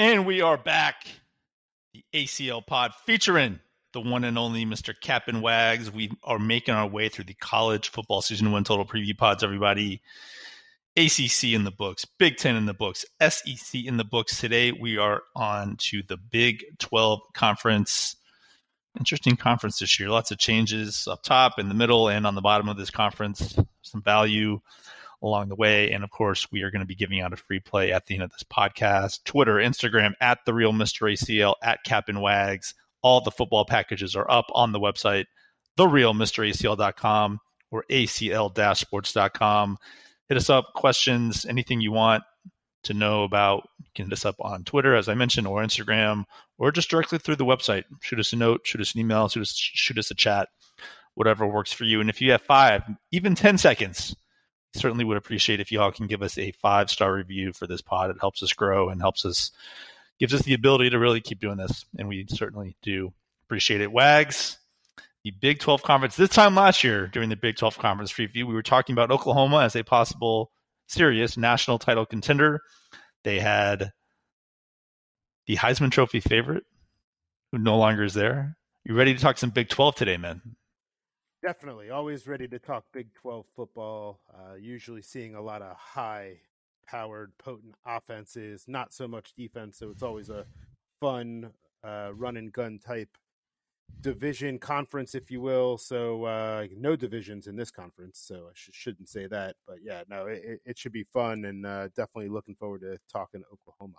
And 0.00 0.24
we 0.24 0.40
are 0.40 0.56
back. 0.56 1.06
The 1.92 2.02
ACL 2.14 2.66
pod 2.66 2.94
featuring 3.04 3.60
the 3.92 4.00
one 4.00 4.24
and 4.24 4.38
only 4.38 4.64
Mr. 4.64 4.94
Captain 4.98 5.42
Wags. 5.42 5.90
We 5.90 6.10
are 6.24 6.38
making 6.38 6.72
our 6.72 6.86
way 6.86 7.10
through 7.10 7.24
the 7.24 7.34
college 7.34 7.90
football 7.90 8.22
season 8.22 8.50
one 8.50 8.64
total 8.64 8.86
preview 8.86 9.14
pods, 9.14 9.44
everybody. 9.44 10.00
ACC 10.96 11.52
in 11.52 11.64
the 11.64 11.70
books, 11.70 12.06
Big 12.18 12.38
Ten 12.38 12.56
in 12.56 12.64
the 12.64 12.72
books, 12.72 13.04
SEC 13.20 13.84
in 13.84 13.98
the 13.98 14.04
books. 14.04 14.40
Today 14.40 14.72
we 14.72 14.96
are 14.96 15.20
on 15.36 15.76
to 15.90 16.02
the 16.08 16.16
Big 16.16 16.64
12 16.78 17.20
conference. 17.34 18.16
Interesting 18.98 19.36
conference 19.36 19.80
this 19.80 20.00
year. 20.00 20.08
Lots 20.08 20.30
of 20.30 20.38
changes 20.38 21.06
up 21.08 21.22
top, 21.22 21.58
in 21.58 21.68
the 21.68 21.74
middle, 21.74 22.08
and 22.08 22.26
on 22.26 22.34
the 22.34 22.40
bottom 22.40 22.70
of 22.70 22.78
this 22.78 22.90
conference. 22.90 23.54
Some 23.82 24.00
value 24.00 24.62
along 25.22 25.48
the 25.48 25.56
way. 25.56 25.90
And 25.90 26.04
of 26.04 26.10
course, 26.10 26.50
we 26.50 26.62
are 26.62 26.70
going 26.70 26.80
to 26.80 26.86
be 26.86 26.94
giving 26.94 27.20
out 27.20 27.32
a 27.32 27.36
free 27.36 27.60
play 27.60 27.92
at 27.92 28.06
the 28.06 28.14
end 28.14 28.22
of 28.22 28.30
this 28.30 28.42
podcast. 28.42 29.24
Twitter, 29.24 29.56
Instagram, 29.56 30.12
at 30.20 30.38
the 30.46 30.54
real 30.54 30.72
Mr. 30.72 31.12
ACL, 31.12 31.54
at 31.62 31.84
Captain 31.84 32.20
Wags. 32.20 32.74
All 33.02 33.20
the 33.20 33.30
football 33.30 33.64
packages 33.64 34.14
are 34.14 34.30
up 34.30 34.46
on 34.52 34.72
the 34.72 34.80
website, 34.80 35.26
therealmracl.com 35.78 37.40
or 37.70 37.84
acl-sports.com. 37.90 39.78
Hit 40.28 40.36
us 40.36 40.50
up, 40.50 40.72
questions, 40.74 41.46
anything 41.46 41.80
you 41.80 41.92
want 41.92 42.22
to 42.84 42.94
know 42.94 43.24
about, 43.24 43.68
you 43.78 43.90
can 43.94 44.06
hit 44.06 44.12
us 44.12 44.24
up 44.24 44.36
on 44.40 44.64
Twitter, 44.64 44.94
as 44.94 45.08
I 45.08 45.14
mentioned, 45.14 45.46
or 45.46 45.62
Instagram, 45.62 46.24
or 46.58 46.72
just 46.72 46.90
directly 46.90 47.18
through 47.18 47.36
the 47.36 47.44
website. 47.44 47.84
Shoot 48.00 48.20
us 48.20 48.32
a 48.32 48.36
note, 48.36 48.62
shoot 48.64 48.80
us 48.80 48.94
an 48.94 49.00
email, 49.00 49.28
shoot 49.28 49.42
us, 49.42 49.54
shoot 49.54 49.98
us 49.98 50.10
a 50.10 50.14
chat, 50.14 50.48
whatever 51.14 51.46
works 51.46 51.72
for 51.72 51.84
you. 51.84 52.00
And 52.00 52.08
if 52.08 52.20
you 52.20 52.32
have 52.32 52.42
five, 52.42 52.82
even 53.12 53.34
10 53.34 53.58
seconds, 53.58 54.16
certainly 54.74 55.04
would 55.04 55.16
appreciate 55.16 55.60
if 55.60 55.72
y'all 55.72 55.92
can 55.92 56.06
give 56.06 56.22
us 56.22 56.38
a 56.38 56.52
five 56.52 56.90
star 56.90 57.12
review 57.12 57.52
for 57.52 57.66
this 57.66 57.82
pod. 57.82 58.10
It 58.10 58.16
helps 58.20 58.42
us 58.42 58.52
grow 58.52 58.88
and 58.88 59.00
helps 59.00 59.24
us, 59.24 59.50
gives 60.18 60.34
us 60.34 60.42
the 60.42 60.54
ability 60.54 60.90
to 60.90 60.98
really 60.98 61.20
keep 61.20 61.40
doing 61.40 61.56
this. 61.56 61.84
And 61.98 62.08
we 62.08 62.26
certainly 62.28 62.76
do 62.82 63.12
appreciate 63.46 63.80
it. 63.80 63.92
Wags, 63.92 64.58
the 65.24 65.32
Big 65.32 65.58
12 65.58 65.82
conference, 65.82 66.16
this 66.16 66.30
time 66.30 66.54
last 66.54 66.84
year 66.84 67.06
during 67.06 67.28
the 67.28 67.36
Big 67.36 67.56
12 67.56 67.78
conference 67.78 68.12
preview, 68.12 68.44
we 68.44 68.54
were 68.54 68.62
talking 68.62 68.92
about 68.92 69.10
Oklahoma 69.10 69.60
as 69.60 69.76
a 69.76 69.82
possible 69.82 70.50
serious 70.88 71.36
national 71.36 71.78
title 71.78 72.06
contender. 72.06 72.60
They 73.24 73.40
had 73.40 73.92
the 75.46 75.56
Heisman 75.56 75.90
Trophy 75.90 76.20
favorite, 76.20 76.64
who 77.52 77.58
no 77.58 77.76
longer 77.76 78.04
is 78.04 78.14
there. 78.14 78.56
You 78.84 78.94
ready 78.94 79.14
to 79.14 79.20
talk 79.20 79.36
some 79.36 79.50
Big 79.50 79.68
12 79.68 79.94
today, 79.94 80.16
man? 80.16 80.40
Definitely. 81.42 81.88
Always 81.90 82.26
ready 82.26 82.46
to 82.48 82.58
talk 82.58 82.84
Big 82.92 83.14
12 83.14 83.46
football. 83.54 84.20
Uh, 84.32 84.54
usually 84.54 85.00
seeing 85.00 85.34
a 85.34 85.40
lot 85.40 85.62
of 85.62 85.74
high 85.74 86.40
powered, 86.86 87.32
potent 87.38 87.76
offenses, 87.86 88.64
not 88.68 88.92
so 88.92 89.08
much 89.08 89.32
defense. 89.34 89.78
So 89.78 89.90
it's 89.90 90.02
always 90.02 90.28
a 90.28 90.44
fun 91.00 91.50
uh, 91.82 92.10
run 92.14 92.36
and 92.36 92.52
gun 92.52 92.78
type 92.78 93.16
division 94.02 94.58
conference, 94.58 95.14
if 95.14 95.30
you 95.30 95.40
will. 95.40 95.78
So 95.78 96.24
uh, 96.24 96.66
no 96.76 96.94
divisions 96.94 97.46
in 97.46 97.56
this 97.56 97.70
conference. 97.70 98.18
So 98.18 98.48
I 98.48 98.52
sh- 98.54 98.70
shouldn't 98.72 99.08
say 99.08 99.26
that. 99.28 99.56
But 99.66 99.76
yeah, 99.82 100.02
no, 100.10 100.26
it, 100.26 100.60
it 100.66 100.78
should 100.78 100.92
be 100.92 101.04
fun 101.04 101.46
and 101.46 101.64
uh, 101.64 101.88
definitely 101.88 102.28
looking 102.28 102.54
forward 102.54 102.82
to 102.82 102.98
talking 103.10 103.42
Oklahoma. 103.50 103.96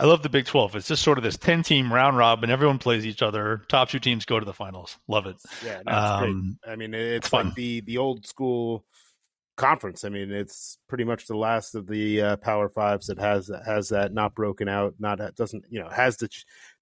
I 0.00 0.06
love 0.06 0.22
the 0.22 0.30
Big 0.30 0.46
12. 0.46 0.76
It's 0.76 0.88
just 0.88 1.02
sort 1.02 1.18
of 1.18 1.24
this 1.24 1.36
10 1.36 1.62
team 1.62 1.92
round 1.92 2.16
robin. 2.16 2.44
And 2.44 2.52
everyone 2.52 2.78
plays 2.78 3.04
each 3.04 3.20
other. 3.20 3.62
Top 3.68 3.90
two 3.90 3.98
teams 3.98 4.24
go 4.24 4.40
to 4.40 4.46
the 4.46 4.54
finals. 4.54 4.96
Love 5.08 5.26
it. 5.26 5.36
Yeah, 5.62 5.82
no, 5.84 5.92
um, 5.92 6.58
great. 6.64 6.72
I 6.72 6.76
mean, 6.76 6.94
it's 6.94 7.28
fun. 7.28 7.48
like 7.48 7.54
the, 7.54 7.82
the 7.82 7.98
old 7.98 8.26
school 8.26 8.86
conference. 9.58 10.04
I 10.04 10.08
mean, 10.08 10.32
it's 10.32 10.78
pretty 10.88 11.04
much 11.04 11.26
the 11.26 11.36
last 11.36 11.74
of 11.74 11.86
the 11.86 12.22
uh, 12.22 12.36
Power 12.36 12.70
Fives 12.70 13.08
that 13.08 13.18
has 13.18 13.50
has 13.66 13.90
that 13.90 14.14
not 14.14 14.34
broken 14.34 14.68
out, 14.70 14.94
not 14.98 15.20
doesn't 15.36 15.66
you 15.68 15.80
know 15.80 15.88
has 15.90 16.16
the 16.16 16.30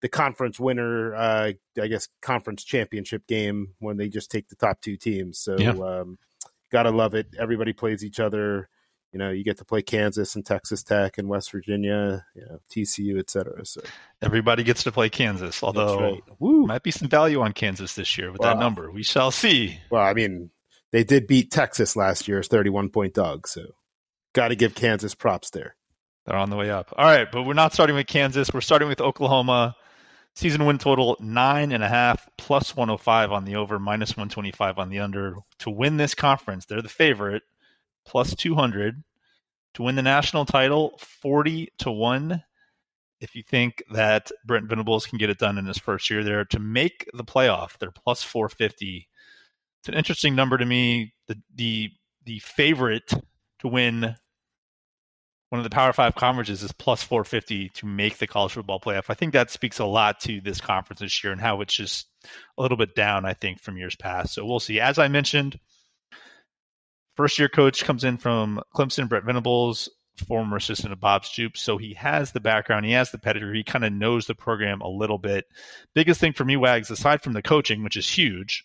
the 0.00 0.09
conference 0.09 0.61
winner, 0.61 1.17
uh, 1.17 1.53
I 1.81 1.87
guess, 1.89 2.09
conference 2.23 2.62
championship 2.62 3.27
game 3.27 3.75
when 3.81 3.97
they 3.97 4.09
just 4.09 4.31
take 4.31 4.49
the 4.49 4.55
top 4.55 4.81
two 4.81 4.97
teams. 4.97 5.41
So, 5.41 5.59
yeah. 5.59 5.71
um, 5.71 6.19
gotta 6.71 6.93
love 6.93 7.15
it. 7.15 7.27
Everybody 7.37 7.73
plays 7.73 8.05
each 8.05 8.21
other 8.21 8.69
you 9.12 9.19
know, 9.19 9.30
you 9.30 9.42
get 9.42 9.58
to 9.58 9.64
play 9.64 9.82
Kansas 9.82 10.34
and 10.34 10.44
Texas 10.44 10.82
Tech 10.82 11.19
and 11.19 11.28
West 11.28 11.50
Virginia, 11.50 12.26
you 12.34 12.42
know, 12.42 12.58
TCU, 12.70 13.19
et 13.19 13.30
cetera. 13.30 13.64
So 13.64 13.80
everybody 14.20 14.62
gets 14.64 14.82
to 14.84 14.92
play 14.92 15.08
Kansas, 15.08 15.62
although 15.62 16.20
right. 16.38 16.66
might 16.66 16.82
be 16.82 16.91
some 16.91 17.08
value 17.08 17.41
on 17.41 17.52
Kansas 17.52 17.94
this 17.94 18.19
year 18.19 18.30
with 18.30 18.41
well, 18.41 18.54
that 18.54 18.60
number. 18.60 18.91
We 18.91 19.02
shall 19.02 19.30
see. 19.30 19.78
Well, 19.91 20.02
I 20.02 20.12
mean, 20.12 20.50
they 20.92 21.04
did 21.04 21.26
beat 21.26 21.50
Texas 21.50 21.96
last 21.96 22.28
year 22.28 22.41
as 22.41 22.48
31 22.48 22.91
point 22.91 23.14
dog, 23.14 23.48
so 23.48 23.62
got 24.34 24.48
to 24.48 24.56
give 24.56 24.74
Kansas 24.74 25.14
props 25.14 25.50
there. 25.50 25.75
They're 26.26 26.36
on 26.36 26.50
the 26.50 26.56
way 26.56 26.70
up. 26.70 26.92
All 26.96 27.06
right, 27.06 27.30
but 27.30 27.44
we're 27.44 27.54
not 27.54 27.72
starting 27.72 27.96
with 27.96 28.06
Kansas. 28.06 28.52
We're 28.52 28.60
starting 28.60 28.88
with 28.88 29.00
Oklahoma. 29.00 29.75
Season 30.34 30.66
win 30.66 30.78
total 30.78 31.16
nine 31.19 31.72
and 31.72 31.82
a 31.82 31.88
half 31.88 32.28
plus 32.36 32.76
105 32.76 33.32
on 33.32 33.44
the 33.44 33.56
over, 33.56 33.78
minus 33.78 34.10
125 34.10 34.78
on 34.78 34.90
the 34.90 35.00
under. 35.00 35.36
To 35.60 35.70
win 35.70 35.96
this 35.96 36.14
conference, 36.14 36.66
they're 36.66 36.82
the 36.82 36.88
favorite 36.88 37.42
plus 38.08 38.34
200 38.34 39.04
to 39.74 39.82
win 39.82 39.94
the 39.94 40.02
national 40.02 40.46
title 40.46 40.98
40 40.98 41.69
to 41.78 41.91
1 41.91 42.42
if 43.20 43.34
you 43.34 43.42
think 43.42 43.82
that 43.92 44.30
Brent 44.44 44.69
Venables 44.69 45.06
can 45.06 45.19
get 45.19 45.30
it 45.30 45.38
done 45.38 45.58
in 45.58 45.66
his 45.66 45.78
first 45.78 46.08
year 46.08 46.24
there 46.24 46.44
to 46.46 46.58
make 46.58 47.08
the 47.12 47.24
playoff 47.24 47.78
they're 47.78 47.91
plus 47.91 48.22
450 48.22 49.06
it's 49.80 49.88
an 49.88 49.94
interesting 49.94 50.34
number 50.34 50.56
to 50.56 50.64
me 50.64 51.12
the 51.26 51.36
the 51.54 51.91
the 52.24 52.38
favorite 52.41 53.12
to 53.60 53.69
win 53.69 54.16
one 55.50 55.58
of 55.58 55.64
the 55.64 55.70
Power 55.70 55.92
Five 55.92 56.14
conferences 56.14 56.62
is 56.62 56.72
plus 56.72 57.02
450 57.02 57.70
to 57.70 57.86
make 57.86 58.19
the 58.19 58.26
college 58.26 58.52
football 58.52 58.80
playoff. 58.80 59.04
I 59.08 59.14
think 59.14 59.32
that 59.32 59.50
speaks 59.50 59.78
a 59.78 59.86
lot 59.86 60.20
to 60.20 60.40
this 60.42 60.60
conference 60.60 61.00
this 61.00 61.25
year 61.25 61.32
and 61.32 61.40
how 61.40 61.62
it's 61.62 61.75
just 61.75 62.06
a 62.58 62.62
little 62.62 62.76
bit 62.76 62.94
down, 62.94 63.25
I 63.25 63.32
think, 63.32 63.60
from 63.60 63.78
years 63.78 63.96
past. 63.96 64.34
So 64.34 64.44
we'll 64.44 64.60
see. 64.60 64.78
As 64.78 64.98
I 64.98 65.08
mentioned, 65.08 65.58
First 67.19 67.37
year 67.37 67.49
coach 67.49 67.83
comes 67.83 68.05
in 68.05 68.17
from 68.17 68.62
Clemson, 68.77 69.09
Brent 69.09 69.25
Venables, 69.25 69.89
former 70.29 70.56
assistant 70.56 70.93
of 70.93 71.01
Bob 71.01 71.25
Stoops. 71.25 71.61
So 71.61 71.77
he 71.77 71.93
has 71.95 72.31
the 72.31 72.39
background, 72.39 72.87
he 72.87 72.93
has 72.93 73.11
the 73.11 73.19
pedigree, 73.19 73.59
he 73.59 73.65
kind 73.65 73.84
of 73.84 73.93
knows 73.93 74.27
the 74.27 74.37
program 74.37 74.81
a 74.83 74.89
little 74.89 75.19
bit. 75.19 75.47
Biggest 75.97 76.21
thing 76.21 76.33
for 76.33 76.45
me, 76.45 76.56
Wags, 76.56 76.93
aside 76.93 77.21
from 77.21 77.33
the 77.33 77.43
coaching, 77.43 77.83
which 77.83 77.97
is 77.97 78.09
huge, 78.09 78.65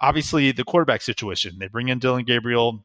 obviously 0.00 0.50
the 0.50 0.64
quarterback 0.64 1.02
situation. 1.02 1.56
They 1.60 1.68
bring 1.68 1.88
in 1.88 2.00
Dillon 2.00 2.24
Gabriel, 2.24 2.84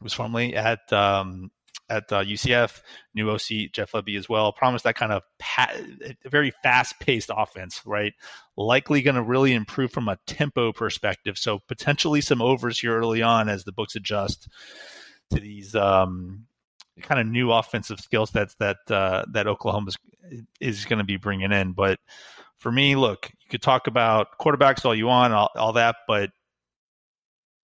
was 0.00 0.14
formerly 0.14 0.56
at 0.56 0.90
um, 0.94 1.50
at 1.90 2.12
uh, 2.12 2.22
UCF, 2.22 2.80
new 3.14 3.30
OC 3.30 3.72
Jeff 3.72 3.92
Lebby 3.92 4.18
as 4.18 4.28
well. 4.28 4.52
Promised 4.52 4.84
that 4.84 4.96
kind 4.96 5.12
of 5.12 5.22
very 6.24 6.52
fast 6.62 6.98
paced 7.00 7.30
offense, 7.34 7.82
right? 7.86 8.12
Likely 8.56 9.02
going 9.02 9.16
to 9.16 9.22
really 9.22 9.54
improve 9.54 9.92
from 9.92 10.08
a 10.08 10.18
tempo 10.26 10.72
perspective. 10.72 11.38
So 11.38 11.60
potentially 11.68 12.20
some 12.20 12.42
overs 12.42 12.78
here 12.78 12.96
early 12.96 13.22
on 13.22 13.48
as 13.48 13.64
the 13.64 13.72
books 13.72 13.96
adjust 13.96 14.48
to 15.30 15.40
these 15.40 15.74
um, 15.74 16.46
kind 17.02 17.20
of 17.20 17.26
new 17.26 17.52
offensive 17.52 18.00
skill 18.00 18.26
sets 18.26 18.54
that 18.56 18.78
uh, 18.90 19.24
that 19.32 19.46
Oklahoma 19.46 19.90
is, 20.30 20.42
is 20.60 20.84
going 20.84 20.98
to 20.98 21.04
be 21.04 21.16
bringing 21.16 21.52
in. 21.52 21.72
But 21.72 21.98
for 22.58 22.72
me, 22.72 22.96
look, 22.96 23.30
you 23.30 23.48
could 23.50 23.62
talk 23.62 23.86
about 23.86 24.38
quarterbacks 24.40 24.84
all 24.84 24.94
you 24.94 25.06
want, 25.06 25.32
all, 25.32 25.50
all 25.56 25.72
that, 25.74 25.96
but 26.06 26.30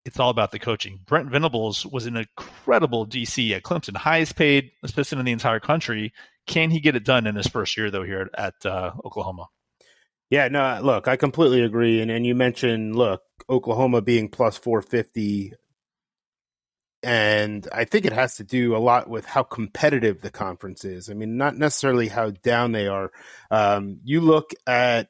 it's 0.09 0.19
all 0.19 0.31
about 0.31 0.51
the 0.51 0.59
coaching. 0.59 1.01
Brent 1.05 1.31
Venables 1.31 1.85
was 1.87 2.07
an 2.07 2.17
incredible 2.17 3.07
DC 3.07 3.55
at 3.55 3.63
Clemson, 3.63 3.97
highest 3.97 4.37
paid 4.37 4.73
assistant 4.83 5.21
in 5.21 5.27
the 5.27 5.33
entire 5.33 5.61
country. 5.61 6.13
Can 6.47 6.71
he 6.71 6.81
get 6.81 6.97
it 6.97 7.05
done 7.05 7.27
in 7.27 7.37
his 7.37 7.47
first 7.47 7.77
year 7.77 7.91
though 7.91 8.03
here 8.03 8.31
at 8.37 8.55
uh, 8.65 8.93
Oklahoma? 9.05 9.47
Yeah, 10.31 10.49
no, 10.49 10.81
look, 10.83 11.09
I 11.09 11.17
completely 11.17 11.63
agree. 11.63 12.01
And 12.01 12.11
and 12.11 12.27
you 12.27 12.35
mentioned, 12.35 12.97
look, 12.97 13.21
Oklahoma 13.49 14.01
being 14.01 14.29
plus 14.29 14.57
four 14.57 14.81
fifty, 14.81 15.53
and 17.03 17.69
I 17.71 17.85
think 17.85 18.07
it 18.07 18.13
has 18.15 18.37
to 18.37 18.45
do 18.45 18.75
a 18.75 18.79
lot 18.79 19.09
with 19.09 19.27
how 19.27 19.43
competitive 19.43 20.23
the 20.23 20.31
conference 20.31 20.85
is. 20.85 21.11
I 21.11 21.15
mean, 21.15 21.37
not 21.37 21.57
necessarily 21.57 22.09
how 22.09 22.31
down 22.31 22.73
they 22.73 22.89
are. 22.89 23.11
Um, 23.51 24.01
you 24.05 24.23
look 24.23 24.53
at 24.67 25.09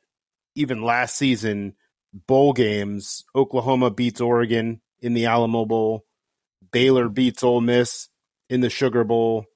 even 0.56 0.82
last 0.82 1.16
season 1.16 1.74
bowl 2.12 2.52
games. 2.52 3.24
Oklahoma 3.34 3.90
beats 3.90 4.20
Oregon 4.20 4.80
in 5.00 5.14
the 5.14 5.26
Alamo 5.26 5.64
Bowl. 5.64 6.04
Baylor 6.70 7.08
beats 7.08 7.42
Ole 7.42 7.60
Miss 7.60 8.08
in 8.50 8.60
the 8.60 8.70
Sugar 8.70 9.04
Bowl, 9.04 9.46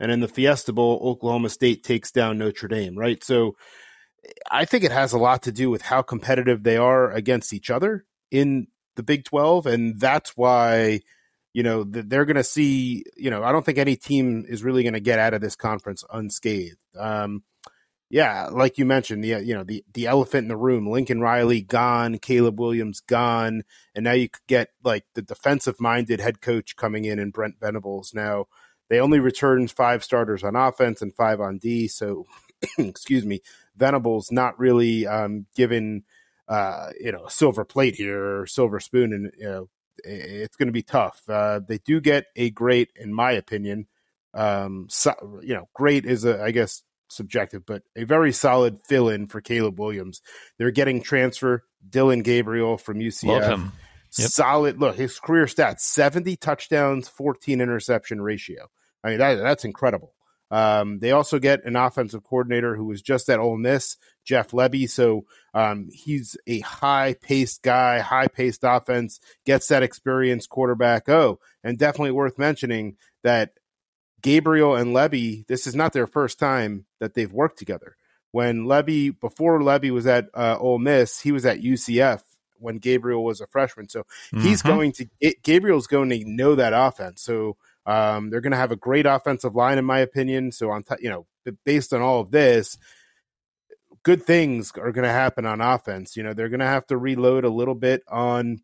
and 0.00 0.10
in 0.10 0.20
the 0.20 0.28
Fiesta 0.28 0.72
Bowl, 0.72 1.00
Oklahoma 1.02 1.50
State 1.50 1.84
takes 1.84 2.10
down 2.10 2.38
Notre 2.38 2.68
Dame. 2.68 2.96
Right, 2.96 3.22
so 3.22 3.56
I 4.50 4.64
think 4.64 4.84
it 4.84 4.92
has 4.92 5.12
a 5.12 5.18
lot 5.18 5.42
to 5.42 5.52
do 5.52 5.70
with 5.70 5.82
how 5.82 6.02
competitive 6.02 6.62
they 6.62 6.76
are 6.76 7.10
against 7.10 7.52
each 7.52 7.70
other 7.70 8.04
in 8.30 8.68
the 8.96 9.02
Big 9.02 9.24
12. 9.24 9.66
And 9.66 9.98
that's 9.98 10.36
why, 10.36 11.00
you 11.52 11.62
know, 11.62 11.84
they're 11.84 12.24
going 12.24 12.36
to 12.36 12.44
see, 12.44 13.04
you 13.16 13.30
know, 13.30 13.42
I 13.42 13.52
don't 13.52 13.64
think 13.64 13.78
any 13.78 13.96
team 13.96 14.44
is 14.48 14.64
really 14.64 14.82
going 14.82 14.94
to 14.94 15.00
get 15.00 15.18
out 15.18 15.34
of 15.34 15.40
this 15.40 15.56
conference 15.56 16.04
unscathed. 16.12 16.78
Um, 16.98 17.42
yeah, 18.10 18.48
like 18.50 18.78
you 18.78 18.86
mentioned, 18.86 19.22
the 19.22 19.44
you 19.44 19.54
know 19.54 19.64
the 19.64 19.84
the 19.92 20.06
elephant 20.06 20.44
in 20.44 20.48
the 20.48 20.56
room, 20.56 20.86
Lincoln 20.86 21.20
Riley 21.20 21.60
gone, 21.60 22.18
Caleb 22.18 22.58
Williams 22.58 23.00
gone, 23.00 23.64
and 23.94 24.04
now 24.04 24.12
you 24.12 24.30
could 24.30 24.46
get 24.46 24.70
like 24.82 25.04
the 25.14 25.20
defensive 25.22 25.78
minded 25.78 26.20
head 26.20 26.40
coach 26.40 26.76
coming 26.76 27.04
in 27.04 27.18
and 27.18 27.32
Brent 27.32 27.56
Venables. 27.60 28.14
Now 28.14 28.46
they 28.88 28.98
only 28.98 29.20
returned 29.20 29.70
five 29.70 30.02
starters 30.02 30.42
on 30.42 30.56
offense 30.56 31.02
and 31.02 31.14
five 31.14 31.40
on 31.40 31.58
D, 31.58 31.86
so 31.86 32.24
excuse 32.78 33.26
me, 33.26 33.42
Venables 33.76 34.32
not 34.32 34.58
really 34.58 35.06
um, 35.06 35.46
given 35.54 36.04
uh, 36.48 36.90
you 36.98 37.12
know 37.12 37.26
silver 37.28 37.64
plate 37.66 37.96
here 37.96 38.40
or 38.40 38.46
silver 38.46 38.80
spoon, 38.80 39.12
and 39.12 39.32
you 39.38 39.48
know 39.48 39.68
it's 40.04 40.56
going 40.56 40.68
to 40.68 40.72
be 40.72 40.82
tough. 40.82 41.22
Uh, 41.28 41.60
they 41.66 41.78
do 41.78 42.00
get 42.00 42.26
a 42.36 42.50
great, 42.50 42.90
in 42.96 43.12
my 43.12 43.32
opinion, 43.32 43.86
um, 44.32 44.86
so, 44.88 45.40
you 45.42 45.54
know, 45.54 45.68
great 45.74 46.06
is 46.06 46.24
a 46.24 46.42
I 46.42 46.52
guess 46.52 46.82
subjective, 47.08 47.64
but 47.66 47.82
a 47.96 48.04
very 48.04 48.32
solid 48.32 48.80
fill 48.86 49.08
in 49.08 49.26
for 49.26 49.40
Caleb 49.40 49.78
Williams. 49.78 50.22
They're 50.58 50.70
getting 50.70 51.02
transfer 51.02 51.64
Dillon 51.88 52.22
Gabriel 52.22 52.78
from 52.78 52.98
UCF. 52.98 53.50
Yep. 53.50 53.72
Solid 54.10 54.80
look, 54.80 54.96
his 54.96 55.18
career 55.18 55.44
stats 55.44 55.80
70 55.80 56.36
touchdowns, 56.36 57.08
14 57.08 57.60
interception 57.60 58.22
ratio. 58.22 58.68
I 59.04 59.10
mean, 59.10 59.18
that, 59.18 59.34
that's 59.36 59.64
incredible. 59.64 60.14
Um, 60.50 60.98
they 60.98 61.12
also 61.12 61.38
get 61.38 61.64
an 61.64 61.76
offensive 61.76 62.24
coordinator 62.24 62.74
who 62.74 62.86
was 62.86 63.02
just 63.02 63.28
at 63.28 63.38
Ole 63.38 63.58
Miss, 63.58 63.96
Jeff 64.24 64.50
Lebby. 64.52 64.88
So 64.88 65.26
um, 65.52 65.88
he's 65.92 66.36
a 66.46 66.60
high 66.60 67.14
paced 67.20 67.62
guy, 67.62 67.98
high 68.00 68.28
paced 68.28 68.64
offense, 68.64 69.20
gets 69.44 69.68
that 69.68 69.82
experienced 69.82 70.48
quarterback. 70.48 71.08
Oh, 71.08 71.38
and 71.62 71.78
definitely 71.78 72.12
worth 72.12 72.38
mentioning 72.38 72.96
that 73.24 73.52
Gabriel 74.22 74.74
and 74.74 74.94
Lebby, 74.94 75.46
this 75.46 75.66
is 75.66 75.74
not 75.74 75.92
their 75.92 76.06
first 76.06 76.38
time 76.38 76.86
that 77.00 77.14
they've 77.14 77.32
worked 77.32 77.58
together. 77.58 77.96
When 78.32 78.64
Lebby, 78.64 79.18
before 79.18 79.60
Lebby 79.60 79.90
was 79.90 80.06
at 80.06 80.26
uh, 80.34 80.56
Ole 80.58 80.78
Miss, 80.78 81.20
he 81.20 81.32
was 81.32 81.46
at 81.46 81.60
UCF 81.60 82.22
when 82.58 82.78
Gabriel 82.78 83.24
was 83.24 83.40
a 83.40 83.46
freshman. 83.46 83.88
So 83.88 84.04
he's 84.32 84.62
mm-hmm. 84.62 84.68
going 84.68 84.92
to, 84.92 85.06
Gabriel's 85.42 85.86
going 85.86 86.10
to 86.10 86.24
know 86.24 86.54
that 86.56 86.72
offense. 86.74 87.22
So 87.22 87.56
um, 87.86 88.30
they're 88.30 88.40
going 88.40 88.52
to 88.52 88.58
have 88.58 88.72
a 88.72 88.76
great 88.76 89.06
offensive 89.06 89.54
line, 89.54 89.78
in 89.78 89.84
my 89.84 90.00
opinion. 90.00 90.52
So 90.52 90.70
on, 90.70 90.82
t- 90.82 90.96
you 91.00 91.08
know, 91.08 91.26
based 91.64 91.94
on 91.94 92.02
all 92.02 92.20
of 92.20 92.30
this, 92.30 92.76
good 94.02 94.22
things 94.22 94.72
are 94.76 94.92
going 94.92 95.06
to 95.06 95.12
happen 95.12 95.46
on 95.46 95.60
offense. 95.60 96.16
You 96.16 96.22
know, 96.22 96.34
they're 96.34 96.48
going 96.48 96.60
to 96.60 96.66
have 96.66 96.86
to 96.88 96.96
reload 96.96 97.44
a 97.44 97.50
little 97.50 97.74
bit 97.74 98.02
on 98.08 98.60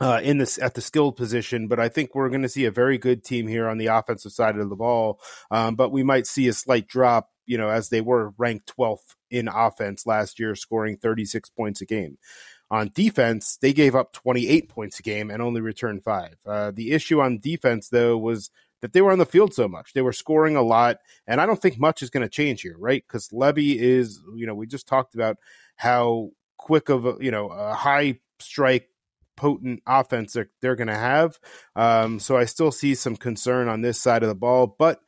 uh, 0.00 0.20
in 0.22 0.38
this 0.38 0.58
at 0.58 0.74
the 0.74 0.80
skilled 0.80 1.16
position, 1.16 1.68
but 1.68 1.80
I 1.80 1.88
think 1.88 2.14
we're 2.14 2.28
going 2.28 2.42
to 2.42 2.48
see 2.48 2.64
a 2.64 2.70
very 2.70 2.98
good 2.98 3.24
team 3.24 3.46
here 3.46 3.68
on 3.68 3.78
the 3.78 3.86
offensive 3.86 4.32
side 4.32 4.58
of 4.58 4.68
the 4.68 4.76
ball. 4.76 5.20
Um, 5.50 5.74
but 5.74 5.90
we 5.90 6.02
might 6.02 6.26
see 6.26 6.48
a 6.48 6.52
slight 6.52 6.86
drop, 6.86 7.30
you 7.46 7.56
know, 7.56 7.68
as 7.68 7.88
they 7.88 8.00
were 8.00 8.32
ranked 8.36 8.72
12th 8.76 9.14
in 9.30 9.48
offense 9.48 10.06
last 10.06 10.38
year, 10.38 10.54
scoring 10.54 10.96
36 10.96 11.50
points 11.50 11.80
a 11.80 11.86
game. 11.86 12.18
On 12.70 12.90
defense, 12.92 13.58
they 13.62 13.72
gave 13.72 13.94
up 13.94 14.12
28 14.12 14.68
points 14.68 14.98
a 14.98 15.02
game 15.02 15.30
and 15.30 15.40
only 15.40 15.60
returned 15.60 16.02
five. 16.02 16.34
Uh, 16.44 16.72
the 16.72 16.90
issue 16.90 17.20
on 17.20 17.38
defense, 17.38 17.88
though, 17.88 18.18
was 18.18 18.50
that 18.82 18.92
they 18.92 19.00
were 19.00 19.12
on 19.12 19.18
the 19.18 19.24
field 19.24 19.54
so 19.54 19.68
much. 19.68 19.92
They 19.92 20.02
were 20.02 20.12
scoring 20.12 20.56
a 20.56 20.62
lot, 20.62 20.98
and 21.26 21.40
I 21.40 21.46
don't 21.46 21.62
think 21.62 21.78
much 21.78 22.02
is 22.02 22.10
going 22.10 22.24
to 22.24 22.28
change 22.28 22.62
here, 22.62 22.76
right? 22.76 23.04
Because 23.06 23.28
Lebby 23.28 23.76
is, 23.76 24.20
you 24.34 24.46
know, 24.46 24.54
we 24.54 24.66
just 24.66 24.88
talked 24.88 25.14
about 25.14 25.36
how 25.76 26.30
quick 26.58 26.88
of 26.88 27.06
a, 27.06 27.16
you 27.20 27.30
know, 27.30 27.48
a 27.48 27.72
high 27.72 28.18
strike 28.40 28.88
potent 29.36 29.82
offense 29.86 30.32
they're, 30.32 30.50
they're 30.60 30.76
going 30.76 30.86
to 30.88 30.94
have. 30.94 31.38
Um, 31.74 32.18
so 32.18 32.36
I 32.36 32.44
still 32.44 32.72
see 32.72 32.94
some 32.94 33.16
concern 33.16 33.68
on 33.68 33.82
this 33.82 34.00
side 34.00 34.22
of 34.22 34.28
the 34.28 34.34
ball, 34.34 34.74
but 34.78 35.00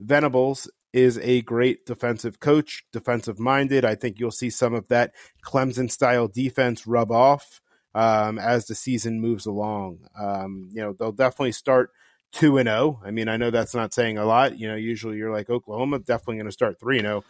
Venables 0.00 0.70
is 0.92 1.18
a 1.18 1.42
great 1.42 1.84
defensive 1.84 2.40
coach, 2.40 2.84
defensive 2.92 3.38
minded. 3.38 3.84
I 3.84 3.94
think 3.94 4.18
you'll 4.18 4.30
see 4.30 4.50
some 4.50 4.74
of 4.74 4.88
that 4.88 5.12
Clemson 5.44 5.90
style 5.90 6.26
defense 6.26 6.86
rub 6.86 7.12
off 7.12 7.60
um, 7.94 8.38
as 8.38 8.66
the 8.66 8.74
season 8.74 9.20
moves 9.20 9.46
along. 9.46 10.06
Um, 10.18 10.70
you 10.72 10.80
know, 10.82 10.94
they'll 10.98 11.12
definitely 11.12 11.52
start 11.52 11.90
two 12.32 12.58
and 12.58 12.66
zero. 12.66 13.00
Oh. 13.02 13.06
I 13.06 13.10
mean, 13.10 13.28
I 13.28 13.36
know 13.36 13.50
that's 13.50 13.74
not 13.74 13.94
saying 13.94 14.18
a 14.18 14.24
lot. 14.24 14.58
You 14.58 14.68
know, 14.68 14.74
usually 14.74 15.16
you're 15.16 15.32
like 15.32 15.50
Oklahoma, 15.50 15.98
definitely 15.98 16.36
going 16.36 16.46
to 16.46 16.52
start 16.52 16.78
three 16.78 16.98
and 16.98 17.06
zero. 17.06 17.24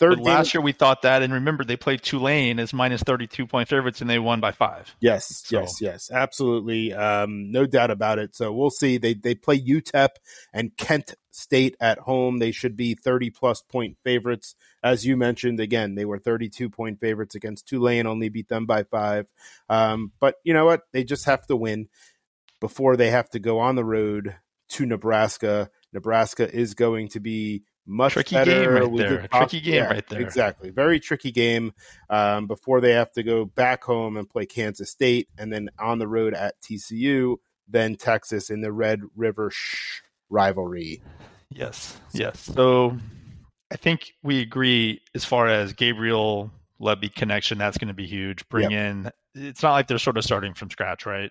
Third 0.00 0.18
last 0.18 0.54
year 0.54 0.62
we 0.62 0.72
thought 0.72 1.02
that, 1.02 1.22
and 1.22 1.30
remember 1.30 1.62
they 1.62 1.76
played 1.76 2.00
Tulane 2.02 2.58
as 2.58 2.72
minus 2.72 3.02
thirty 3.02 3.26
two 3.26 3.46
point 3.46 3.68
favorites, 3.68 4.00
and 4.00 4.08
they 4.08 4.18
won 4.18 4.40
by 4.40 4.50
five. 4.50 4.96
Yes, 4.98 5.42
so. 5.44 5.60
yes, 5.60 5.74
yes, 5.78 6.10
absolutely, 6.10 6.94
um, 6.94 7.52
no 7.52 7.66
doubt 7.66 7.90
about 7.90 8.18
it. 8.18 8.34
So 8.34 8.50
we'll 8.50 8.70
see. 8.70 8.96
They 8.96 9.12
they 9.12 9.34
play 9.34 9.60
UTEP 9.60 10.08
and 10.54 10.74
Kent 10.78 11.16
State 11.32 11.76
at 11.80 11.98
home. 11.98 12.38
They 12.38 12.50
should 12.50 12.78
be 12.78 12.94
thirty 12.94 13.28
plus 13.28 13.60
point 13.60 13.98
favorites, 14.02 14.54
as 14.82 15.04
you 15.04 15.18
mentioned. 15.18 15.60
Again, 15.60 15.96
they 15.96 16.06
were 16.06 16.18
thirty 16.18 16.48
two 16.48 16.70
point 16.70 16.98
favorites 16.98 17.34
against 17.34 17.68
Tulane, 17.68 18.06
only 18.06 18.30
beat 18.30 18.48
them 18.48 18.64
by 18.64 18.84
five. 18.84 19.30
Um, 19.68 20.12
but 20.18 20.36
you 20.44 20.54
know 20.54 20.64
what? 20.64 20.80
They 20.92 21.04
just 21.04 21.26
have 21.26 21.46
to 21.48 21.56
win 21.56 21.90
before 22.58 22.96
they 22.96 23.10
have 23.10 23.28
to 23.30 23.38
go 23.38 23.58
on 23.58 23.76
the 23.76 23.84
road 23.84 24.36
to 24.70 24.86
Nebraska. 24.86 25.68
Nebraska 25.92 26.50
is 26.50 26.72
going 26.72 27.08
to 27.08 27.20
be 27.20 27.64
much 27.90 28.12
tricky 28.12 28.36
better. 28.36 28.50
game 28.50 28.70
right 28.70 28.90
we 28.90 28.98
there. 29.00 29.28
Tricky 29.28 29.60
game 29.60 29.74
yeah, 29.74 29.86
right 29.86 30.08
there. 30.08 30.20
Exactly. 30.20 30.70
Very 30.70 31.00
tricky 31.00 31.32
game 31.32 31.72
um, 32.08 32.46
before 32.46 32.80
they 32.80 32.92
have 32.92 33.10
to 33.12 33.22
go 33.22 33.44
back 33.44 33.82
home 33.84 34.16
and 34.16 34.28
play 34.28 34.46
Kansas 34.46 34.90
State 34.90 35.28
and 35.36 35.52
then 35.52 35.68
on 35.78 35.98
the 35.98 36.08
road 36.08 36.32
at 36.32 36.60
TCU, 36.62 37.36
then 37.68 37.96
Texas 37.96 38.50
in 38.50 38.60
the 38.60 38.72
Red 38.72 39.02
River 39.16 39.50
Shh 39.50 40.02
rivalry. 40.30 41.02
Yes. 41.50 41.98
Yes. 42.12 42.40
So 42.40 42.96
I 43.72 43.76
think 43.76 44.12
we 44.22 44.40
agree 44.40 45.00
as 45.14 45.24
far 45.24 45.48
as 45.48 45.72
Gabriel 45.72 46.50
Lebby 46.80 47.14
connection, 47.14 47.58
that's 47.58 47.76
going 47.76 47.88
to 47.88 47.94
be 47.94 48.06
huge. 48.06 48.48
Bring 48.48 48.70
yep. 48.70 48.90
in, 48.90 49.10
it's 49.34 49.62
not 49.62 49.72
like 49.72 49.88
they're 49.88 49.98
sort 49.98 50.16
of 50.16 50.24
starting 50.24 50.54
from 50.54 50.70
scratch, 50.70 51.06
right? 51.06 51.30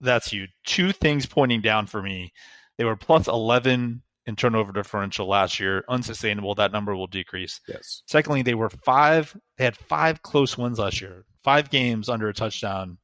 That's 0.00 0.30
huge. 0.30 0.50
Two 0.64 0.92
things 0.92 1.26
pointing 1.26 1.60
down 1.60 1.86
for 1.86 2.02
me. 2.02 2.32
They 2.78 2.84
were 2.84 2.96
plus 2.96 3.28
11 3.28 4.02
in 4.28 4.36
turnover 4.36 4.72
differential 4.72 5.26
last 5.26 5.58
year. 5.58 5.82
Unsustainable. 5.88 6.54
That 6.54 6.70
number 6.70 6.94
will 6.94 7.06
decrease. 7.06 7.60
Yes. 7.66 8.02
Secondly, 8.06 8.42
they 8.42 8.54
were 8.54 8.68
five. 8.68 9.34
They 9.56 9.64
had 9.64 9.76
five 9.76 10.22
close 10.22 10.56
wins 10.56 10.78
last 10.78 11.00
year. 11.00 11.24
Five 11.42 11.70
games 11.70 12.10
under 12.10 12.28
a 12.28 12.34
touchdown, 12.34 12.98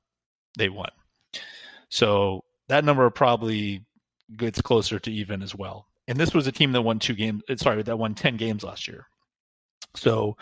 they 0.59 0.69
won. 0.69 0.91
So 1.89 2.45
that 2.69 2.85
number 2.85 3.09
probably 3.09 3.87
gets 4.37 4.61
closer 4.61 4.99
to 4.99 5.11
even 5.11 5.43
as 5.43 5.55
well. 5.55 5.87
And 6.07 6.19
this 6.19 6.35
was 6.35 6.47
a 6.47 6.53
team 6.53 6.73
that 6.73 6.83
won 6.83 6.99
two 6.99 7.15
games. 7.15 7.43
Eh, 7.49 7.57
sorry, 7.57 7.83
that 7.83 7.99
won 7.99 8.15
ten 8.15 8.37
games 8.37 8.63
last 8.63 8.87
year. 8.87 9.07
So 9.97 10.37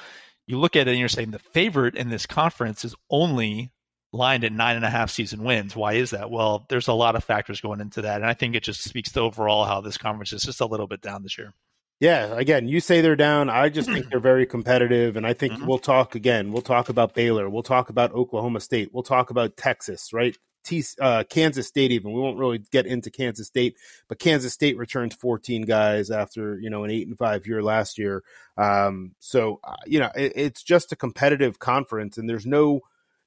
you 0.49 0.59
look 0.59 0.75
at 0.75 0.89
it 0.89 0.91
and 0.91 0.99
you're 0.99 1.09
saying 1.09 1.31
the 1.31 1.39
favorite 1.39 1.95
in 1.95 2.09
this 2.09 2.27
conference 2.27 2.85
is 2.85 2.97
only 3.09 3.71
lined 4.13 4.45
at 4.45 4.53
nine 4.53 4.77
and 4.77 4.85
a 4.85 4.91
half 4.91 5.11
season 5.11 5.43
wins. 5.43 5.75
Why 5.75 5.95
is 5.95 6.11
that? 6.11 6.31
Well, 6.31 6.67
there's 6.69 6.89
a 6.89 6.93
lot 6.93 7.17
of 7.17 7.25
factors 7.25 7.61
going 7.61 7.81
into 7.81 8.03
that. 8.03 8.17
And 8.17 8.27
I 8.27 8.35
think 8.35 8.55
it 8.55 8.63
just 8.63 8.83
speaks 8.83 9.13
to 9.13 9.21
overall 9.21 9.65
how 9.65 9.81
this 9.81 9.97
conference 9.97 10.33
is 10.33 10.43
just 10.43 10.61
a 10.61 10.67
little 10.67 10.87
bit 10.87 11.01
down 11.01 11.23
this 11.23 11.39
year. 11.39 11.55
Yeah, 11.99 12.37
again, 12.37 12.67
you 12.69 12.81
say 12.81 13.01
they're 13.01 13.17
down. 13.17 13.49
I 13.49 13.69
just 13.69 13.89
think 13.89 14.07
they're 14.11 14.21
very 14.21 14.45
competitive. 14.45 15.17
And 15.17 15.27
I 15.27 15.33
think 15.33 15.55
mm-hmm. 15.55 15.67
we'll 15.67 15.79
talk 15.79 16.15
again. 16.15 16.53
We'll 16.53 16.63
talk 16.63 16.89
about 16.89 17.15
Baylor. 17.15 17.49
We'll 17.49 17.63
talk 17.63 17.89
about 17.89 18.13
Oklahoma 18.13 18.61
State. 18.61 18.91
We'll 18.93 19.03
talk 19.03 19.31
about 19.31 19.57
Texas, 19.57 20.13
right? 20.13 20.37
T, 20.65 20.85
uh, 21.01 21.25
Kansas 21.29 21.67
State, 21.67 21.91
even 21.91 22.13
we 22.13 22.21
won't 22.21 22.39
really 22.39 22.59
get 22.71 22.87
into 22.87 23.11
Kansas 23.11 23.49
State, 23.49 23.77
but 24.09 24.19
Kansas 24.19 24.53
State 24.53 24.77
returns 24.77 25.15
14 25.15 25.63
guys 25.63 26.11
after 26.11 26.59
you 26.61 26.71
know 26.71 26.85
an 26.85 26.91
eight 26.91 27.09
and 27.09 27.19
five 27.19 27.49
year 27.49 27.63
last 27.63 27.99
year. 27.99 28.23
Um, 28.57 29.17
so 29.19 29.59
uh, 29.65 29.75
you 29.87 29.99
know 29.99 30.11
it, 30.15 30.33
it's 30.37 30.63
just 30.63 30.93
a 30.93 30.97
competitive 30.97 31.59
conference, 31.59 32.17
and 32.17 32.29
there's 32.29 32.47
no 32.47 32.83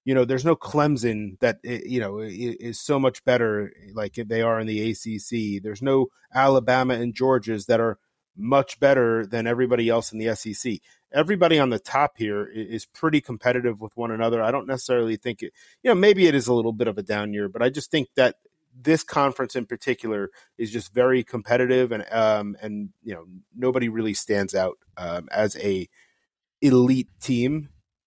you 0.06 0.14
know, 0.14 0.24
there's 0.24 0.46
no 0.46 0.56
Clemson 0.56 1.40
that 1.40 1.60
you 1.64 2.00
know 2.00 2.20
is 2.20 2.80
so 2.80 3.00
much 3.00 3.26
better 3.26 3.74
like 3.94 4.14
they 4.14 4.42
are 4.44 4.60
in 4.60 4.68
the 4.68 4.92
ACC. 4.92 5.62
There's 5.62 5.82
no 5.82 6.08
Alabama 6.34 6.94
and 6.94 7.14
Georgia's 7.14 7.66
that 7.66 7.80
are 7.82 7.98
much 8.38 8.80
better 8.80 9.26
than 9.26 9.48
everybody 9.48 9.90
else 9.90 10.12
in 10.12 10.20
the 10.20 10.36
SEC. 10.36 10.76
Everybody 11.12 11.58
on 11.58 11.70
the 11.70 11.80
top 11.80 12.18
here 12.18 12.46
is 12.46 12.86
pretty 12.86 13.20
competitive 13.20 13.82
with 13.82 13.96
one 13.98 14.12
another. 14.12 14.44
I 14.44 14.52
don't 14.52 14.68
necessarily 14.68 15.16
think 15.16 15.42
it, 15.42 15.54
you 15.82 15.90
know, 15.90 15.96
maybe 15.96 16.28
it 16.28 16.36
is 16.36 16.48
a 16.48 16.54
little 16.54 16.74
bit 16.74 16.88
of 16.88 16.98
a 16.98 17.04
down 17.04 17.34
year, 17.34 17.48
but 17.48 17.62
I 17.62 17.70
just 17.70 17.90
think 17.90 18.10
that 18.16 18.36
this 18.80 19.04
conference 19.04 19.56
in 19.56 19.66
particular 19.66 20.30
is 20.58 20.70
just 20.70 20.94
very 20.94 21.24
competitive 21.24 21.94
and 21.94 22.06
um 22.12 22.58
and 22.62 22.90
you 23.04 23.14
know 23.14 23.26
nobody 23.56 23.88
really 23.88 24.14
stands 24.14 24.54
out 24.54 24.78
um, 24.98 25.30
as 25.32 25.56
a 25.58 25.88
elite 26.62 27.08
team 27.22 27.70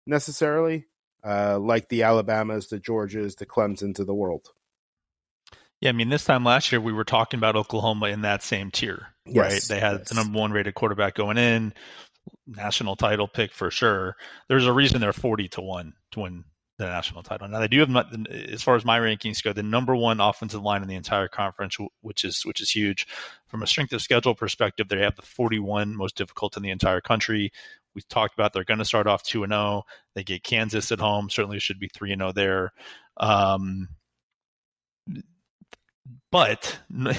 necessarily 0.07 0.87
uh, 1.27 1.59
like 1.59 1.89
the 1.89 2.03
Alabamas, 2.03 2.67
the 2.67 2.79
Georgias, 2.79 3.35
the 3.37 3.45
Clemsons 3.45 3.99
of 3.99 4.07
the 4.07 4.15
world. 4.15 4.51
Yeah, 5.81 5.89
I 5.89 5.91
mean, 5.91 6.09
this 6.09 6.25
time 6.25 6.43
last 6.43 6.71
year 6.71 6.81
we 6.81 6.93
were 6.93 7.03
talking 7.03 7.37
about 7.37 7.55
Oklahoma 7.55 8.07
in 8.07 8.21
that 8.21 8.41
same 8.41 8.71
tier, 8.71 9.09
yes, 9.25 9.35
right? 9.35 9.63
They 9.67 9.79
had 9.79 9.99
yes. 9.99 10.09
the 10.09 10.15
number 10.15 10.39
one 10.39 10.51
rated 10.51 10.73
quarterback 10.73 11.13
going 11.13 11.37
in, 11.37 11.73
national 12.47 12.95
title 12.95 13.27
pick 13.27 13.51
for 13.51 13.69
sure. 13.69 14.15
There's 14.47 14.65
a 14.65 14.73
reason 14.73 15.01
they're 15.01 15.13
forty 15.13 15.47
to 15.49 15.61
one 15.61 15.93
to 16.11 16.21
win 16.21 16.45
the 16.77 16.85
national 16.85 17.23
title. 17.23 17.47
Now 17.47 17.59
they 17.59 17.67
do 17.67 17.79
have, 17.79 18.27
as 18.29 18.61
far 18.61 18.75
as 18.75 18.85
my 18.85 18.99
rankings 18.99 19.43
go, 19.43 19.51
the 19.51 19.63
number 19.63 19.95
one 19.95 20.19
offensive 20.19 20.61
line 20.61 20.83
in 20.83 20.87
the 20.87 20.95
entire 20.95 21.27
conference, 21.27 21.77
which 22.01 22.23
is 22.23 22.43
which 22.43 22.61
is 22.61 22.69
huge. 22.69 23.07
From 23.47 23.63
a 23.63 23.67
strength 23.67 23.93
of 23.93 24.01
schedule 24.01 24.35
perspective, 24.35 24.87
they 24.87 24.99
have 24.99 25.15
the 25.15 25.21
41 25.23 25.95
most 25.95 26.15
difficult 26.15 26.55
in 26.55 26.63
the 26.63 26.69
entire 26.69 27.01
country. 27.01 27.51
We 27.97 28.03
talked 28.09 28.35
about 28.35 28.53
they're 28.53 28.63
going 28.63 28.77
to 28.77 28.85
start 28.85 29.07
off 29.07 29.23
two 29.23 29.43
and 29.43 29.49
zero. 29.49 29.61
Oh. 29.61 29.83
They 30.13 30.23
get 30.23 30.43
Kansas 30.43 30.91
at 30.91 30.99
home. 30.99 31.31
Certainly 31.31 31.57
should 31.57 31.79
be 31.79 31.87
three 31.87 32.11
and 32.11 32.19
zero 32.19 32.29
oh 32.29 32.31
there. 32.31 32.73
Um, 33.17 33.89
but 36.29 36.77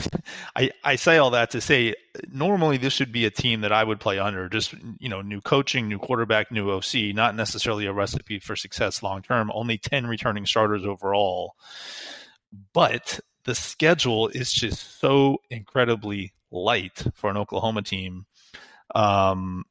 I, 0.54 0.70
I 0.84 0.94
say 0.94 1.16
all 1.18 1.30
that 1.30 1.50
to 1.50 1.60
say 1.60 1.96
normally 2.30 2.76
this 2.76 2.92
should 2.92 3.10
be 3.10 3.24
a 3.24 3.30
team 3.32 3.62
that 3.62 3.72
I 3.72 3.82
would 3.82 3.98
play 3.98 4.20
under. 4.20 4.48
Just 4.48 4.72
you 5.00 5.08
know, 5.08 5.20
new 5.20 5.40
coaching, 5.40 5.88
new 5.88 5.98
quarterback, 5.98 6.52
new 6.52 6.70
OC, 6.70 7.12
not 7.12 7.34
necessarily 7.34 7.86
a 7.86 7.92
recipe 7.92 8.38
for 8.38 8.54
success 8.54 9.02
long 9.02 9.22
term. 9.22 9.50
Only 9.52 9.78
ten 9.78 10.06
returning 10.06 10.46
starters 10.46 10.84
overall, 10.84 11.56
but 12.72 13.18
the 13.42 13.56
schedule 13.56 14.28
is 14.28 14.52
just 14.52 15.00
so 15.00 15.38
incredibly 15.50 16.34
light 16.52 17.02
for 17.14 17.30
an 17.30 17.36
Oklahoma 17.36 17.82
team. 17.82 18.26
Um, 18.94 19.64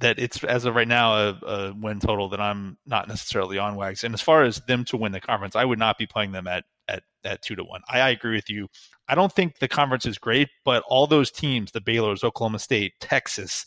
that 0.00 0.18
it's 0.18 0.42
as 0.44 0.64
of 0.64 0.74
right 0.74 0.88
now 0.88 1.14
a, 1.14 1.28
a, 1.46 1.74
win 1.74 2.00
total 2.00 2.28
that 2.28 2.40
I'm 2.40 2.78
not 2.86 3.08
necessarily 3.08 3.58
on 3.58 3.76
Wags. 3.76 4.04
And 4.04 4.14
as 4.14 4.20
far 4.20 4.44
as 4.44 4.60
them 4.66 4.84
to 4.86 4.96
win 4.96 5.12
the 5.12 5.20
conference, 5.20 5.56
I 5.56 5.64
would 5.64 5.78
not 5.78 5.98
be 5.98 6.06
playing 6.06 6.32
them 6.32 6.46
at 6.46 6.64
at 6.86 7.02
at 7.24 7.42
two 7.42 7.56
to 7.56 7.64
one. 7.64 7.82
I, 7.88 8.00
I 8.00 8.10
agree 8.10 8.36
with 8.36 8.48
you. 8.48 8.68
I 9.08 9.14
don't 9.14 9.32
think 9.32 9.58
the 9.58 9.68
conference 9.68 10.06
is 10.06 10.18
great, 10.18 10.48
but 10.64 10.84
all 10.86 11.06
those 11.06 11.30
teams, 11.30 11.72
the 11.72 11.80
Baylor's, 11.80 12.22
Oklahoma 12.22 12.58
State, 12.58 12.94
Texas, 13.00 13.66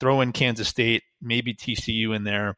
throw 0.00 0.20
in 0.20 0.32
Kansas 0.32 0.68
State, 0.68 1.02
maybe 1.20 1.54
TCU 1.54 2.14
in 2.14 2.24
there. 2.24 2.56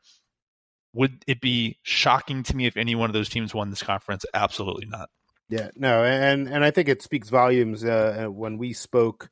Would 0.94 1.24
it 1.26 1.40
be 1.40 1.78
shocking 1.82 2.42
to 2.44 2.56
me 2.56 2.66
if 2.66 2.76
any 2.76 2.94
one 2.94 3.10
of 3.10 3.14
those 3.14 3.28
teams 3.28 3.54
won 3.54 3.70
this 3.70 3.82
conference? 3.82 4.24
Absolutely 4.32 4.86
not. 4.86 5.10
Yeah, 5.48 5.70
no, 5.74 6.04
and 6.04 6.46
and 6.48 6.62
I 6.62 6.70
think 6.70 6.88
it 6.88 7.02
speaks 7.02 7.30
volumes 7.30 7.82
uh, 7.82 8.26
when 8.30 8.58
we 8.58 8.74
spoke 8.74 9.30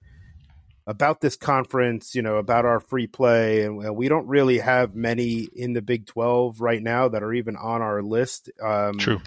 about 0.86 1.20
this 1.20 1.36
conference, 1.36 2.14
you 2.14 2.22
know, 2.22 2.36
about 2.36 2.64
our 2.64 2.78
free 2.78 3.08
play, 3.08 3.64
and 3.64 3.96
we 3.96 4.08
don't 4.08 4.28
really 4.28 4.58
have 4.58 4.94
many 4.94 5.48
in 5.54 5.72
the 5.72 5.82
Big 5.82 6.06
Twelve 6.06 6.60
right 6.60 6.82
now 6.82 7.08
that 7.08 7.22
are 7.22 7.32
even 7.32 7.56
on 7.56 7.82
our 7.82 8.02
list. 8.02 8.50
Um, 8.62 8.98
True, 8.98 9.20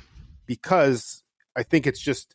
because 0.46 1.24
I 1.56 1.64
think 1.64 1.86
it's 1.86 2.00
just 2.00 2.34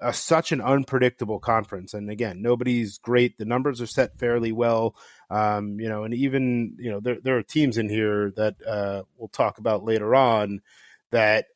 a, 0.00 0.12
such 0.12 0.50
an 0.52 0.60
unpredictable 0.60 1.38
conference. 1.38 1.92
And 1.92 2.10
again, 2.10 2.40
nobody's 2.40 2.98
great. 2.98 3.36
The 3.36 3.44
numbers 3.44 3.80
are 3.80 3.86
set 3.86 4.18
fairly 4.18 4.52
well. 4.52 4.96
Um, 5.30 5.78
you 5.78 5.88
know, 5.88 6.04
and 6.04 6.14
even, 6.14 6.76
you 6.78 6.90
know, 6.90 7.00
there, 7.00 7.18
there 7.22 7.36
are 7.36 7.42
teams 7.42 7.78
in 7.78 7.88
here 7.88 8.32
that 8.36 8.54
uh, 8.66 9.02
we'll 9.16 9.28
talk 9.28 9.58
about 9.58 9.84
later 9.84 10.14
on 10.14 10.62
that, 11.10 11.46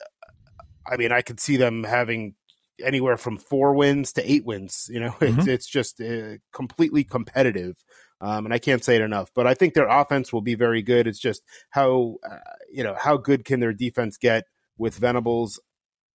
I 0.86 0.96
mean, 0.96 1.12
I 1.12 1.22
could 1.22 1.40
see 1.40 1.56
them 1.56 1.84
having 1.84 2.34
anywhere 2.82 3.16
from 3.16 3.37
four 3.37 3.75
wins 3.75 4.12
to 4.14 4.30
eight 4.30 4.44
wins. 4.44 4.88
You 4.92 5.00
know, 5.00 5.11
mm-hmm. 5.20 5.40
it's, 5.40 5.49
it's 5.49 5.66
just 5.66 6.00
uh, 6.00 6.37
completely 6.52 7.04
competitive. 7.04 7.76
Um, 8.20 8.47
and 8.47 8.54
I 8.54 8.58
can't 8.58 8.85
say 8.85 8.97
it 8.97 9.02
enough, 9.02 9.30
but 9.35 9.47
I 9.47 9.54
think 9.54 9.75
their 9.75 9.88
offense 9.88 10.32
will 10.32 10.40
be 10.40 10.56
very 10.56 10.82
good. 10.82 11.06
It's 11.06 11.20
just 11.20 11.42
how, 11.70 12.16
uh, 12.28 12.38
you 12.73 12.82
know, 12.82 12.97
how 12.99 13.16
good 13.16 13.44
can 13.44 13.61
their 13.61 13.73
defense 13.73 14.16
get 14.16 14.44
with 14.76 14.97
Venables 14.97 15.61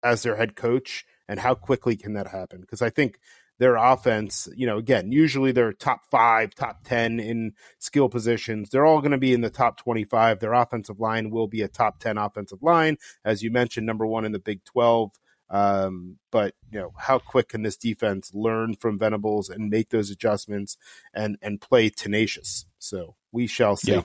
as 0.04 0.24
their 0.24 0.36
head 0.36 0.58
coach 0.58 1.06
and 1.30 1.40
how 1.40 1.56
quickly 1.56 1.96
can 1.96 2.14
that 2.14 2.28
happen? 2.28 2.60
Because 2.60 2.82
I 2.82 2.90
think 2.90 3.20
their 3.60 3.76
offense, 3.76 4.50
you 4.56 4.66
know, 4.66 4.78
again, 4.78 5.12
usually 5.12 5.52
they're 5.52 5.72
top 5.72 6.02
five, 6.10 6.56
top 6.56 6.84
10 6.84 7.20
in 7.20 7.54
skill 7.80 8.10
positions. 8.10 8.70
They're 8.70 8.86
all 8.86 9.00
going 9.00 9.12
to 9.12 9.18
be 9.18 9.34
in 9.34 9.42
the 9.42 9.50
top 9.50 9.78
25. 9.78 10.40
Their 10.40 10.54
offensive 10.54 11.00
line 11.00 11.30
will 11.30 11.48
be 11.48 11.62
a 11.62 11.68
top 11.68 12.00
10 12.00 12.18
offensive 12.18 12.64
line. 12.64 12.98
As 13.24 13.44
you 13.44 13.52
mentioned, 13.52 13.86
number 13.86 14.06
one 14.06 14.26
in 14.26 14.32
the 14.32 14.40
Big 14.40 14.66
12. 14.66 15.12
Um, 15.50 16.18
but 16.32 16.56
you 16.72 16.80
know, 16.80 16.94
how 16.98 17.20
quick 17.20 17.50
can 17.50 17.64
this 17.64 17.78
defense 17.78 18.32
learn 18.34 18.76
from 18.76 18.98
Venables 18.98 19.50
and 19.50 19.70
make 19.70 19.90
those 19.90 20.10
adjustments 20.10 20.78
and 21.14 21.38
and 21.42 21.62
play 21.62 21.90
tenacious? 21.90 22.66
So 22.80 23.16
we 23.32 23.48
shall 23.48 23.76
see. 23.76 23.94
Yeah 23.94 24.02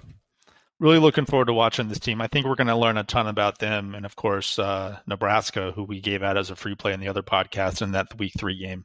really 0.80 0.98
looking 0.98 1.26
forward 1.26 1.46
to 1.46 1.52
watching 1.52 1.88
this 1.88 1.98
team. 1.98 2.20
I 2.20 2.28
think 2.28 2.46
we're 2.46 2.54
going 2.54 2.68
to 2.68 2.76
learn 2.76 2.98
a 2.98 3.04
ton 3.04 3.26
about 3.26 3.58
them, 3.58 3.94
and 3.94 4.06
of 4.06 4.16
course 4.16 4.58
uh, 4.58 4.98
Nebraska, 5.06 5.72
who 5.72 5.84
we 5.84 6.00
gave 6.00 6.22
out 6.22 6.36
as 6.36 6.50
a 6.50 6.56
free 6.56 6.74
play 6.74 6.92
in 6.92 7.00
the 7.00 7.08
other 7.08 7.22
podcast 7.22 7.82
in 7.82 7.92
that 7.92 8.18
week 8.18 8.32
three 8.38 8.58
game 8.58 8.84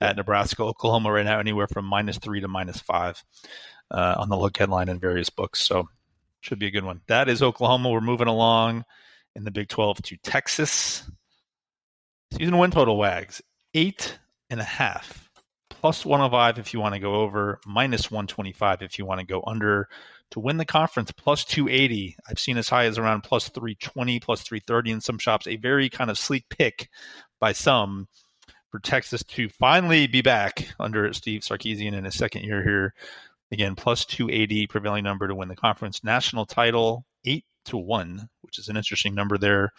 at 0.00 0.16
Nebraska, 0.16 0.62
Oklahoma 0.62 1.12
right 1.12 1.24
now 1.24 1.38
anywhere 1.38 1.68
from 1.68 1.84
minus 1.84 2.18
three 2.18 2.40
to 2.40 2.48
minus 2.48 2.80
five 2.80 3.22
uh, 3.90 4.16
on 4.18 4.28
the 4.28 4.36
look 4.36 4.56
headline 4.56 4.88
in 4.88 4.98
various 4.98 5.30
books. 5.30 5.60
So 5.60 5.88
should 6.40 6.58
be 6.58 6.66
a 6.66 6.72
good 6.72 6.84
one. 6.84 7.00
That 7.06 7.28
is 7.28 7.42
Oklahoma. 7.42 7.90
We're 7.90 8.00
moving 8.00 8.28
along 8.28 8.84
in 9.34 9.44
the 9.44 9.50
Big 9.50 9.68
Twelve 9.68 10.00
to 10.02 10.16
Texas. 10.18 11.08
Season 12.32 12.58
win 12.58 12.70
total 12.70 12.96
wags 12.96 13.42
eight 13.74 14.18
and 14.50 14.60
a 14.60 14.64
half. 14.64 15.30
Plus 15.70 16.04
105 16.04 16.58
if 16.58 16.74
you 16.74 16.80
want 16.80 16.94
to 16.94 17.00
go 17.00 17.16
over, 17.16 17.60
minus 17.66 18.10
125 18.10 18.82
if 18.82 18.98
you 18.98 19.06
want 19.06 19.20
to 19.20 19.26
go 19.26 19.42
under. 19.46 19.88
To 20.32 20.40
win 20.40 20.58
the 20.58 20.66
conference 20.66 21.10
plus 21.10 21.42
280 21.46 22.16
i've 22.28 22.38
seen 22.38 22.58
as 22.58 22.68
high 22.68 22.84
as 22.84 22.98
around 22.98 23.22
plus 23.22 23.48
320 23.48 24.20
plus 24.20 24.42
330 24.42 24.90
in 24.90 25.00
some 25.00 25.18
shops. 25.18 25.46
A 25.46 25.56
very 25.56 25.88
kind 25.88 26.10
of 26.10 26.18
sleek 26.18 26.44
pick 26.50 26.90
by 27.40 27.52
some 27.52 28.08
for 28.70 28.78
texas 28.80 29.24
to 29.24 29.48
finally 29.48 30.06
be 30.06 30.20
back 30.20 30.68
under 30.78 31.10
steve 31.14 31.40
sarkisian 31.40 31.94
in 31.94 32.04
his 32.04 32.14
second 32.14 32.44
year 32.44 32.62
here. 32.62 32.94
Again 33.50 33.74
plus 33.74 34.04
280 34.04 34.66
prevailing 34.66 35.04
number 35.04 35.28
to 35.28 35.34
win 35.34 35.48
the 35.48 35.56
conference. 35.56 36.04
National 36.04 36.44
title 36.44 37.06
8 37.24 37.44
to 37.66 37.78
1 37.78 38.28
which 38.42 38.58
is 38.58 38.68
an 38.68 38.76
interesting 38.76 39.14
number 39.14 39.38
there. 39.38 39.72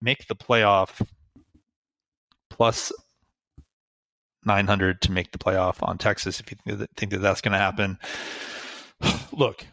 Make 0.00 0.26
the 0.26 0.36
playoff 0.36 1.00
plus 2.58 2.92
900 4.44 5.00
to 5.02 5.12
make 5.12 5.32
the 5.32 5.38
playoff 5.38 5.76
on 5.80 5.96
texas 5.96 6.40
if 6.40 6.50
you 6.50 6.86
think 6.96 7.12
that 7.12 7.18
that's 7.18 7.40
going 7.40 7.52
to 7.52 7.58
happen 7.58 7.98
look, 9.32 9.64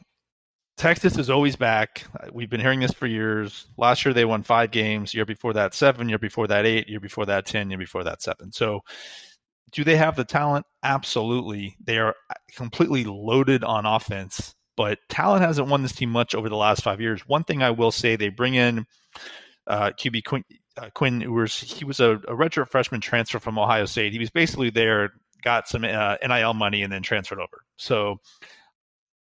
Texas 0.77 1.17
is 1.17 1.29
always 1.29 1.55
back. 1.55 2.05
We've 2.33 2.49
been 2.49 2.59
hearing 2.59 2.81
this 2.81 2.91
for 2.91 3.07
years. 3.07 3.67
Last 3.77 4.03
year 4.03 4.13
they 4.13 4.25
won 4.25 4.43
five 4.43 4.71
games. 4.71 5.13
Year 5.13 5.25
before 5.25 5.53
that, 5.53 5.73
seven. 5.73 6.09
Year 6.09 6.19
before 6.19 6.47
that, 6.47 6.65
eight. 6.65 6.89
Year 6.89 6.99
before 6.99 7.25
that, 7.25 7.45
ten. 7.45 7.69
Year 7.69 7.79
before 7.79 8.03
that, 8.03 8.21
seven. 8.21 8.51
So, 8.51 8.81
do 9.71 9.83
they 9.83 9.95
have 9.95 10.15
the 10.15 10.25
talent? 10.25 10.65
Absolutely. 10.83 11.75
They 11.83 11.97
are 11.97 12.13
completely 12.55 13.05
loaded 13.05 13.63
on 13.63 13.85
offense, 13.85 14.53
but 14.75 14.99
talent 15.09 15.43
hasn't 15.43 15.69
won 15.69 15.81
this 15.81 15.93
team 15.93 16.09
much 16.09 16.35
over 16.35 16.49
the 16.49 16.57
last 16.57 16.83
five 16.83 16.99
years. 16.99 17.21
One 17.27 17.43
thing 17.43 17.63
I 17.63 17.71
will 17.71 17.91
say, 17.91 18.15
they 18.15 18.29
bring 18.29 18.55
in 18.55 18.85
uh, 19.67 19.91
QB 19.91 20.25
Quinn, 20.25 20.43
uh, 20.77 20.89
Quinn 20.93 21.21
Ewers. 21.21 21.59
He 21.59 21.85
was 21.85 21.99
a, 21.99 22.13
a 22.13 22.35
redshirt 22.35 22.69
freshman 22.69 23.01
transfer 23.01 23.39
from 23.39 23.57
Ohio 23.57 23.85
State. 23.85 24.13
He 24.13 24.19
was 24.19 24.29
basically 24.29 24.69
there, 24.69 25.13
got 25.43 25.67
some 25.67 25.83
uh, 25.83 26.17
NIL 26.25 26.53
money, 26.53 26.83
and 26.83 26.91
then 26.91 27.01
transferred 27.01 27.39
over. 27.39 27.63
So 27.77 28.17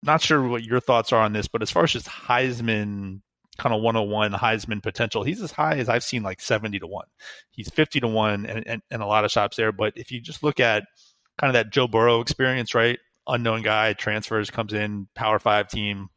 not 0.03 0.21
sure 0.21 0.47
what 0.47 0.63
your 0.63 0.79
thoughts 0.79 1.11
are 1.11 1.21
on 1.21 1.33
this, 1.33 1.47
but 1.47 1.61
as 1.61 1.71
far 1.71 1.83
as 1.83 1.91
just 1.91 2.07
Heisman 2.07 3.21
kind 3.57 3.75
of 3.75 3.81
101 3.81 4.31
Heisman 4.31 4.81
potential, 4.81 5.23
he's 5.23 5.41
as 5.41 5.51
high 5.51 5.77
as 5.77 5.89
I've 5.89 6.03
seen 6.03 6.23
like 6.23 6.41
70 6.41 6.79
to 6.79 6.87
1. 6.87 7.05
He's 7.51 7.69
50 7.69 7.99
to 8.01 8.07
1 8.07 8.45
and, 8.45 8.67
and, 8.67 8.81
and 8.89 9.01
a 9.01 9.05
lot 9.05 9.25
of 9.25 9.31
shops 9.31 9.57
there. 9.57 9.71
But 9.71 9.93
if 9.95 10.11
you 10.11 10.19
just 10.19 10.43
look 10.43 10.59
at 10.59 10.83
kind 11.39 11.49
of 11.49 11.53
that 11.53 11.71
Joe 11.71 11.87
Burrow 11.87 12.21
experience, 12.21 12.73
right? 12.73 12.97
Unknown 13.27 13.61
guy, 13.61 13.93
transfers, 13.93 14.49
comes 14.49 14.73
in, 14.73 15.07
Power 15.15 15.37
Five 15.37 15.67
team, 15.67 16.09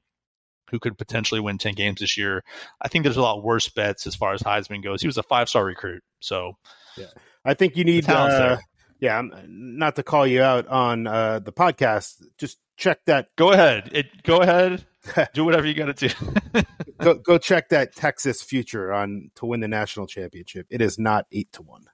who 0.70 0.78
could 0.78 0.98
potentially 0.98 1.40
win 1.40 1.58
10 1.58 1.74
games 1.74 2.00
this 2.00 2.16
year. 2.16 2.44
I 2.80 2.88
think 2.88 3.04
there's 3.04 3.16
a 3.16 3.22
lot 3.22 3.42
worse 3.42 3.68
bets 3.68 4.06
as 4.06 4.14
far 4.14 4.32
as 4.32 4.42
Heisman 4.42 4.82
goes. 4.82 5.00
He 5.00 5.08
was 5.08 5.18
a 5.18 5.22
five 5.22 5.48
star 5.48 5.64
recruit. 5.64 6.02
So, 6.20 6.56
yeah, 6.96 7.06
I 7.44 7.54
think 7.54 7.76
you 7.76 7.84
need, 7.84 8.08
uh, 8.08 8.58
yeah, 9.00 9.22
not 9.46 9.96
to 9.96 10.02
call 10.02 10.26
you 10.26 10.42
out 10.42 10.66
on 10.68 11.06
uh, 11.06 11.38
the 11.40 11.52
podcast, 11.52 12.22
just 12.38 12.58
check 12.76 13.04
that. 13.06 13.28
Go 13.36 13.52
ahead. 13.52 13.90
It, 13.92 14.22
go 14.22 14.40
ahead. 14.40 14.84
do 15.34 15.44
whatever 15.44 15.66
you 15.66 15.74
got 15.74 15.96
to 15.96 16.08
do. 16.08 16.62
go, 17.00 17.14
go 17.14 17.38
check 17.38 17.68
that 17.68 17.94
Texas 17.94 18.42
future 18.42 18.92
on 18.92 19.30
to 19.36 19.46
win 19.46 19.60
the 19.60 19.68
national 19.68 20.06
championship. 20.06 20.66
It 20.70 20.80
is 20.80 20.98
not 20.98 21.26
eight 21.32 21.52
to 21.52 21.62
one. 21.62 21.84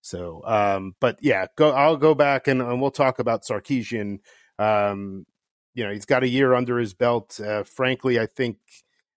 So, 0.00 0.42
um, 0.46 0.94
but 1.00 1.18
yeah, 1.20 1.46
go. 1.56 1.72
I'll 1.72 1.96
go 1.96 2.14
back 2.14 2.48
and, 2.48 2.62
and 2.62 2.80
we'll 2.80 2.90
talk 2.90 3.18
about 3.18 3.42
Sarkisian. 3.42 4.20
Um, 4.58 5.26
you 5.80 5.86
know, 5.86 5.94
he's 5.94 6.04
got 6.04 6.22
a 6.22 6.28
year 6.28 6.52
under 6.52 6.78
his 6.78 6.92
belt. 6.92 7.40
Uh, 7.40 7.62
frankly, 7.62 8.20
I 8.20 8.26
think 8.26 8.58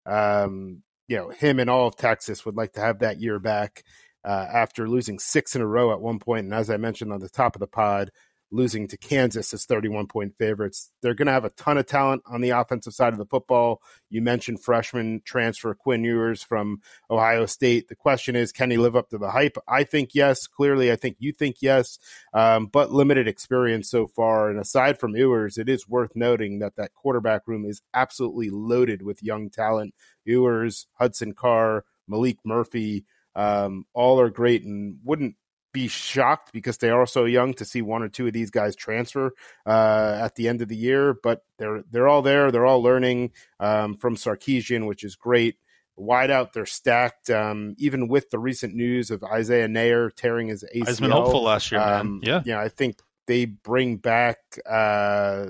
um, 0.06 0.82
you 1.10 1.18
know 1.18 1.28
him 1.28 1.60
and 1.60 1.70
all 1.70 1.88
of 1.88 1.98
Texas 1.98 2.46
would 2.46 2.56
like 2.56 2.72
to 2.74 2.80
have 2.80 3.00
that 3.00 3.20
year 3.20 3.38
back 3.38 3.84
uh, 4.24 4.48
after 4.50 4.88
losing 4.88 5.20
six 5.20 5.58
in 5.58 5.62
a 5.62 5.68
row 5.68 5.92
at 5.92 6.00
one 6.00 6.20
point. 6.20 6.46
And 6.46 6.54
as 6.54 6.70
I 6.70 6.78
mentioned 6.78 7.12
on 7.12 7.20
the 7.20 7.28
top 7.28 7.58
of 7.58 7.60
the 7.60 7.68
pod, 7.68 8.12
losing 8.54 8.88
to 8.88 8.98
Kansas 8.98 9.52
as 9.54 9.66
31 9.66 10.08
point 10.08 10.38
favorites. 10.38 10.92
They're 11.02 11.16
going 11.16 11.26
to 11.26 11.34
have 11.34 11.44
a 11.44 11.50
ton 11.50 11.80
of 11.80 11.88
talent 11.88 12.22
on 12.28 12.40
the 12.40 12.52
offensive 12.52 12.94
side 12.94 13.12
of 13.12 13.20
the 13.20 13.26
football. 13.26 13.82
You 14.10 14.22
mentioned 14.22 14.64
freshman 14.64 15.22
transfer 15.26 15.74
Quinn 15.74 16.04
Ewers 16.04 16.44
from 16.44 16.82
Ohio 17.10 17.48
State. 17.48 17.88
The 17.88 17.96
question 17.96 18.36
is, 18.36 18.52
can 18.52 18.70
he 18.70 18.78
live 18.78 18.96
up 18.96 19.10
to 19.10 19.18
the 19.18 19.32
hype? 19.32 19.58
I 19.68 19.84
think 19.84 20.12
yes. 20.14 20.46
Clearly, 20.46 20.92
I 20.92 20.96
think 20.96 21.18
you 21.20 21.34
think 21.34 21.58
yes, 21.62 21.98
um, 22.34 22.68
but 22.68 22.92
limited 22.92 23.28
experience 23.28 23.90
so 23.90 24.06
far. 24.06 24.50
And 24.50 24.60
aside 24.60 25.00
from 25.00 25.16
Ewers, 25.16 25.58
it 25.58 25.68
is 25.68 25.90
worth 25.90 26.16
noting 26.16 26.60
that 26.60 26.76
that 26.76 26.94
quarterback 26.94 27.42
room 27.48 27.66
is 27.66 27.82
absolutely 27.94 28.52
loaded 28.52 29.02
with 29.02 29.24
young 29.24 29.50
talent. 29.50 29.96
Ewers, 30.26 30.86
Hudson 31.00 31.34
Card, 31.34 31.84
Maalik 32.10 32.38
Murphy, 32.46 33.06
um, 33.36 33.86
all 33.94 34.20
are 34.20 34.30
great 34.30 34.64
and 34.64 35.00
wouldn't 35.04 35.36
be 35.74 35.88
shocked 35.88 36.52
because 36.54 36.78
they 36.78 36.90
are 36.90 37.06
so 37.06 37.26
young 37.26 37.54
to 37.56 37.66
see 37.66 37.82
one 37.82 38.04
or 38.04 38.08
two 38.08 38.28
of 38.28 38.34
these 38.34 38.52
guys 38.52 38.76
transfer 38.76 39.34
uh, 39.66 40.20
at 40.22 40.36
the 40.36 40.48
end 40.48 40.62
of 40.62 40.68
the 40.68 40.76
year. 40.76 41.16
But 41.22 41.44
they're 41.58 41.84
they're 41.92 42.08
all 42.08 42.22
there. 42.22 42.52
They're 42.52 42.66
all 42.66 42.82
learning 42.82 43.32
um, 43.60 43.98
from 43.98 44.16
Sarkisian, 44.16 44.88
which 44.88 45.04
is 45.04 45.16
great. 45.16 45.58
Wide 45.96 46.32
out, 46.32 46.54
they're 46.54 46.66
stacked. 46.66 47.30
Um, 47.30 47.76
even 47.78 48.08
with 48.08 48.30
the 48.30 48.40
recent 48.40 48.74
news 48.76 49.12
of 49.12 49.24
Isaiah 49.24 49.68
Neyor 49.68 50.14
tearing 50.16 50.48
his 50.48 50.64
ACL, 50.76 50.84
Heisman 50.86 51.12
hopeful 51.12 51.44
last 51.44 51.72
year, 51.72 51.82
um, 51.82 52.20
man. 52.20 52.22
Yeah, 52.24 52.42
yeah. 52.46 52.62
I 52.62 52.70
think 52.70 53.00
they 53.28 53.46
bring 53.46 53.98
back, 53.98 54.38
uh, 54.70 55.48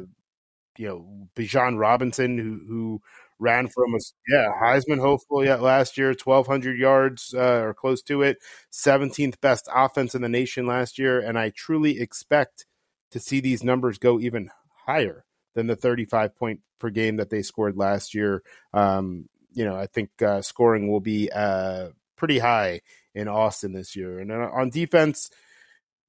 you 0.77 0.87
know, 0.87 1.29
Bijan 1.35 1.77
Robinson, 1.77 2.37
who 2.37 2.61
who 2.67 3.01
ran 3.43 3.67
from 3.67 3.93
us. 3.93 4.13
Yeah, 4.27 4.51
Heisman 4.61 4.99
hopeful 4.99 5.43
yet 5.43 5.61
last 5.61 5.97
year, 5.97 6.09
1,200 6.09 6.77
yards 6.79 7.33
uh, 7.33 7.61
or 7.61 7.73
close 7.73 8.01
to 8.03 8.21
it, 8.21 8.37
17th 8.71 9.39
best 9.41 9.67
offense 9.73 10.15
in 10.15 10.21
the 10.21 10.29
nation 10.29 10.65
last 10.65 10.97
year. 10.97 11.19
And 11.19 11.37
I 11.37 11.51
truly 11.55 11.99
expect 11.99 12.65
to 13.11 13.19
see 13.19 13.39
these 13.39 13.63
numbers 13.63 13.97
go 13.97 14.19
even 14.19 14.49
higher 14.85 15.25
than 15.53 15.67
the 15.67 15.75
35 15.75 16.35
point 16.35 16.61
per 16.79 16.89
game 16.89 17.17
that 17.17 17.29
they 17.29 17.41
scored 17.41 17.77
last 17.77 18.15
year. 18.15 18.41
Um, 18.73 19.29
you 19.53 19.65
know, 19.65 19.75
I 19.75 19.85
think 19.85 20.09
uh, 20.21 20.41
scoring 20.41 20.89
will 20.89 21.01
be 21.01 21.29
uh, 21.29 21.89
pretty 22.15 22.39
high 22.39 22.81
in 23.13 23.27
Austin 23.27 23.73
this 23.73 23.95
year. 23.95 24.19
And 24.19 24.31
uh, 24.31 24.49
on 24.53 24.69
defense, 24.69 25.29
a 25.29 25.35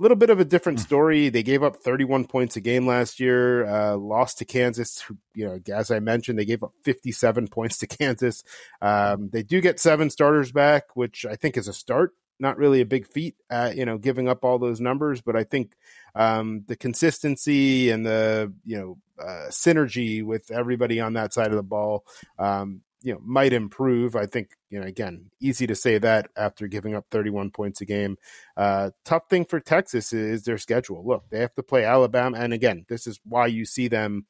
little 0.03 0.17
bit 0.17 0.31
of 0.31 0.41
a 0.41 0.45
different 0.45 0.81
hmm. 0.81 0.85
story. 0.85 1.29
They 1.29 1.43
gave 1.43 1.63
up 1.63 1.77
31 1.77 2.27
points 2.27 2.57
a 2.57 2.61
game 2.61 2.87
last 2.87 3.21
year, 3.21 3.67
uh, 3.67 3.97
lost 3.97 4.39
to 4.39 4.45
Kansas. 4.45 5.05
You 5.35 5.47
know, 5.47 5.75
as 5.75 5.91
I 5.91 6.01
mentioned, 6.01 6.39
they 6.39 6.45
gave 6.45 6.63
up 6.63 6.73
57 6.85 7.49
points 7.53 7.79
to 7.79 7.87
Kansas. 7.87 8.45
Um, 8.81 9.31
they 9.31 9.43
do 9.43 9.61
get 9.61 9.81
seven 9.81 10.11
starters 10.11 10.53
back, 10.53 10.97
which 10.97 11.25
I 11.27 11.37
think 11.37 11.57
is 11.57 11.69
a 11.69 11.73
start. 11.73 12.13
Not 12.41 12.59
really 12.59 12.81
a 12.81 12.87
big 12.87 13.07
feat, 13.07 13.37
uh, 13.49 13.73
you 13.75 13.85
know, 13.85 13.97
giving 13.97 14.29
up 14.29 14.45
all 14.45 14.59
those 14.59 14.81
numbers, 14.81 15.21
but 15.21 15.37
I 15.37 15.45
think 15.45 15.77
um, 16.17 16.65
the 16.67 16.75
consistency 16.75 17.91
and 17.91 18.05
the 18.05 18.53
you 18.65 18.77
know 18.77 18.99
uh, 19.23 19.47
synergy 19.51 20.25
with 20.25 20.51
everybody 20.51 21.01
on 21.01 21.13
that 21.13 21.33
side 21.33 21.51
of 21.51 21.57
the 21.57 21.63
ball 21.63 22.05
um, 22.41 22.81
you 23.05 23.13
know 23.13 23.21
might 23.23 23.53
improve. 23.53 24.17
I 24.17 24.27
think 24.27 24.57
you 24.71 24.81
know 24.81 24.87
again 24.87 25.31
easy 25.39 25.67
to 25.67 25.75
say 25.77 25.99
that 25.99 26.31
after 26.37 26.67
giving 26.67 26.95
up 26.95 27.05
31 27.11 27.51
points 27.51 27.81
a 27.83 27.85
game. 27.85 28.17
Uh, 28.57 28.91
tough 29.05 29.29
thing 29.29 29.45
for 29.45 29.61
Texas 29.61 30.13
is 30.13 30.43
their 30.45 30.59
schedule. 30.59 31.07
Look, 31.07 31.25
they 31.31 31.41
have 31.41 31.55
to 31.55 31.63
play 31.63 31.85
Alabama, 31.85 32.39
and 32.39 32.53
again, 32.53 32.87
this 32.89 33.07
is 33.07 33.21
why 33.25 33.47
you 33.47 33.67
see 33.67 33.89
them, 33.89 34.27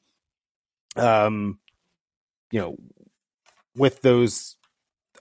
um, 0.97 1.61
you 2.51 2.61
know, 2.61 2.77
with 3.77 4.03
those 4.03 4.57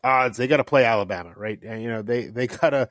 odds, 0.03 0.37
they 0.37 0.47
got 0.47 0.57
to 0.57 0.63
play 0.63 0.83
Alabama, 0.83 1.33
right? 1.37 1.59
And 1.63 1.81
you 1.81 1.89
know 1.89 2.01
they 2.01 2.25
they 2.25 2.47
gotta 2.61 2.89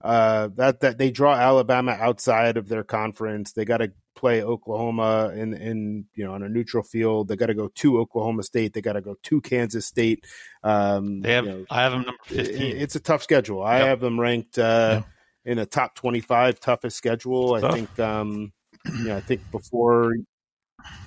uh, 0.00 0.48
that 0.54 0.80
that 0.80 0.98
they 0.98 1.10
draw 1.10 1.34
Alabama 1.34 1.92
outside 1.92 2.56
of 2.56 2.68
their 2.68 2.84
conference. 2.84 3.52
They 3.52 3.64
got 3.64 3.78
to 3.78 3.92
play 4.24 4.42
Oklahoma 4.42 5.34
in 5.36 5.52
in 5.52 6.06
you 6.14 6.24
know 6.24 6.32
on 6.32 6.42
a 6.42 6.48
neutral 6.48 6.82
field. 6.82 7.28
They 7.28 7.36
got 7.36 7.46
to 7.46 7.54
go 7.54 7.68
to 7.68 8.00
Oklahoma 8.00 8.42
State. 8.42 8.72
They 8.72 8.80
got 8.80 8.94
to 8.94 9.02
go 9.02 9.16
to 9.22 9.40
Kansas 9.42 9.84
State. 9.84 10.24
Um, 10.62 11.20
they 11.20 11.34
have. 11.34 11.44
You 11.44 11.50
know, 11.50 11.64
I 11.68 11.82
have 11.82 11.92
them 11.92 12.02
number 12.04 12.22
fifteen. 12.24 12.62
It, 12.62 12.82
it's 12.82 12.96
a 12.96 13.00
tough 13.00 13.22
schedule. 13.22 13.62
I 13.62 13.76
have 13.80 14.00
them 14.00 14.18
ranked 14.18 14.58
uh, 14.58 15.02
in 15.44 15.58
the 15.58 15.66
top 15.66 15.94
twenty 15.94 16.20
five 16.20 16.58
toughest 16.58 16.96
schedule. 16.96 17.54
I 17.54 17.70
think. 17.72 17.98
Um, 17.98 18.54
you 18.96 19.04
know, 19.04 19.16
I 19.18 19.20
think 19.20 19.42
before. 19.50 20.14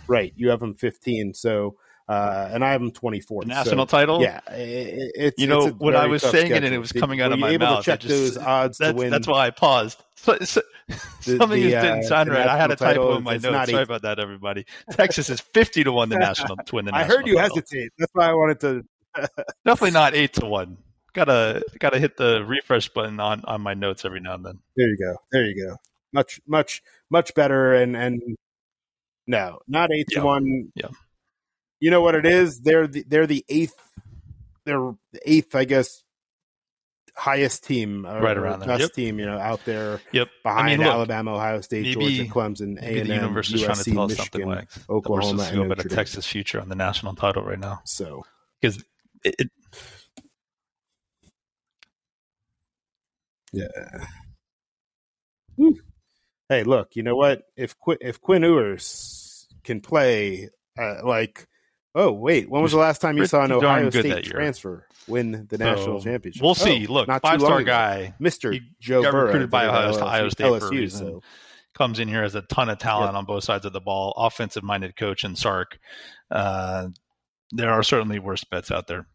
Right, 0.07 0.31
you 0.35 0.51
have 0.51 0.59
them 0.59 0.75
fifteen. 0.75 1.33
So 1.33 1.77
uh, 2.07 2.49
and 2.51 2.63
I 2.63 2.71
have 2.71 2.81
them 2.81 2.91
24. 2.91 3.45
national 3.45 3.85
so, 3.87 3.97
title? 3.97 4.21
Yeah. 4.21 4.39
It, 4.49 5.11
it's, 5.15 5.41
you 5.41 5.47
know, 5.47 5.67
it's 5.67 5.77
when 5.77 5.95
I 5.95 6.07
was 6.07 6.21
saying 6.21 6.31
schedule. 6.47 6.55
it 6.57 6.63
and 6.63 6.73
it 6.75 6.77
was 6.79 6.91
coming 6.91 7.21
out 7.21 7.31
of 7.33 7.39
my 7.39 7.49
able 7.49 7.65
mouth, 7.65 7.83
to 7.83 7.91
check 7.91 7.99
just, 7.99 8.35
those 8.35 8.37
odds 8.45 8.77
that's, 8.77 8.91
to 8.93 8.97
win. 8.97 9.11
That's 9.11 9.27
why 9.27 9.47
I 9.47 9.49
paused. 9.51 10.03
So, 10.19 10.35
so, 10.39 10.61
The- 10.89 11.37
something 11.37 11.61
the, 11.61 11.69
just 11.69 11.83
didn't 11.83 11.99
uh, 12.05 12.07
sound 12.07 12.29
right. 12.31 12.47
I 12.47 12.57
had 12.57 12.71
a 12.71 12.75
typo 12.75 13.17
in 13.17 13.23
my 13.23 13.33
notes. 13.33 13.43
not 13.43 13.69
Sorry 13.69 13.83
about 13.83 14.01
that, 14.01 14.19
everybody. 14.19 14.65
Texas 14.89 15.29
is 15.29 15.39
50 15.39 15.83
to 15.83 15.91
1 15.91 16.09
the 16.09 16.17
national 16.17 16.57
to 16.57 16.75
win 16.75 16.85
the 16.85 16.91
I 16.95 17.03
heard 17.03 17.27
you 17.27 17.35
title. 17.35 17.55
hesitate. 17.55 17.91
That's 17.99 18.11
why 18.15 18.29
I 18.29 18.33
wanted 18.33 18.59
to. 18.61 18.83
Definitely 19.63 19.91
not 19.91 20.15
8 20.15 20.33
to 20.33 20.45
1. 20.47 20.77
Gotta 21.13 21.63
gotta 21.79 21.99
hit 21.99 22.17
the 22.17 22.43
refresh 22.45 22.89
button 22.89 23.19
on, 23.19 23.43
on 23.45 23.61
my 23.61 23.75
notes 23.75 24.05
every 24.05 24.19
now 24.19 24.33
and 24.33 24.45
then. 24.45 24.59
There 24.75 24.87
you 24.87 24.97
go. 24.97 25.17
There 25.31 25.45
you 25.45 25.67
go. 25.67 25.75
Much, 26.13 26.39
much, 26.47 26.81
much 27.11 27.33
better. 27.35 27.73
And 27.75 27.95
and 27.95 28.19
no, 29.27 29.59
not 29.67 29.91
eight 29.91 30.07
Yeah. 30.11 30.21
to 30.21 30.25
one. 30.25 30.71
Yeah. 30.73 30.87
You 31.79 31.91
know 31.91 32.01
what 32.01 32.15
it 32.15 32.25
is? 32.25 32.59
They're 32.61 32.87
the, 32.87 33.03
they're 33.07 33.27
the 33.27 33.45
eighth. 33.49 33.75
They're 34.65 34.93
the 35.13 35.19
eighth, 35.25 35.55
I 35.55 35.65
guess, 35.65 36.03
highest 37.15 37.63
team, 37.63 38.05
or, 38.05 38.21
Right 38.21 38.35
around 38.37 38.59
there. 38.61 38.67
best 38.67 38.81
Yep. 38.81 38.91
team. 38.93 39.19
You 39.19 39.25
know, 39.27 39.37
out 39.37 39.63
there 39.65 40.01
Yep. 40.11 40.27
behind 40.43 40.67
I 40.67 40.69
mean, 40.71 40.79
look, 40.79 40.87
Alabama, 40.93 41.35
Ohio 41.35 41.61
State, 41.61 41.83
maybe- 41.83 41.93
Georgia, 41.93 42.25
Clemson, 42.31 42.77
A 42.81 42.99
and 42.99 43.09
the 43.09 43.13
M, 43.15 43.21
universe 43.23 43.51
is 43.53 43.61
trying 43.63 43.75
to 43.77 43.81
USC, 43.91 43.93
tell 43.93 44.03
us 44.03 44.15
something 44.17 44.41
Michigan, 44.47 44.49
like 44.49 44.89
Oklahoma, 44.89 45.43
and 45.51 45.61
about 45.71 45.85
a 45.85 45.89
Texas 45.89 46.25
future 46.25 46.59
on 46.59 46.69
the 46.69 46.75
national 46.75 47.15
title 47.15 47.43
right 47.43 47.59
now 47.59 47.81
So 47.85 48.25
because 48.61 48.83
it, 49.23 49.35
it, 49.39 49.49
Yeah. 53.53 53.67
Hey, 56.49 56.63
look, 56.63 56.95
you 56.95 57.03
know 57.03 57.15
what? 57.15 57.43
If 57.55 57.77
Qu- 57.79 57.97
if 58.01 58.21
Quinn 58.21 58.43
Ewers 58.43 59.47
can 59.63 59.81
play, 59.81 60.49
uh, 60.77 60.97
like, 61.03 61.47
oh 61.97 62.11
wait, 62.13 62.49
when 62.49 62.61
was 62.61 62.71
the 62.71 62.77
last 62.77 63.01
time 63.01 63.17
you 63.17 63.25
saw 63.25 63.43
an 63.43 63.51
Ohio 63.51 63.89
State 63.89 64.23
transfer 64.25 64.85
win 65.07 65.47
the 65.49 65.57
So, 65.57 65.63
national 65.63 66.01
championship? 66.01 66.41
We'll 66.41 66.55
see. 66.55 66.85
Oh, 66.87 66.93
Look, 66.93 67.07
five 67.21 67.41
star 67.41 67.63
guy 67.63 68.13
Mister 68.19 68.53
Joe 68.79 69.01
got 69.01 69.11
Burrow, 69.11 69.25
recruited 69.25 69.49
by 69.49 69.63
did 69.63 69.69
it 69.69 69.73
at 69.73 69.83
Ohio, 69.95 70.05
Ohio 70.05 70.29
State 70.29 70.59
for 70.59 70.67
a 70.67 70.69
reason. 70.69 71.07
so 71.07 71.21
comes 71.73 71.99
in 71.99 72.07
here 72.07 72.23
as 72.23 72.33
a 72.35 72.41
ton 72.43 72.69
of 72.69 72.77
talent 72.79 73.15
on 73.15 73.25
both 73.25 73.43
sides 73.43 73.65
of 73.65 73.73
the 73.73 73.81
ball. 73.81 74.11
Offensive 74.17 74.63
minded 74.63 74.95
coach 74.95 75.23
and 75.23 75.37
Sark. 75.37 75.77
Uh, 76.31 76.87
there 77.51 77.69
are 77.71 77.83
certainly 77.83 78.17
worse 78.19 78.43
bets 78.43 78.71
out 78.71 78.87
there. 78.87 79.07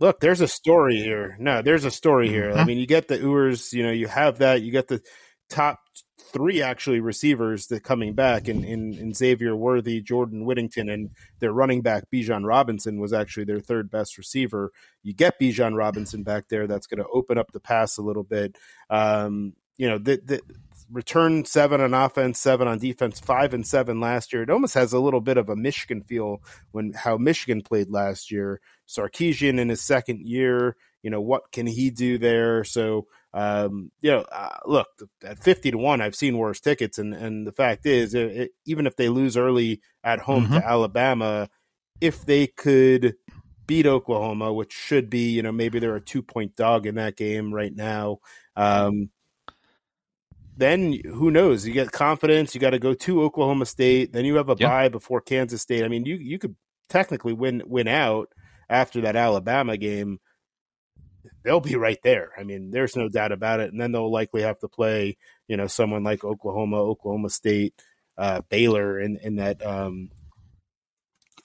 look, 0.00 0.20
there's 0.20 0.40
a 0.40 0.48
story 0.48 0.96
here. 0.96 1.36
No, 1.38 1.62
there's 1.62 1.84
a 1.84 1.90
story 1.90 2.28
here. 2.28 2.50
I 2.52 2.62
Mhm. 2.62 2.66
mean, 2.66 2.78
you 2.78 2.86
get 2.86 3.08
the 3.08 3.18
Ewers, 3.18 3.72
you 3.72 3.82
know, 3.82 3.92
you 3.92 4.08
have 4.08 4.38
that. 4.38 4.62
You 4.62 4.72
get 4.72 4.88
the 4.88 5.00
top 5.48 5.78
three 6.32 6.62
actually 6.62 7.00
receivers 7.00 7.66
that 7.68 7.82
coming 7.82 8.14
back 8.14 8.48
in, 8.48 8.64
in, 8.64 8.94
in 8.94 9.14
Xavier 9.14 9.54
Worthy, 9.54 10.00
Jordan 10.00 10.44
Whittington, 10.44 10.88
and 10.88 11.10
their 11.40 11.52
running 11.52 11.82
back 11.82 12.04
Bijan 12.12 12.46
Robinson 12.46 13.00
was 13.00 13.12
actually 13.12 13.44
their 13.44 13.60
third 13.60 13.90
best 13.90 14.18
receiver. 14.18 14.72
You 15.02 15.12
get 15.12 15.38
Bijan 15.40 15.76
Robinson 15.76 16.22
back 16.22 16.48
there, 16.48 16.66
that's 16.66 16.86
going 16.86 17.02
to 17.02 17.08
open 17.12 17.38
up 17.38 17.52
the 17.52 17.60
pass 17.60 17.98
a 17.98 18.02
little 18.02 18.24
bit. 18.24 18.56
Um, 18.90 19.54
you 19.76 19.88
know, 19.88 19.98
the, 19.98 20.20
the 20.24 20.40
return 20.90 21.44
seven 21.44 21.80
on 21.80 21.94
offense, 21.94 22.38
seven 22.38 22.68
on 22.68 22.78
defense, 22.78 23.18
five 23.18 23.54
and 23.54 23.66
seven 23.66 24.00
last 24.00 24.32
year. 24.32 24.42
It 24.42 24.50
almost 24.50 24.74
has 24.74 24.92
a 24.92 25.00
little 25.00 25.20
bit 25.20 25.38
of 25.38 25.48
a 25.48 25.56
Michigan 25.56 26.02
feel 26.02 26.42
when 26.70 26.92
how 26.92 27.16
Michigan 27.16 27.62
played 27.62 27.90
last 27.90 28.30
year. 28.30 28.60
Sarkisian 28.86 29.58
in 29.58 29.70
his 29.70 29.80
second 29.80 30.20
year, 30.26 30.76
you 31.02 31.10
know, 31.10 31.20
what 31.20 31.50
can 31.50 31.66
he 31.66 31.90
do 31.90 32.18
there? 32.18 32.62
So, 32.64 33.06
um, 33.34 33.90
you 34.00 34.10
know, 34.10 34.20
uh, 34.32 34.58
look 34.66 34.88
at 35.24 35.38
fifty 35.42 35.70
to 35.70 35.78
one, 35.78 36.00
I've 36.00 36.14
seen 36.14 36.38
worse 36.38 36.60
tickets, 36.60 36.98
and 36.98 37.14
and 37.14 37.46
the 37.46 37.52
fact 37.52 37.86
is, 37.86 38.14
it, 38.14 38.30
it, 38.36 38.50
even 38.66 38.86
if 38.86 38.96
they 38.96 39.08
lose 39.08 39.36
early 39.36 39.80
at 40.04 40.20
home 40.20 40.48
Mhm. 40.48 40.54
to 40.54 40.66
Alabama, 40.66 41.48
if 42.00 42.24
they 42.26 42.46
could 42.48 43.14
beat 43.66 43.86
Oklahoma, 43.86 44.52
which 44.52 44.72
should 44.72 45.08
be, 45.10 45.30
you 45.30 45.42
know, 45.42 45.52
maybe 45.52 45.78
they're 45.78 45.96
a 45.96 46.00
two 46.00 46.22
point 46.22 46.56
dog 46.56 46.86
in 46.86 46.96
that 46.96 47.16
game 47.16 47.54
right 47.54 47.74
now. 47.74 48.18
Um, 48.56 49.10
then 50.56 50.98
who 51.04 51.30
knows? 51.30 51.66
You 51.66 51.72
get 51.72 51.92
confidence. 51.92 52.54
You 52.54 52.60
got 52.60 52.70
to 52.70 52.78
go 52.78 52.94
to 52.94 53.22
Oklahoma 53.22 53.66
State. 53.66 54.12
Then 54.12 54.24
you 54.24 54.34
have 54.36 54.48
a 54.50 54.56
Yeah. 54.58 54.68
bye 54.68 54.88
before 54.88 55.20
Kansas 55.20 55.62
State. 55.62 55.84
I 55.84 55.88
mean, 55.88 56.04
you 56.04 56.16
you 56.16 56.38
could 56.38 56.54
technically 56.88 57.32
win 57.32 57.62
win 57.66 57.88
out 57.88 58.28
after 58.68 59.00
that 59.02 59.16
Alabama 59.16 59.76
game. 59.76 60.20
They'll 61.44 61.60
be 61.60 61.76
right 61.76 61.98
there. 62.02 62.30
I 62.38 62.44
mean, 62.44 62.70
there's 62.70 62.96
no 62.96 63.08
doubt 63.08 63.32
about 63.32 63.60
it. 63.60 63.70
And 63.72 63.80
then 63.80 63.92
they'll 63.92 64.10
likely 64.12 64.42
have 64.42 64.58
to 64.60 64.68
play, 64.68 65.16
you 65.48 65.56
know, 65.56 65.66
someone 65.66 66.04
like 66.04 66.24
Oklahoma, 66.24 66.76
Oklahoma 66.76 67.30
State, 67.30 67.74
uh, 68.18 68.42
Baylor 68.48 69.00
in 69.00 69.16
in 69.22 69.36
that 69.36 69.64
um, 69.64 70.10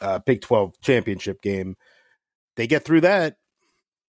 uh, 0.02 0.20
Big 0.20 0.42
Twelve 0.42 0.74
championship 0.82 1.42
game. 1.42 1.76
They 2.56 2.68
get 2.68 2.86
through 2.86 3.02
that. 3.02 3.38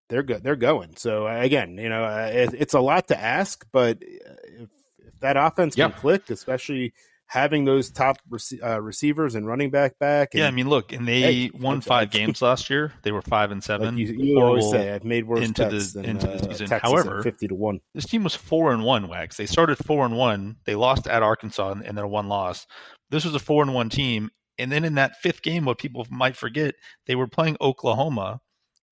they're 0.09 0.23
good. 0.23 0.43
They're 0.43 0.57
going. 0.57 0.97
So 0.97 1.27
again, 1.27 1.77
you 1.79 1.89
know, 1.89 2.05
uh, 2.05 2.31
it, 2.33 2.55
it's 2.55 2.75
a 2.75 2.81
lot 2.81 3.09
to 3.09 3.21
ask, 3.21 3.67
but 3.73 3.99
if, 4.01 4.69
if 4.99 5.21
that 5.21 5.37
offense 5.37 5.75
can 5.75 5.93
click, 5.93 6.31
especially 6.31 6.95
having 7.29 7.67
those 7.67 7.91
top 7.91 8.17
rec- 8.29 8.63
uh, 8.63 8.81
receivers 8.81 9.35
and 9.35 9.47
running 9.47 9.71
back 9.71 9.99
back. 9.99 10.31
And, 10.33 10.41
yeah, 10.41 10.49
I 10.49 10.51
mean, 10.51 10.69
look, 10.69 10.93
and 10.93 11.07
they 11.07 11.21
hey, 11.21 11.51
won 11.55 11.81
five 11.81 12.11
games 12.11 12.43
last 12.43 12.69
year. 12.69 12.93
They 13.03 13.13
were 13.13 13.23
five 13.23 13.51
and 13.51 13.63
seven. 13.63 13.97
Like 13.97 14.09
you, 14.09 14.15
you 14.15 14.41
always 14.41 14.69
say, 14.69 14.93
I've 14.93 15.05
made 15.05 15.27
worse 15.27 15.45
into 15.45 15.65
the 15.67 15.79
than, 15.95 16.05
into 16.05 16.27
the 16.27 16.35
uh, 16.35 16.39
season. 16.39 16.69
Texas 16.69 16.91
However, 16.91 17.23
fifty 17.23 17.47
to 17.47 17.55
one. 17.55 17.81
This 17.95 18.07
team 18.07 18.25
was 18.25 18.35
four 18.35 18.73
and 18.73 18.83
one. 18.83 19.09
Wags. 19.09 19.37
They 19.37 19.47
started 19.47 19.77
four 19.77 20.05
and 20.05 20.17
one. 20.17 20.57
They 20.65 20.75
lost 20.75 21.07
at 21.07 21.23
Arkansas 21.23 21.77
and 21.85 21.97
then 21.97 22.09
one 22.09 22.29
loss. 22.29 22.67
This 23.11 23.25
was 23.25 23.35
a 23.35 23.39
four 23.39 23.63
and 23.63 23.75
one 23.75 23.91
team. 23.91 24.31
And 24.59 24.73
then 24.73 24.85
in 24.85 24.95
that 24.97 25.17
fifth 25.23 25.43
game, 25.43 25.67
what 25.67 25.79
people 25.79 26.05
might 26.11 26.37
forget, 26.37 26.75
they 27.07 27.15
were 27.15 27.29
playing 27.29 27.57
Oklahoma. 27.61 28.41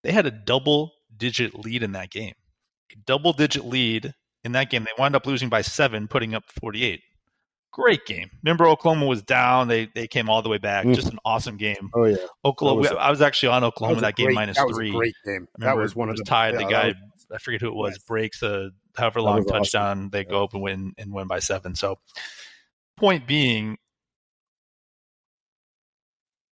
They 0.05 0.13
had 0.13 0.25
a 0.25 0.31
double 0.31 0.93
digit 1.17 1.59
lead 1.59 1.83
in 1.83 1.93
that 1.93 2.11
game. 2.11 2.35
A 2.93 2.97
double 3.05 3.33
digit 3.33 3.65
lead 3.65 4.15
in 4.45 4.53
that 4.53 4.71
game. 4.71 4.85
They 4.85 4.91
wound 4.97 5.17
up 5.17 5.27
losing 5.27 5.49
by 5.49 5.63
seven, 5.63 6.07
putting 6.07 6.35
up 6.35 6.45
48 6.61 7.01
great 7.73 8.07
game. 8.07 8.31
Remember, 8.43 8.67
Oklahoma 8.67 9.07
was 9.07 9.23
down. 9.23 9.69
They 9.69 9.89
they 9.95 10.07
came 10.07 10.29
all 10.29 10.43
the 10.43 10.49
way 10.49 10.59
back. 10.59 10.85
Mm. 10.87 10.95
Just 10.95 11.09
an 11.09 11.19
awesome 11.25 11.57
game. 11.57 11.91
Oh 11.95 12.05
yeah, 12.05 12.17
Oklahoma. 12.45 12.81
Was 12.81 12.91
I 12.93 13.11
was 13.11 13.23
actually 13.23 13.51
on 13.51 13.65
Oklahoma 13.65 14.01
that, 14.01 14.09
that 14.09 14.17
great, 14.17 14.29
game 14.29 14.35
minus 14.35 14.57
that 14.57 14.71
three. 14.75 14.93
great 14.93 15.15
game. 15.25 15.47
That 15.59 15.77
was 15.77 15.95
one 15.95 16.09
of 16.09 16.17
the 16.17 16.25
tied. 16.25 16.55
The 16.55 16.65
guy, 16.65 16.89
was, 16.89 17.27
I 17.33 17.39
forget 17.39 17.61
who 17.61 17.69
it 17.69 17.75
was, 17.75 17.99
breaks 17.99 18.43
a 18.43 18.71
however 18.97 19.21
long 19.23 19.45
touchdown. 19.45 19.99
Awesome. 19.99 20.11
They 20.11 20.21
yeah. 20.21 20.31
go 20.31 20.45
up 20.45 20.55
and 20.55 20.63
win 20.63 20.95
and 20.99 21.13
win 21.13 21.27
by 21.27 21.39
seven. 21.39 21.75
So, 21.75 21.99
point 22.97 23.27
being, 23.27 23.79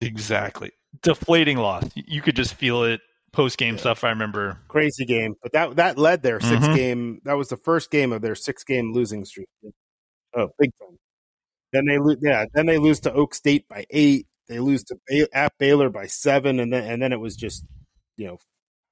exactly 0.01 0.73
deflating 1.03 1.59
loss. 1.59 1.85
You 1.95 2.23
could 2.23 2.37
just 2.37 2.55
feel 2.55 2.85
it 2.85 3.01
post 3.33 3.59
game 3.59 3.75
yeah. 3.75 3.81
stuff. 3.81 4.05
I 4.05 4.11
remember 4.11 4.59
crazy 4.69 5.05
game, 5.05 5.35
but 5.43 5.53
that 5.53 5.77
that 5.77 5.99
led 5.99 6.23
their 6.23 6.41
6 6.41 6.53
mm-hmm. 6.53 6.75
game. 6.75 7.21
That 7.25 7.35
was 7.35 7.49
the 7.49 7.57
first 7.57 7.91
game 7.91 8.13
of 8.13 8.23
their 8.23 8.35
six 8.35 8.65
game 8.65 8.93
losing 8.93 9.25
streak. 9.25 9.49
Oh, 10.35 10.49
big 10.59 10.71
time. 10.81 10.99
Then 11.73 11.87
they 11.87 11.99
lose. 11.99 12.19
Yeah, 12.21 12.47
then 12.55 12.67
they 12.67 12.79
lose 12.79 13.01
to 13.01 13.13
Oak 13.13 13.35
State 13.35 13.69
by 13.69 13.85
eight. 13.91 14.27
They 14.49 14.59
lose 14.59 14.85
to 14.85 15.29
at 15.33 15.53
Baylor 15.59 15.91
by 15.91 16.07
seven, 16.07 16.59
and 16.61 16.73
then 16.73 16.85
and 16.85 17.03
then 17.03 17.13
it 17.13 17.21
was 17.21 17.37
just 17.37 17.65
you 18.17 18.27
know 18.27 18.39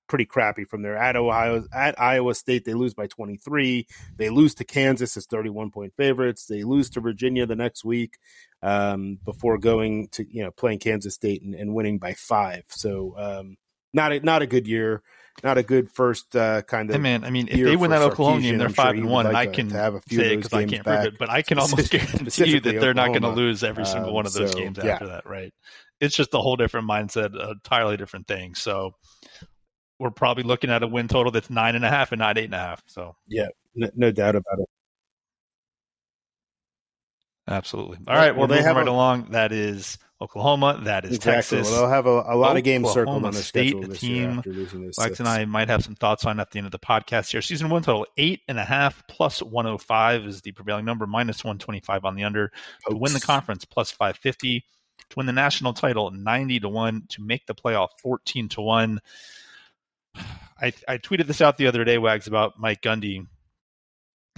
pretty 0.08 0.24
crappy 0.24 0.64
from 0.64 0.82
there. 0.82 0.96
At 0.96 1.16
Ohio, 1.16 1.64
at 1.72 2.00
Iowa 2.00 2.34
State, 2.34 2.64
they 2.64 2.74
lose 2.74 2.94
by 2.94 3.06
23. 3.06 3.86
They 4.16 4.30
lose 4.30 4.54
to 4.54 4.64
Kansas 4.64 5.16
as 5.16 5.26
31 5.26 5.70
point 5.70 5.92
favorites. 5.96 6.46
They 6.46 6.62
lose 6.62 6.88
to 6.90 7.00
Virginia 7.00 7.46
the 7.46 7.56
next 7.56 7.84
week 7.84 8.18
um, 8.62 9.18
before 9.24 9.58
going 9.58 10.08
to 10.12 10.24
you 10.28 10.42
know 10.42 10.50
playing 10.50 10.78
Kansas 10.78 11.14
State 11.14 11.42
and, 11.42 11.54
and 11.54 11.74
winning 11.74 11.98
by 11.98 12.14
five. 12.14 12.64
So 12.68 13.14
um, 13.18 13.56
not 13.92 14.12
a, 14.12 14.20
not 14.20 14.42
a 14.42 14.46
good 14.46 14.66
year 14.66 15.02
not 15.42 15.58
a 15.58 15.62
good 15.62 15.90
first 15.92 16.34
uh, 16.36 16.62
kind 16.62 16.88
of. 16.90 16.96
Hey 16.96 17.00
man, 17.00 17.24
I 17.24 17.30
mean, 17.30 17.48
if 17.48 17.56
they 17.56 17.76
win 17.76 17.90
that 17.90 18.02
Oklahoma 18.02 18.40
game, 18.40 18.58
they're 18.58 18.68
five 18.68 18.94
and 18.94 19.08
one. 19.08 19.26
Like 19.26 19.36
I 19.36 19.46
can 19.46 19.70
have 19.70 19.94
a 19.94 20.00
few 20.00 20.18
say 20.18 20.36
because 20.36 20.52
I 20.52 20.64
can't 20.64 20.84
prove 20.84 21.04
it, 21.04 21.18
but 21.18 21.30
I 21.30 21.42
can 21.42 21.58
almost 21.60 21.90
guarantee 21.90 22.50
you 22.50 22.60
that 22.60 22.62
they're 22.62 22.90
Oklahoma. 22.90 22.94
not 22.94 23.06
going 23.08 23.22
to 23.22 23.40
lose 23.40 23.62
every 23.62 23.86
single 23.86 24.10
um, 24.10 24.14
one 24.14 24.26
of 24.26 24.32
those 24.32 24.52
so, 24.52 24.58
games 24.58 24.78
after 24.78 25.06
yeah. 25.06 25.12
that, 25.12 25.26
right? 25.26 25.52
It's 26.00 26.14
just 26.14 26.34
a 26.34 26.38
whole 26.38 26.56
different 26.56 26.88
mindset, 26.88 27.34
a 27.34 27.50
entirely 27.50 27.96
different 27.96 28.28
thing. 28.28 28.54
So 28.54 28.94
we're 29.98 30.10
probably 30.10 30.44
looking 30.44 30.70
at 30.70 30.82
a 30.82 30.86
win 30.86 31.08
total 31.08 31.32
that's 31.32 31.50
nine 31.50 31.74
and 31.74 31.84
a 31.84 31.90
half 31.90 32.12
and 32.12 32.18
not 32.18 32.38
eight 32.38 32.44
and 32.44 32.54
a 32.54 32.58
half. 32.58 32.82
So 32.86 33.16
yeah, 33.26 33.48
no, 33.74 33.90
no 33.94 34.10
doubt 34.10 34.36
about 34.36 34.60
it. 34.60 34.68
Absolutely. 37.48 37.98
All 38.06 38.14
right, 38.14 38.36
well, 38.36 38.46
well 38.46 38.56
they 38.56 38.62
have 38.62 38.76
right 38.76 38.86
a, 38.86 38.90
along. 38.90 39.28
That 39.30 39.52
is 39.52 39.96
Oklahoma. 40.20 40.80
That 40.84 41.04
is 41.04 41.16
exactly. 41.16 41.58
Texas. 41.58 41.72
Well, 41.72 41.82
they'll 41.82 41.90
have 41.90 42.06
a, 42.06 42.10
a 42.10 42.12
lot 42.12 42.28
Oklahoma 42.28 42.58
of 42.58 42.64
games 42.64 42.90
circled 42.92 43.24
on 43.24 43.32
the 43.32 43.42
State, 43.42 43.70
schedule 43.70 43.88
this 43.88 44.00
team, 44.00 44.14
year 44.14 44.30
after 44.30 44.52
losing 44.52 44.82
those 44.82 44.98
Lex 44.98 45.18
and 45.18 45.28
I 45.28 45.44
might 45.46 45.68
have 45.68 45.82
some 45.82 45.94
thoughts 45.94 46.26
on 46.26 46.40
at 46.40 46.50
the 46.50 46.58
end 46.58 46.66
of 46.66 46.72
the 46.72 46.78
podcast 46.78 47.30
here. 47.30 47.40
Season 47.40 47.70
one 47.70 47.82
total 47.82 48.06
eight 48.18 48.42
and 48.48 48.58
a 48.58 48.64
half 48.64 49.02
plus 49.08 49.42
105 49.42 50.24
is 50.26 50.42
the 50.42 50.52
prevailing 50.52 50.84
number, 50.84 51.06
minus 51.06 51.42
125 51.42 52.04
on 52.04 52.16
the 52.16 52.24
under. 52.24 52.52
To 52.90 52.96
win 52.96 53.14
the 53.14 53.20
conference, 53.20 53.64
plus 53.64 53.90
550. 53.90 54.64
To 55.10 55.16
win 55.16 55.26
the 55.26 55.32
national 55.32 55.72
title, 55.72 56.10
90 56.10 56.60
to 56.60 56.68
1. 56.68 57.02
To 57.10 57.22
make 57.22 57.46
the 57.46 57.54
playoff, 57.54 57.88
14 58.02 58.48
to 58.50 58.60
1. 58.60 59.00
I, 60.60 60.72
I 60.88 60.98
tweeted 60.98 61.28
this 61.28 61.40
out 61.40 61.56
the 61.56 61.68
other 61.68 61.84
day, 61.84 61.98
Wags, 61.98 62.26
about 62.26 62.58
Mike 62.58 62.82
Gundy. 62.82 63.24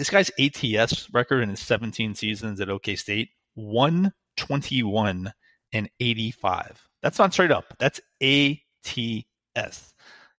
This 0.00 0.08
guy's 0.08 0.30
ATS 0.40 1.12
record 1.12 1.42
in 1.42 1.50
his 1.50 1.60
17 1.60 2.14
seasons 2.14 2.58
at 2.58 2.70
OK 2.70 2.96
State, 2.96 3.28
121 3.52 5.30
and 5.74 5.90
85. 6.00 6.88
That's 7.02 7.18
not 7.18 7.34
straight 7.34 7.50
up. 7.50 7.74
That's 7.78 8.00
ATS. 8.22 9.92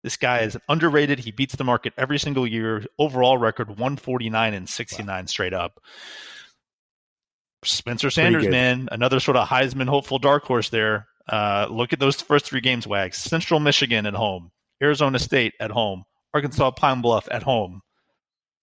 This 0.03 0.17
guy 0.19 0.39
is 0.39 0.57
underrated. 0.71 1.19
He 1.19 1.31
beats 1.31 1.57
the 1.57 1.65
market 1.65 1.93
every 1.99 2.19
single 2.19 2.47
year. 2.47 2.87
Overall 2.99 3.37
record 3.37 3.69
149 3.69 4.55
and 4.55 4.67
69 4.67 5.07
wow. 5.07 5.27
straight 5.27 5.53
up. 5.53 5.79
Spencer 7.63 8.09
Sanders, 8.09 8.49
man, 8.49 8.89
another 8.91 9.21
sort 9.21 9.37
of 9.37 9.47
Heisman 9.47 9.91
hopeful 9.91 10.19
dark 10.19 10.45
horse 10.45 10.71
there. 10.71 11.07
Uh, 11.29 11.67
look 11.71 11.93
at 11.93 11.99
those 11.99 12.19
first 12.23 12.47
three 12.47 12.63
games, 12.63 12.87
Wags. 12.87 13.19
Central 13.19 13.61
Michigan 13.61 14.07
at 14.07 14.15
home, 14.15 14.53
Arizona 14.83 15.19
State 15.19 15.53
at 15.61 15.71
home, 15.71 16.05
Arkansas 16.33 16.71
Pine 16.71 17.03
Bluff 17.03 17.29
at 17.31 17.43
home. 17.43 17.83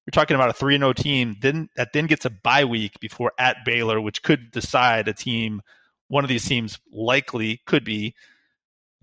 You're 0.07 0.11
talking 0.11 0.35
about 0.35 0.49
a 0.49 0.53
3 0.53 0.77
0 0.77 0.93
team 0.93 1.35
then, 1.41 1.67
that 1.75 1.91
then 1.91 2.07
gets 2.07 2.23
a 2.23 2.29
bye 2.29 2.63
week 2.63 2.97
before 3.01 3.33
at 3.37 3.57
Baylor, 3.65 3.99
which 3.99 4.23
could 4.23 4.51
decide 4.51 5.09
a 5.09 5.13
team 5.13 5.61
one 6.07 6.23
of 6.23 6.29
these 6.29 6.45
teams 6.45 6.79
likely 6.91 7.61
could 7.65 7.83
be 7.83 8.15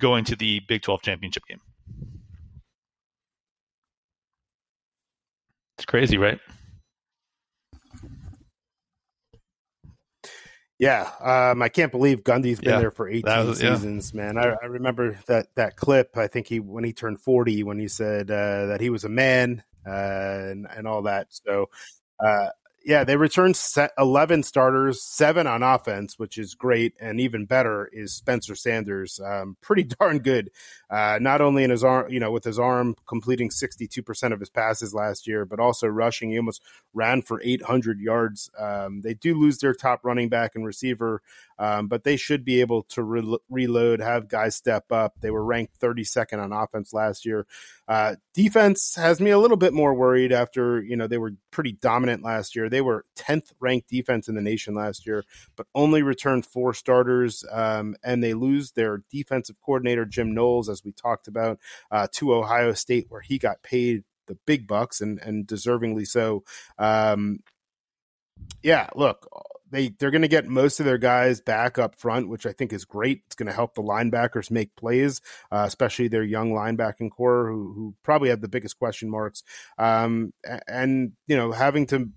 going 0.00 0.24
to 0.24 0.36
the 0.36 0.60
Big 0.66 0.82
12 0.82 1.02
championship 1.02 1.42
game. 1.46 1.60
It's 5.76 5.84
crazy, 5.84 6.16
right? 6.16 6.40
Yeah, 10.78 11.08
um, 11.20 11.62
I 11.62 11.68
can't 11.68 11.92
believe 11.92 12.24
Gundy's 12.24 12.60
been 12.60 12.70
yeah, 12.70 12.80
there 12.80 12.90
for 12.90 13.08
18 13.08 13.46
was, 13.46 13.58
seasons, 13.58 14.12
yeah. 14.12 14.22
man. 14.22 14.38
I, 14.38 14.54
I, 14.60 14.66
remember 14.66 15.18
that 15.26 15.46
that 15.54 15.76
clip. 15.76 16.16
I 16.16 16.26
think 16.26 16.48
he 16.48 16.58
when 16.58 16.82
he 16.82 16.92
turned 16.92 17.20
40, 17.20 17.62
when 17.62 17.78
he 17.78 17.86
said 17.86 18.30
uh, 18.30 18.66
that 18.66 18.80
he 18.80 18.90
was 18.90 19.04
a 19.04 19.08
man 19.08 19.62
and 19.84 20.66
and 20.74 20.86
all 20.86 21.02
that. 21.02 21.28
So 21.30 21.70
uh, 22.24 22.48
yeah, 22.84 23.02
they 23.02 23.16
returned 23.16 23.58
11 23.98 24.42
starters, 24.42 25.02
seven 25.02 25.46
on 25.46 25.62
offense, 25.62 26.18
which 26.18 26.36
is 26.36 26.54
great. 26.54 26.92
And 27.00 27.18
even 27.18 27.46
better 27.46 27.88
is 27.92 28.12
Spencer 28.14 28.54
Sanders. 28.54 29.18
Um, 29.24 29.56
pretty 29.62 29.84
darn 30.00 30.18
good. 30.18 30.50
Uh, 30.90 31.18
not 31.20 31.40
only 31.40 31.64
in 31.64 31.70
his 31.70 31.82
arm, 31.82 32.10
you 32.10 32.20
know, 32.20 32.30
with 32.30 32.44
his 32.44 32.58
arm 32.58 32.94
completing 33.06 33.48
62% 33.48 34.32
of 34.32 34.40
his 34.40 34.50
passes 34.50 34.94
last 34.94 35.26
year, 35.26 35.44
but 35.44 35.60
also 35.60 35.86
rushing. 35.86 36.30
He 36.30 36.38
almost 36.38 36.62
ran 36.92 37.22
for 37.22 37.40
800 37.42 38.00
yards. 38.00 38.50
Um, 38.58 39.00
they 39.00 39.14
do 39.14 39.38
lose 39.38 39.58
their 39.58 39.74
top 39.74 40.00
running 40.04 40.28
back 40.28 40.54
and 40.54 40.64
receiver, 40.64 41.22
um, 41.58 41.88
but 41.88 42.04
they 42.04 42.16
should 42.16 42.44
be 42.44 42.60
able 42.60 42.82
to 42.84 43.02
re- 43.02 43.38
reload, 43.48 44.00
have 44.00 44.28
guys 44.28 44.56
step 44.56 44.90
up. 44.92 45.14
They 45.20 45.30
were 45.30 45.44
ranked 45.44 45.80
32nd 45.80 46.42
on 46.42 46.52
offense 46.52 46.92
last 46.92 47.24
year. 47.24 47.46
Uh, 47.86 48.16
defense 48.32 48.94
has 48.94 49.20
me 49.20 49.30
a 49.30 49.38
little 49.38 49.56
bit 49.56 49.72
more 49.72 49.94
worried 49.94 50.32
after, 50.32 50.82
you 50.82 50.96
know, 50.96 51.06
they 51.06 51.18
were 51.18 51.32
pretty 51.50 51.72
dominant 51.72 52.22
last 52.22 52.56
year. 52.56 52.68
They 52.68 52.80
were 52.80 53.04
10th 53.16 53.52
ranked 53.60 53.88
defense 53.88 54.28
in 54.28 54.34
the 54.34 54.40
nation 54.40 54.74
last 54.74 55.06
year, 55.06 55.24
but 55.56 55.66
only 55.74 56.02
returned 56.02 56.46
four 56.46 56.72
starters. 56.72 57.44
Um, 57.50 57.94
and 58.02 58.22
they 58.22 58.34
lose 58.34 58.72
their 58.72 59.02
defensive 59.10 59.56
coordinator, 59.64 60.04
Jim 60.04 60.34
Knowles, 60.34 60.68
as 60.68 60.83
we 60.84 60.92
talked 60.92 61.28
about, 61.28 61.58
uh, 61.90 62.06
to 62.12 62.34
Ohio 62.34 62.72
State, 62.72 63.06
where 63.08 63.20
he 63.20 63.38
got 63.38 63.62
paid 63.62 64.04
the 64.26 64.38
big 64.46 64.66
bucks 64.66 65.00
and, 65.00 65.18
and 65.20 65.46
deservingly 65.46 66.06
so. 66.06 66.44
Um, 66.78 67.40
yeah, 68.62 68.88
look, 68.94 69.28
they 69.70 69.88
they're 69.98 70.10
going 70.10 70.22
to 70.22 70.28
get 70.28 70.46
most 70.46 70.80
of 70.80 70.86
their 70.86 70.98
guys 70.98 71.40
back 71.40 71.78
up 71.78 71.96
front, 71.96 72.28
which 72.28 72.46
I 72.46 72.52
think 72.52 72.72
is 72.72 72.84
great. 72.84 73.22
It's 73.26 73.34
going 73.34 73.48
to 73.48 73.52
help 73.52 73.74
the 73.74 73.82
linebackers 73.82 74.50
make 74.50 74.74
plays, 74.76 75.20
uh, 75.50 75.64
especially 75.66 76.08
their 76.08 76.22
young 76.22 76.52
linebacking 76.52 77.10
core, 77.10 77.48
who 77.48 77.72
who 77.74 77.94
probably 78.02 78.30
have 78.30 78.40
the 78.40 78.48
biggest 78.48 78.78
question 78.78 79.10
marks. 79.10 79.42
Um, 79.78 80.32
and 80.66 81.12
you 81.26 81.36
know, 81.36 81.52
having 81.52 81.86
to 81.88 82.10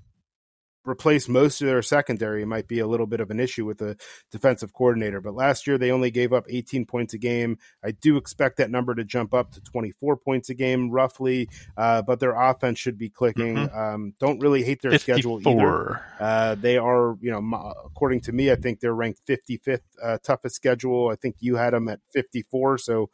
replace 0.88 1.28
most 1.28 1.62
of 1.62 1.68
their 1.68 1.82
secondary 1.82 2.46
might 2.46 2.68
be 2.68 2.80
a 2.80 2.88
little 2.88 3.08
bit 3.08 3.20
of 3.20 3.30
an 3.30 3.40
issue 3.40 3.66
with 3.66 3.80
the 3.80 3.98
defensive 4.32 4.74
coordinator. 4.74 5.22
But 5.22 5.36
last 5.36 5.68
year 5.68 5.78
they 5.78 5.92
only 5.92 6.12
gave 6.12 6.34
up 6.34 6.46
18 6.50 6.86
points 6.86 7.14
a 7.14 7.18
game. 7.18 7.58
I 7.84 7.92
do 7.92 8.18
expect 8.18 8.58
that 8.58 8.72
number 8.72 8.96
to 8.96 9.04
jump 9.04 9.34
up 9.34 9.52
to 9.52 9.62
24 9.62 10.18
points 10.18 10.50
a 10.50 10.54
game, 10.54 10.90
roughly. 10.90 11.50
Uh, 11.76 12.02
but 12.02 12.20
their 12.20 12.36
offense 12.36 12.80
should 12.80 12.98
be 12.98 13.10
clicking. 13.10 13.56
Mm-hmm. 13.56 13.78
Um, 13.78 14.14
don't 14.20 14.40
really 14.40 14.64
hate 14.64 14.82
their 14.82 14.92
54. 14.92 15.16
schedule 15.16 15.48
either. 15.48 16.02
Uh, 16.20 16.56
they 16.56 16.78
are, 16.78 17.18
you 17.22 17.32
know, 17.32 17.74
according 17.86 18.22
to 18.22 18.32
me, 18.32 18.52
I 18.52 18.56
think 18.56 18.80
they're 18.80 18.96
ranked 18.96 19.22
55th 19.28 19.82
uh, 20.02 20.18
toughest 20.24 20.56
schedule. 20.56 21.10
I 21.10 21.16
think 21.16 21.36
you 21.40 21.56
had 21.56 21.74
them 21.74 21.88
at 21.88 22.00
54. 22.14 22.78
So 22.78 23.10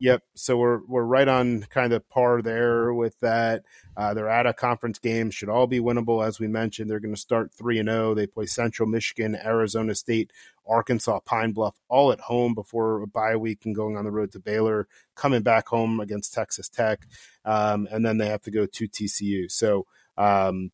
Yep. 0.00 0.22
So 0.34 0.56
we're 0.56 0.80
we're 0.86 1.04
right 1.04 1.28
on 1.28 1.60
kind 1.68 1.92
of 1.92 2.08
par 2.08 2.40
there 2.40 2.94
with 2.94 3.20
that. 3.20 3.64
Uh, 3.98 4.14
they're 4.14 4.30
at 4.30 4.46
a 4.46 4.54
conference 4.54 4.98
game, 4.98 5.30
should 5.30 5.50
all 5.50 5.66
be 5.66 5.78
winnable 5.78 6.26
as 6.26 6.40
we 6.40 6.48
mentioned. 6.48 6.90
They're 6.90 7.00
going 7.00 7.14
to 7.14 7.20
start 7.20 7.52
three 7.52 7.78
and 7.78 7.88
zero. 7.88 8.10
Oh. 8.10 8.14
They 8.14 8.26
play 8.26 8.46
Central 8.46 8.88
Michigan, 8.88 9.36
Arizona 9.36 9.94
State, 9.94 10.32
Arkansas, 10.66 11.20
Pine 11.26 11.52
Bluff, 11.52 11.74
all 11.90 12.12
at 12.12 12.20
home 12.20 12.54
before 12.54 13.02
a 13.02 13.06
bye 13.06 13.36
week 13.36 13.66
and 13.66 13.74
going 13.74 13.98
on 13.98 14.04
the 14.04 14.10
road 14.10 14.32
to 14.32 14.40
Baylor, 14.40 14.88
coming 15.14 15.42
back 15.42 15.68
home 15.68 16.00
against 16.00 16.32
Texas 16.32 16.70
Tech, 16.70 17.06
um, 17.44 17.86
and 17.90 18.04
then 18.04 18.16
they 18.16 18.28
have 18.28 18.42
to 18.42 18.50
go 18.50 18.64
to 18.64 18.88
TCU. 18.88 19.50
So, 19.50 19.86
um, 20.16 20.70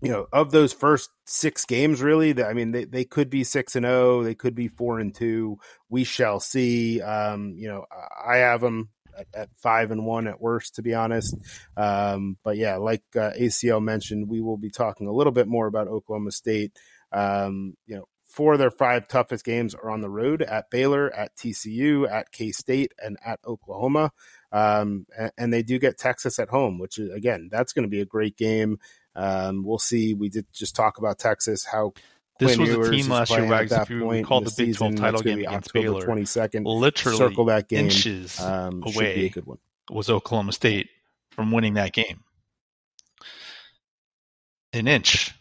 you 0.00 0.10
know, 0.10 0.26
of 0.32 0.50
those 0.50 0.72
first 0.72 1.10
six 1.24 1.64
games, 1.64 2.00
really, 2.00 2.42
I 2.42 2.52
mean, 2.52 2.70
they, 2.70 2.84
they 2.84 3.04
could 3.04 3.30
be 3.30 3.44
six 3.44 3.74
and 3.74 3.84
zero, 3.84 4.18
oh, 4.18 4.22
they 4.22 4.34
could 4.34 4.54
be 4.54 4.68
four 4.68 5.00
and 5.00 5.14
two. 5.14 5.58
We 5.88 6.04
shall 6.04 6.40
see. 6.40 7.00
Um, 7.00 7.54
you 7.56 7.68
know, 7.68 7.84
I 8.24 8.36
have 8.38 8.60
them 8.60 8.90
at, 9.18 9.26
at, 9.34 9.48
five 9.56 9.90
and 9.90 10.06
one 10.06 10.28
at 10.28 10.40
worst, 10.40 10.76
to 10.76 10.82
be 10.82 10.94
honest. 10.94 11.34
Um, 11.76 12.36
but 12.44 12.56
yeah, 12.56 12.76
like 12.76 13.02
uh, 13.16 13.32
ACL 13.38 13.82
mentioned, 13.82 14.28
we 14.28 14.40
will 14.40 14.56
be 14.56 14.70
talking 14.70 15.08
a 15.08 15.12
little 15.12 15.32
bit 15.32 15.48
more 15.48 15.66
about 15.66 15.88
Oklahoma 15.88 16.30
State. 16.30 16.78
Um, 17.10 17.74
you 17.86 17.96
know, 17.96 18.04
four 18.28 18.52
of 18.52 18.58
their 18.60 18.70
five 18.70 19.08
toughest 19.08 19.44
games 19.44 19.74
are 19.74 19.90
on 19.90 20.00
the 20.00 20.10
road 20.10 20.42
at 20.42 20.70
Baylor, 20.70 21.12
at 21.14 21.34
TCU, 21.34 22.08
at 22.08 22.30
K 22.30 22.52
State, 22.52 22.92
and 23.02 23.16
at 23.24 23.40
Oklahoma. 23.44 24.12
Um, 24.52 25.06
and, 25.18 25.32
and, 25.36 25.52
they 25.52 25.62
do 25.62 25.78
get 25.78 25.98
Texas 25.98 26.38
at 26.38 26.48
home, 26.48 26.78
which 26.78 26.98
is, 26.98 27.10
again, 27.10 27.48
that's 27.50 27.72
going 27.74 27.82
to 27.82 27.90
be 27.90 28.00
a 28.00 28.06
great 28.06 28.36
game. 28.36 28.78
Um, 29.18 29.64
we'll 29.64 29.78
see. 29.78 30.14
We 30.14 30.28
did 30.28 30.46
just 30.52 30.76
talk 30.76 30.98
about 30.98 31.18
Texas, 31.18 31.64
how 31.64 31.92
this 32.38 32.54
Quinn 32.54 32.60
was 32.60 32.70
Ewers 32.70 32.88
a 32.88 32.90
team 32.92 33.08
last 33.08 33.30
year, 33.32 33.46
Wags. 33.46 33.72
If 33.72 33.90
you 33.90 34.08
recall 34.08 34.40
the, 34.40 34.50
the 34.50 34.66
Big 34.66 34.76
12 34.76 34.94
title 34.94 35.20
game 35.22 35.38
against 35.40 35.68
October 35.68 35.82
Baylor, 35.82 36.06
22nd, 36.06 36.64
literally 36.64 37.18
circle 37.18 37.44
that 37.46 37.68
game. 37.68 37.86
inches 37.86 38.40
um, 38.40 38.84
away 38.86 39.32
was 39.90 40.08
Oklahoma 40.08 40.52
State 40.52 40.88
from 41.32 41.50
winning 41.50 41.74
that 41.74 41.92
game. 41.92 42.22
An 44.72 44.86
inch. 44.86 45.34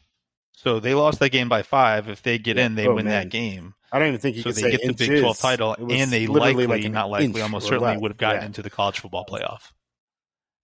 So 0.53 0.79
they 0.79 0.95
lost 0.95 1.19
that 1.19 1.29
game 1.29 1.49
by 1.49 1.61
five. 1.61 2.09
If 2.09 2.23
they 2.23 2.39
get 2.39 2.57
yeah. 2.57 2.65
in, 2.65 2.75
they 2.75 2.87
oh, 2.87 2.95
win 2.95 3.05
man. 3.05 3.13
that 3.13 3.29
game. 3.29 3.75
I 3.91 3.99
don't 3.99 4.07
even 4.07 4.19
think 4.19 4.35
you 4.35 4.41
so 4.41 4.51
they 4.51 4.71
get 4.71 4.81
inches. 4.81 4.97
the 4.97 5.07
Big 5.07 5.21
12 5.21 5.37
title, 5.37 5.75
and 5.79 6.11
they 6.11 6.25
likely, 6.25 6.65
like 6.65 6.89
not 6.91 7.11
likely, 7.11 7.41
almost 7.41 7.67
certainly 7.67 7.91
left. 7.91 8.01
would 8.01 8.11
have 8.11 8.17
gotten 8.17 8.41
yeah. 8.41 8.47
into 8.47 8.63
the 8.63 8.71
college 8.71 8.99
football 8.99 9.25
playoff 9.29 9.71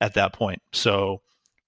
at 0.02 0.16
that 0.16 0.34
point. 0.34 0.62
So 0.74 1.22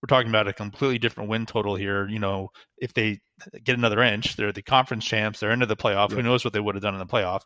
we're 0.06 0.18
talking 0.18 0.30
about 0.30 0.48
a 0.48 0.54
completely 0.54 1.00
different 1.00 1.32
win 1.32 1.48
total 1.48 1.76
here. 1.76 2.08
You 2.08 2.20
know, 2.20 2.52
if 2.78 2.94
they 2.94 3.22
get 3.64 3.76
another 3.76 4.04
inch, 4.04 4.36
they're 4.36 4.52
the 4.52 4.62
conference 4.62 5.04
champs, 5.04 5.40
they're 5.40 5.50
into 5.50 5.66
the 5.66 5.76
playoff. 5.76 6.12
Yeah. 6.12 6.18
Who 6.18 6.22
knows 6.22 6.46
what 6.46 6.54
they 6.54 6.60
would 6.60 6.76
have 6.76 6.84
done 6.84 6.94
in 6.94 7.00
the 7.00 7.08
playoff? 7.08 7.42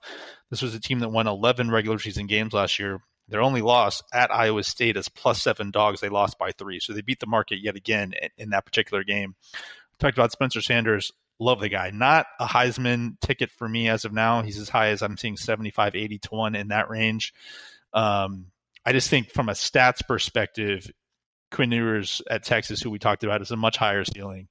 This 0.50 0.62
was 0.62 0.76
a 0.76 0.80
team 0.80 1.00
that 1.00 1.08
won 1.08 1.26
11 1.26 1.72
regular 1.72 2.00
season 2.00 2.28
games 2.28 2.52
last 2.52 2.78
year. 2.78 3.00
Their 3.30 3.42
only 3.42 3.62
loss 3.62 4.04
at 4.14 4.30
Iowa 4.30 4.64
State 4.64 4.98
is 4.98 5.08
plus 5.08 5.42
seven 5.42 5.72
dogs. 5.72 6.02
They 6.02 6.10
lost 6.10 6.38
by 6.38 6.52
three. 6.52 6.82
So 6.82 6.92
they 6.92 7.00
beat 7.00 7.22
the 7.22 7.28
market 7.28 7.60
yet 7.62 7.78
again 7.78 8.14
in, 8.22 8.30
in 8.38 8.50
that 8.50 8.66
particular 8.66 9.06
game. 9.06 9.36
We 9.54 9.98
talked 9.98 10.18
about 10.18 10.34
Spencer 10.34 10.62
Sanders. 10.62 11.14
Love 11.40 11.62
the 11.62 11.70
guy. 11.70 11.92
Not 11.94 12.26
a 12.42 12.46
Heisman 12.46 13.22
ticket 13.22 13.52
for 13.52 13.70
me 13.70 13.88
as 13.88 14.04
of 14.04 14.12
now. 14.12 14.42
He's 14.42 14.60
as 14.60 14.68
high 14.68 14.90
as 14.90 15.02
I'm 15.02 15.16
seeing 15.16 15.38
75, 15.38 15.96
80 15.96 16.18
to 16.18 16.30
1 16.32 16.56
in 16.56 16.68
that 16.70 16.90
range. 16.90 17.34
Um, 17.94 18.48
I 18.86 18.92
just 18.92 19.10
think 19.10 19.32
from 19.32 19.48
a 19.48 19.54
stats 19.54 20.06
perspective, 20.06 20.92
Quinn 21.52 21.72
Ewers 21.72 22.22
at 22.30 22.44
Texas, 22.44 22.82
who 22.82 22.90
we 22.90 23.00
talked 23.00 23.24
about, 23.24 23.42
is 23.42 23.52
a 23.52 23.58
much 23.58 23.78
higher 23.78 24.04
ceiling 24.04 24.48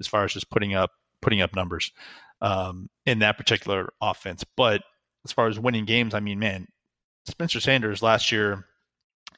as 0.00 0.06
far 0.06 0.24
as 0.24 0.32
just 0.32 0.50
putting 0.50 0.74
up 0.74 0.90
putting 1.22 1.40
up 1.40 1.54
numbers 1.54 1.92
um, 2.40 2.88
in 3.04 3.20
that 3.20 3.38
particular 3.38 3.92
offense. 4.00 4.44
But 4.56 4.82
as 5.24 5.32
far 5.32 5.48
as 5.48 5.58
winning 5.58 5.86
games, 5.86 6.14
I 6.14 6.20
mean, 6.20 6.38
man, 6.38 6.68
Spencer 7.26 7.60
Sanders 7.60 8.02
last 8.02 8.30
year 8.30 8.66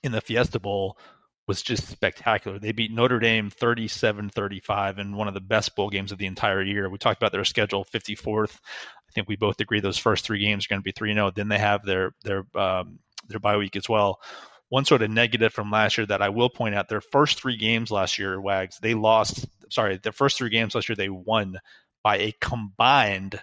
in 0.03 0.13
the 0.13 0.21
Fiesta 0.21 0.59
Bowl 0.59 0.99
was 1.47 1.63
just 1.63 1.89
spectacular. 1.89 2.59
They 2.59 2.73
beat 2.73 2.93
Notre 2.93 3.19
Dame 3.19 3.51
37-35 3.51 4.99
in 4.99 5.17
one 5.17 5.29
of 5.29 5.35
the 5.35 5.41
best 5.41 5.75
bowl 5.75 5.89
games 5.89 6.13
of 6.13 6.19
the 6.19 6.27
entire 6.27 6.63
year. 6.63 6.91
We 6.91 6.99
talked 6.99 7.23
about 7.23 7.33
their 7.33 7.45
schedule 7.45 7.87
54th. 7.87 8.55
I 8.55 9.13
think 9.15 9.29
we 9.29 9.37
both 9.37 9.59
agree 9.61 9.81
those 9.81 9.97
first 9.97 10.27
three 10.27 10.41
games 10.41 10.67
are 10.67 10.69
going 10.69 10.83
to 10.83 10.85
be 10.85 10.93
3-0. 10.93 11.35
Then 11.35 11.49
they 11.49 11.59
have 11.59 11.87
their 11.87 12.13
their 12.23 12.45
um, 12.55 12.99
their 13.29 13.41
bye 13.41 13.57
week 13.57 13.77
as 13.77 13.89
well 13.89 14.21
one 14.69 14.85
sort 14.85 15.03
of 15.03 15.11
negative 15.11 15.53
from 15.53 15.71
last 15.71 15.97
year 15.97 16.07
that 16.07 16.23
I 16.23 16.29
will 16.29 16.51
point 16.51 16.75
out 16.75 16.89
their 16.89 17.01
first 17.01 17.41
three 17.41 17.57
games 17.57 17.91
last 17.91 18.19
year, 18.19 18.41
Wags, 18.41 18.79
they 18.81 18.95
lost, 18.95 19.47
sorry, 19.71 19.99
their 19.99 20.13
first 20.13 20.37
three 20.37 20.51
games 20.51 20.75
last 20.75 20.89
year, 20.89 20.97
they 20.97 21.09
won 21.09 21.59
by 22.03 22.19
a 22.19 22.35
combined 22.41 23.41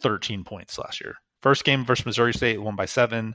13 0.00 0.44
points 0.44 0.78
last 0.78 1.00
year. 1.00 1.16
First 1.42 1.64
game 1.64 1.84
versus 1.84 2.06
Missouri 2.06 2.32
State, 2.32 2.62
won 2.62 2.76
by 2.76 2.86
seven. 2.86 3.34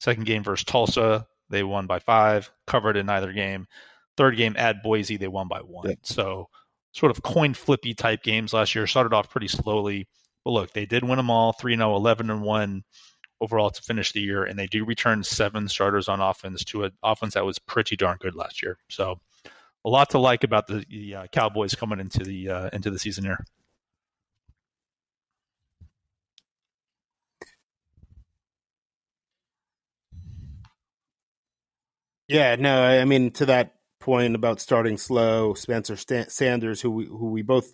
Second 0.00 0.24
game 0.26 0.42
versus 0.42 0.64
Tulsa, 0.64 1.26
they 1.50 1.62
won 1.62 1.86
by 1.86 1.98
five, 1.98 2.50
covered 2.66 2.96
in 2.96 3.08
either 3.08 3.32
game. 3.32 3.66
Third 4.16 4.36
game 4.36 4.54
at 4.56 4.82
Boise, 4.82 5.16
they 5.16 5.28
won 5.28 5.48
by 5.48 5.58
one. 5.58 5.90
Yeah. 5.90 5.96
So, 6.02 6.48
sort 6.92 7.10
of 7.10 7.22
coin 7.22 7.52
flippy 7.52 7.94
type 7.94 8.22
games 8.22 8.52
last 8.52 8.74
year. 8.74 8.86
Started 8.86 9.12
off 9.12 9.30
pretty 9.30 9.48
slowly. 9.48 10.08
But 10.44 10.52
look, 10.52 10.72
they 10.72 10.86
did 10.86 11.04
win 11.04 11.16
them 11.16 11.30
all 11.30 11.52
3 11.52 11.76
0, 11.76 11.96
11 11.96 12.30
and 12.30 12.42
1 12.42 12.84
overall 13.44 13.70
to 13.70 13.82
finish 13.82 14.12
the 14.12 14.20
year, 14.20 14.44
and 14.44 14.58
they 14.58 14.66
do 14.66 14.84
return 14.84 15.22
seven 15.22 15.68
starters 15.68 16.08
on 16.08 16.20
offense 16.20 16.64
to 16.64 16.84
an 16.84 16.92
offense 17.02 17.34
that 17.34 17.44
was 17.44 17.58
pretty 17.58 17.96
darn 17.96 18.18
good 18.20 18.34
last 18.34 18.62
year. 18.62 18.78
So 18.88 19.20
a 19.84 19.88
lot 19.90 20.10
to 20.10 20.18
like 20.18 20.44
about 20.44 20.66
the, 20.66 20.84
the 20.88 21.14
uh, 21.14 21.26
Cowboys 21.28 21.74
coming 21.74 22.00
into 22.00 22.24
the 22.24 22.50
uh, 22.50 22.70
into 22.72 22.90
the 22.90 22.98
season 22.98 23.24
here. 23.24 23.44
Yeah, 32.28 32.56
no, 32.56 32.82
I 32.82 33.04
mean 33.04 33.30
to 33.32 33.46
that 33.46 33.74
point 34.00 34.34
about 34.34 34.60
starting 34.60 34.96
slow, 34.96 35.54
Spencer 35.54 35.96
Sanders, 36.28 36.80
who 36.80 36.90
we, 36.90 37.04
who 37.04 37.30
we 37.30 37.42
both 37.42 37.70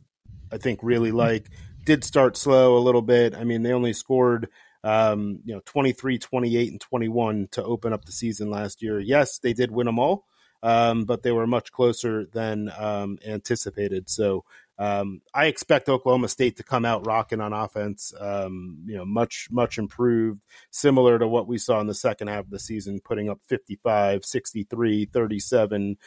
I 0.53 0.59
think 0.59 0.81
really 0.83 1.13
like, 1.13 1.49
did 1.85 2.05
start 2.05 2.37
slow 2.37 2.77
a 2.77 2.81
little 2.81 3.03
bit. 3.03 3.35
I 3.35 3.45
mean, 3.45 3.63
they 3.63 3.73
only 3.73 3.93
scored 3.93 4.49
um, 4.85 5.41
you 5.45 5.55
know, 5.55 5.61
23, 5.65 6.19
28, 6.19 6.71
and 6.73 6.81
21 6.81 7.49
to 7.53 7.65
open 7.65 7.93
up 7.93 8.05
the 8.05 8.13
season 8.13 8.51
last 8.51 8.83
year. 8.83 9.01
Yes, 9.01 9.39
they 9.39 9.53
did 9.53 9.71
win 9.71 9.87
them 9.87 9.99
all, 9.99 10.27
um, 10.63 11.05
but 11.05 11.23
they 11.23 11.33
were 11.33 11.47
much 11.47 11.73
closer 11.73 12.27
than 12.27 12.71
um, 12.79 13.19
anticipated. 13.27 14.09
So 14.09 14.45
um, 14.79 15.21
I 15.35 15.47
expect 15.47 15.91
Oklahoma 15.91 16.29
State 16.29 16.57
to 16.57 16.63
come 16.63 16.87
out 16.87 17.07
rocking 17.07 17.41
on 17.41 17.53
offense, 17.53 18.15
um, 18.19 18.79
you 18.87 18.97
know, 18.97 19.05
much, 19.05 19.49
much 19.51 19.77
improved, 19.77 20.41
similar 20.71 21.19
to 21.19 21.29
what 21.29 21.47
we 21.47 21.59
saw 21.59 21.81
in 21.81 21.87
the 21.87 21.95
second 21.95 22.29
half 22.29 22.45
of 22.45 22.51
the 22.51 22.59
season, 22.59 23.01
putting 23.01 23.29
up 23.29 23.41
55, 23.47 24.25
63, 24.25 25.05
37, 25.07 25.99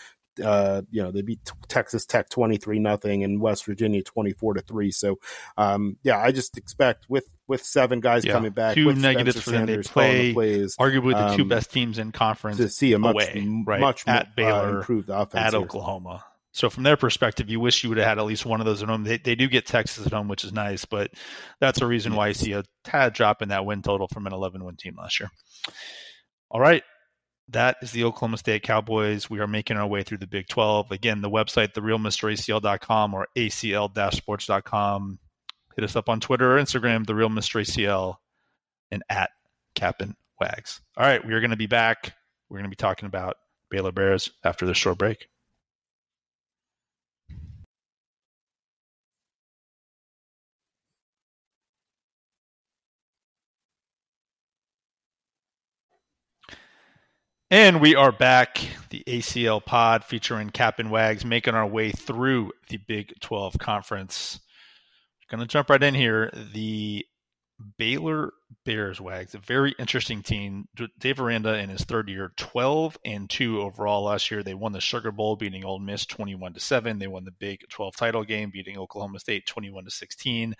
uh, 0.44 0.82
you 0.90 1.04
know, 1.04 1.12
they 1.12 1.22
beat 1.22 1.40
Texas 1.68 2.06
Tech 2.06 2.30
23 2.30 2.80
nothing 2.80 3.24
and 3.24 3.40
West 3.40 3.66
Virginia 3.66 4.02
24 4.02 4.56
to 4.56 4.62
3. 4.62 4.92
So, 4.92 5.20
um, 5.58 5.98
yeah, 6.04 6.20
I 6.20 6.32
just 6.32 6.58
expect 6.58 7.06
with, 7.10 7.30
with 7.48 7.64
seven 7.64 8.00
guys 8.00 8.26
yeah. 8.26 8.34
coming 8.34 8.52
back, 8.52 8.76
two 8.76 8.94
negatives 8.94 9.38
Spencer 9.38 9.42
for 9.42 9.52
them. 9.52 9.68
Sanders 9.68 9.88
they 9.88 9.92
play 9.92 10.28
the 10.28 10.34
plays, 10.34 10.76
arguably 10.78 11.12
the 11.12 11.36
two 11.36 11.44
um, 11.44 11.50
best 11.50 11.72
teams 11.72 11.98
in 11.98 12.12
conference 12.12 12.58
to 12.58 12.70
see 12.70 12.94
a 12.94 13.00
much, 13.00 13.14
away, 13.14 13.48
right? 13.66 13.80
much 13.80 14.04
at 14.08 14.28
uh, 14.28 14.30
Baylor, 14.36 14.78
improved 14.80 15.10
offense 15.10 15.46
at 15.46 15.54
here. 15.54 15.62
Oklahoma. 15.62 16.24
So 16.54 16.70
from 16.70 16.84
their 16.84 16.98
perspective, 16.98 17.50
you 17.50 17.60
wish 17.60 17.84
you 17.84 17.90
would 17.90 17.98
have 17.98 18.08
had 18.08 18.20
at 18.20 18.26
least 18.26 18.46
one 18.46 18.60
of 18.60 18.68
those 18.68 18.84
at 18.84 18.90
home. 18.90 19.04
They, 19.04 19.18
they 19.18 19.34
do 19.34 19.48
get 19.48 19.66
Texas 19.66 20.06
at 20.06 20.14
home, 20.14 20.28
which 20.28 20.44
is 20.44 20.54
nice, 20.54 20.86
but 20.86 21.10
that's 21.60 21.82
a 21.82 21.88
reason 21.88 22.14
why 22.14 22.28
you 22.28 22.36
see 22.36 22.54
a 22.54 22.64
tad 22.84 23.14
drop 23.14 23.42
in 23.42 23.50
that 23.50 23.66
win 23.66 23.82
total 23.82 24.08
from 24.08 24.28
an 24.28 24.34
11 24.34 24.64
win 24.64 24.76
team 24.76 24.96
last 24.96 25.20
year. 25.20 25.32
All 26.52 26.62
right, 26.62 26.84
that 27.50 27.78
is 27.82 27.92
the 27.92 28.04
Oklahoma 28.04 28.38
State 28.38 28.62
Cowboys. 28.62 29.32
We 29.32 29.40
are 29.40 29.48
making 29.48 29.78
our 29.78 29.88
way 29.88 30.04
through 30.04 30.20
the 30.20 30.28
Big 30.28 30.48
12. 30.48 30.92
Again, 30.92 31.22
the 31.22 31.30
website, 31.30 31.74
therealmracl.com 31.74 33.14
or 33.14 33.28
acl-sports.com. 33.36 35.20
Hit 35.76 35.84
us 35.84 35.96
up 35.96 36.10
on 36.10 36.20
Twitter 36.20 36.58
or 36.58 36.62
Instagram, 36.62 37.06
The 37.06 37.16
Real 37.16 37.30
Mr. 37.30 37.62
ACL, 37.62 38.18
and 38.92 39.04
at 39.10 39.32
Cap'n 39.76 40.16
Wags. 40.40 40.82
All 40.98 41.06
right, 41.06 41.26
we 41.26 41.34
are 41.34 41.40
going 41.40 41.52
to 41.52 41.58
be 41.58 41.68
back. 41.68 42.14
We're 42.50 42.58
going 42.58 42.66
to 42.66 42.70
be 42.70 42.76
talking 42.76 43.08
about 43.08 43.38
Baylor 43.70 43.92
Bears 43.92 44.30
after 44.44 44.66
this 44.66 44.78
short 44.78 44.98
break. 44.98 45.28
And 57.54 57.82
we 57.82 57.94
are 57.94 58.12
back, 58.12 58.68
the 58.90 59.04
ACL 59.06 59.64
pod 59.64 60.04
featuring 60.04 60.50
Cap'n 60.50 60.90
Wags, 60.90 61.24
making 61.24 61.54
our 61.54 61.68
way 61.68 61.92
through 61.92 62.52
the 62.70 62.78
Big 62.78 63.14
12 63.22 63.60
conference. 63.60 64.40
Going 65.30 65.42
to 65.42 65.48
jump 65.48 65.70
right 65.70 65.82
in 65.82 65.94
here. 65.94 66.32
The 66.54 67.06
Baylor 67.78 68.34
Bears 68.66 69.00
Wags, 69.00 69.36
a 69.36 69.40
very 69.40 69.74
interesting 69.80 70.22
team. 70.22 70.68
Dave 71.00 71.20
Aranda 71.20 71.58
in 71.58 71.70
his 71.70 71.84
third 71.84 72.10
year, 72.10 72.34
12 72.38 72.98
and 73.06 73.30
2 73.30 73.62
overall 73.62 74.04
last 74.04 74.30
year. 74.32 74.44
They 74.44 74.54
won 74.54 74.72
the 74.72 74.82
Sugar 74.82 75.12
Bowl, 75.12 75.36
beating 75.36 75.64
Ole 75.64 75.80
Miss 75.80 76.06
21 76.06 76.54
to 76.54 76.60
7. 76.60 77.00
They 77.00 77.08
won 77.08 77.26
the 77.26 77.32
Big 77.32 77.62
12 77.70 77.96
title 77.96 78.24
game, 78.24 78.52
beating 78.52 78.78
Oklahoma 78.78 79.20
State 79.20 79.46
21 79.46 79.86
to 79.86 79.92
16. 79.92 80.56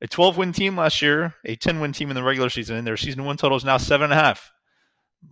A 0.00 0.06
12 0.06 0.36
win 0.36 0.52
team 0.52 0.76
last 0.76 1.00
year, 1.02 1.34
a 1.44 1.56
10 1.56 1.80
win 1.80 1.92
team 1.92 2.10
in 2.10 2.14
the 2.14 2.22
regular 2.22 2.50
season. 2.50 2.84
Their 2.84 2.96
season 2.96 3.24
one 3.24 3.36
total 3.36 3.56
is 3.56 3.64
now 3.64 3.78
7.5 3.78 4.40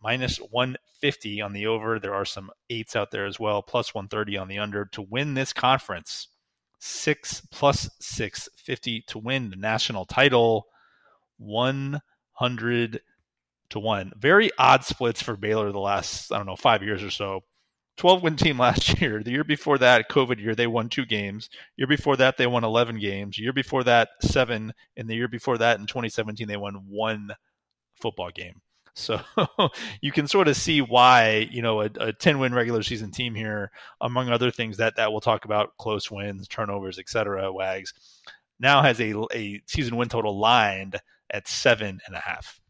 minus 0.02 0.38
150 0.38 1.40
on 1.40 1.52
the 1.52 1.66
over. 1.66 1.98
There 1.98 2.14
are 2.14 2.24
some 2.24 2.50
eights 2.70 2.96
out 2.96 3.10
there 3.10 3.26
as 3.26 3.38
well, 3.38 3.62
plus 3.62 3.94
130 3.94 4.36
on 4.36 4.48
the 4.48 4.58
under 4.58 4.86
to 4.86 5.02
win 5.02 5.34
this 5.34 5.52
conference. 5.52 6.28
Six 6.84 7.46
plus 7.52 7.88
650 8.00 9.02
to 9.02 9.18
win 9.18 9.50
the 9.50 9.56
national 9.56 10.04
title. 10.04 10.66
100 11.38 13.00
to 13.70 13.78
1. 13.78 14.12
Very 14.16 14.50
odd 14.58 14.84
splits 14.84 15.22
for 15.22 15.36
Baylor 15.36 15.70
the 15.70 15.78
last, 15.78 16.32
I 16.32 16.38
don't 16.38 16.46
know, 16.46 16.56
five 16.56 16.82
years 16.82 17.04
or 17.04 17.10
so. 17.10 17.44
12 17.98 18.24
win 18.24 18.34
team 18.34 18.58
last 18.58 19.00
year. 19.00 19.22
The 19.22 19.30
year 19.30 19.44
before 19.44 19.78
that, 19.78 20.10
COVID 20.10 20.40
year, 20.40 20.56
they 20.56 20.66
won 20.66 20.88
two 20.88 21.06
games. 21.06 21.48
Year 21.76 21.86
before 21.86 22.16
that, 22.16 22.36
they 22.36 22.48
won 22.48 22.64
11 22.64 22.98
games. 22.98 23.38
Year 23.38 23.52
before 23.52 23.84
that, 23.84 24.08
seven. 24.20 24.74
And 24.96 25.08
the 25.08 25.14
year 25.14 25.28
before 25.28 25.58
that, 25.58 25.78
in 25.78 25.86
2017, 25.86 26.48
they 26.48 26.56
won 26.56 26.86
one 26.88 27.30
football 27.94 28.30
game. 28.30 28.60
So 28.94 29.20
you 30.00 30.12
can 30.12 30.26
sort 30.26 30.48
of 30.48 30.56
see 30.56 30.80
why, 30.80 31.48
you 31.50 31.62
know, 31.62 31.80
a, 31.82 31.90
a 31.98 32.12
10 32.12 32.38
win 32.38 32.54
regular 32.54 32.82
season 32.82 33.10
team 33.10 33.34
here, 33.34 33.70
among 34.00 34.28
other 34.28 34.50
things 34.50 34.76
that, 34.76 34.96
that 34.96 35.12
we'll 35.12 35.20
talk 35.20 35.44
about, 35.44 35.76
close 35.78 36.10
wins, 36.10 36.46
turnovers, 36.48 36.98
etc. 36.98 37.52
Wags, 37.52 37.94
now 38.60 38.82
has 38.82 39.00
a, 39.00 39.14
a 39.34 39.60
season 39.66 39.96
win 39.96 40.08
total 40.08 40.38
lined 40.38 41.00
at 41.30 41.48
seven 41.48 42.00
and 42.06 42.14
a 42.14 42.20
half. 42.20 42.60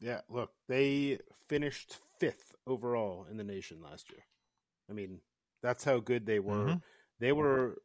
Yeah, 0.00 0.20
look, 0.28 0.50
they 0.68 1.18
finished 1.48 1.96
fifth 2.20 2.54
overall 2.66 3.26
in 3.30 3.36
the 3.36 3.44
nation 3.44 3.78
last 3.82 4.10
year. 4.10 4.22
I 4.88 4.92
mean, 4.92 5.20
that's 5.62 5.82
how 5.82 5.98
good 5.98 6.26
they 6.26 6.38
were. 6.38 6.66
Mm-hmm. 6.66 6.76
They 7.18 7.32
were 7.32 7.78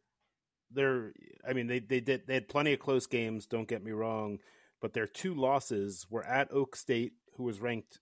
they're 0.71 1.13
I 1.47 1.53
mean, 1.53 1.67
they 1.67 1.79
they 1.79 2.01
did 2.01 2.27
they 2.27 2.35
had 2.35 2.49
plenty 2.49 2.73
of 2.73 2.79
close 2.79 3.07
games, 3.07 3.47
don't 3.47 3.67
get 3.67 3.83
me 3.83 3.91
wrong 3.91 4.39
but 4.81 4.93
their 4.93 5.07
two 5.07 5.33
losses 5.33 6.05
were 6.09 6.23
at 6.23 6.51
Oak 6.51 6.75
State, 6.75 7.13
who 7.35 7.43
was 7.43 7.59
ranked 7.59 7.99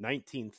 19th 0.00 0.54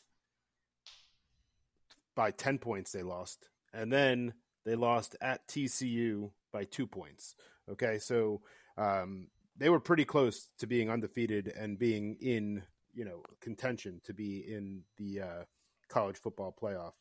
by 2.15 2.31
10 2.31 2.57
points. 2.57 2.91
They 2.91 3.03
lost, 3.03 3.49
and 3.73 3.91
then 3.91 4.33
they 4.65 4.75
lost 4.75 5.15
at 5.21 5.47
TCU 5.47 6.31
by 6.51 6.65
two 6.65 6.87
points. 6.87 7.35
Okay, 7.69 7.99
so 7.99 8.41
um, 8.77 9.27
they 9.57 9.69
were 9.69 9.79
pretty 9.79 10.05
close 10.05 10.47
to 10.59 10.67
being 10.67 10.89
undefeated 10.89 11.47
and 11.47 11.77
being 11.79 12.17
in 12.21 12.63
you 12.93 13.05
know 13.05 13.23
contention 13.39 14.01
to 14.03 14.13
be 14.13 14.39
in 14.39 14.81
the 14.97 15.21
uh, 15.21 15.43
college 15.87 16.17
football 16.17 16.55
playoff 16.59 16.93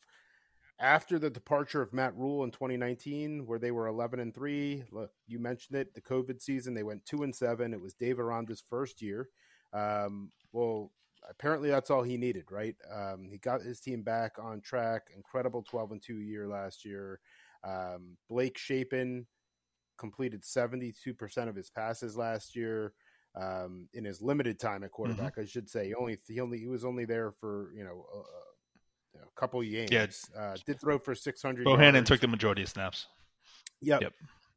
after 0.81 1.19
the 1.19 1.29
departure 1.29 1.81
of 1.81 1.93
Matt 1.93 2.15
Rhule 2.17 2.43
in 2.43 2.51
2019, 2.51 3.45
where 3.45 3.59
they 3.59 3.71
were 3.71 3.87
11 3.87 4.19
and 4.19 4.33
three. 4.33 4.83
Look, 4.91 5.11
you 5.27 5.39
mentioned 5.39 5.77
it, 5.77 5.93
the 5.93 6.01
COVID 6.01 6.41
season, 6.41 6.73
they 6.73 6.83
went 6.83 7.05
two 7.05 7.21
and 7.21 7.35
seven. 7.35 7.73
It 7.73 7.79
was 7.79 7.93
Dave 7.93 8.19
Aranda's 8.19 8.63
first 8.67 9.01
year. 9.01 9.29
Um, 9.73 10.31
well, 10.51 10.91
apparently 11.29 11.69
that's 11.69 11.91
all 11.91 12.01
he 12.01 12.17
needed, 12.17 12.45
right? 12.49 12.75
Um, 12.91 13.27
he 13.29 13.37
got 13.37 13.61
his 13.61 13.79
team 13.79 14.01
back 14.01 14.33
on 14.41 14.59
track. 14.61 15.09
Incredible 15.15 15.63
12 15.69 15.91
and 15.91 16.01
two 16.01 16.19
year 16.19 16.47
last 16.47 16.83
year. 16.83 17.19
Um, 17.63 18.17
Blake 18.27 18.57
Shapen 18.57 19.27
completed 19.99 20.41
72% 20.41 21.47
of 21.47 21.55
his 21.55 21.69
passes 21.69 22.17
last 22.17 22.55
year. 22.55 22.93
Um, 23.33 23.87
in 23.93 24.03
his 24.03 24.21
limited 24.21 24.59
time 24.59 24.83
at 24.83 24.87
mm-hmm. 24.87 24.95
quarterback, 24.95 25.33
mm-hmm. 25.33 25.41
I 25.43 25.45
should 25.45 25.69
say, 25.69 25.87
he 25.87 25.93
only 25.93 26.17
he 26.27 26.41
only 26.41 26.57
he 26.57 26.67
was 26.67 26.83
only 26.83 27.05
there 27.05 27.31
for 27.31 27.71
you 27.73 27.85
know 27.85 28.05
a 28.13 28.50
couple 29.35 29.61
games. 29.63 29.91
Yeah. 29.91 30.07
Uh, 30.39 30.55
did 30.65 30.79
throw 30.79 30.99
for 30.99 31.15
600 31.15 31.65
Bohanon 31.65 31.95
yards. 31.95 32.09
took 32.09 32.19
the 32.19 32.27
majority 32.27 32.61
of 32.61 32.69
snaps. 32.69 33.07
Yep. 33.81 34.01
yep. 34.01 34.13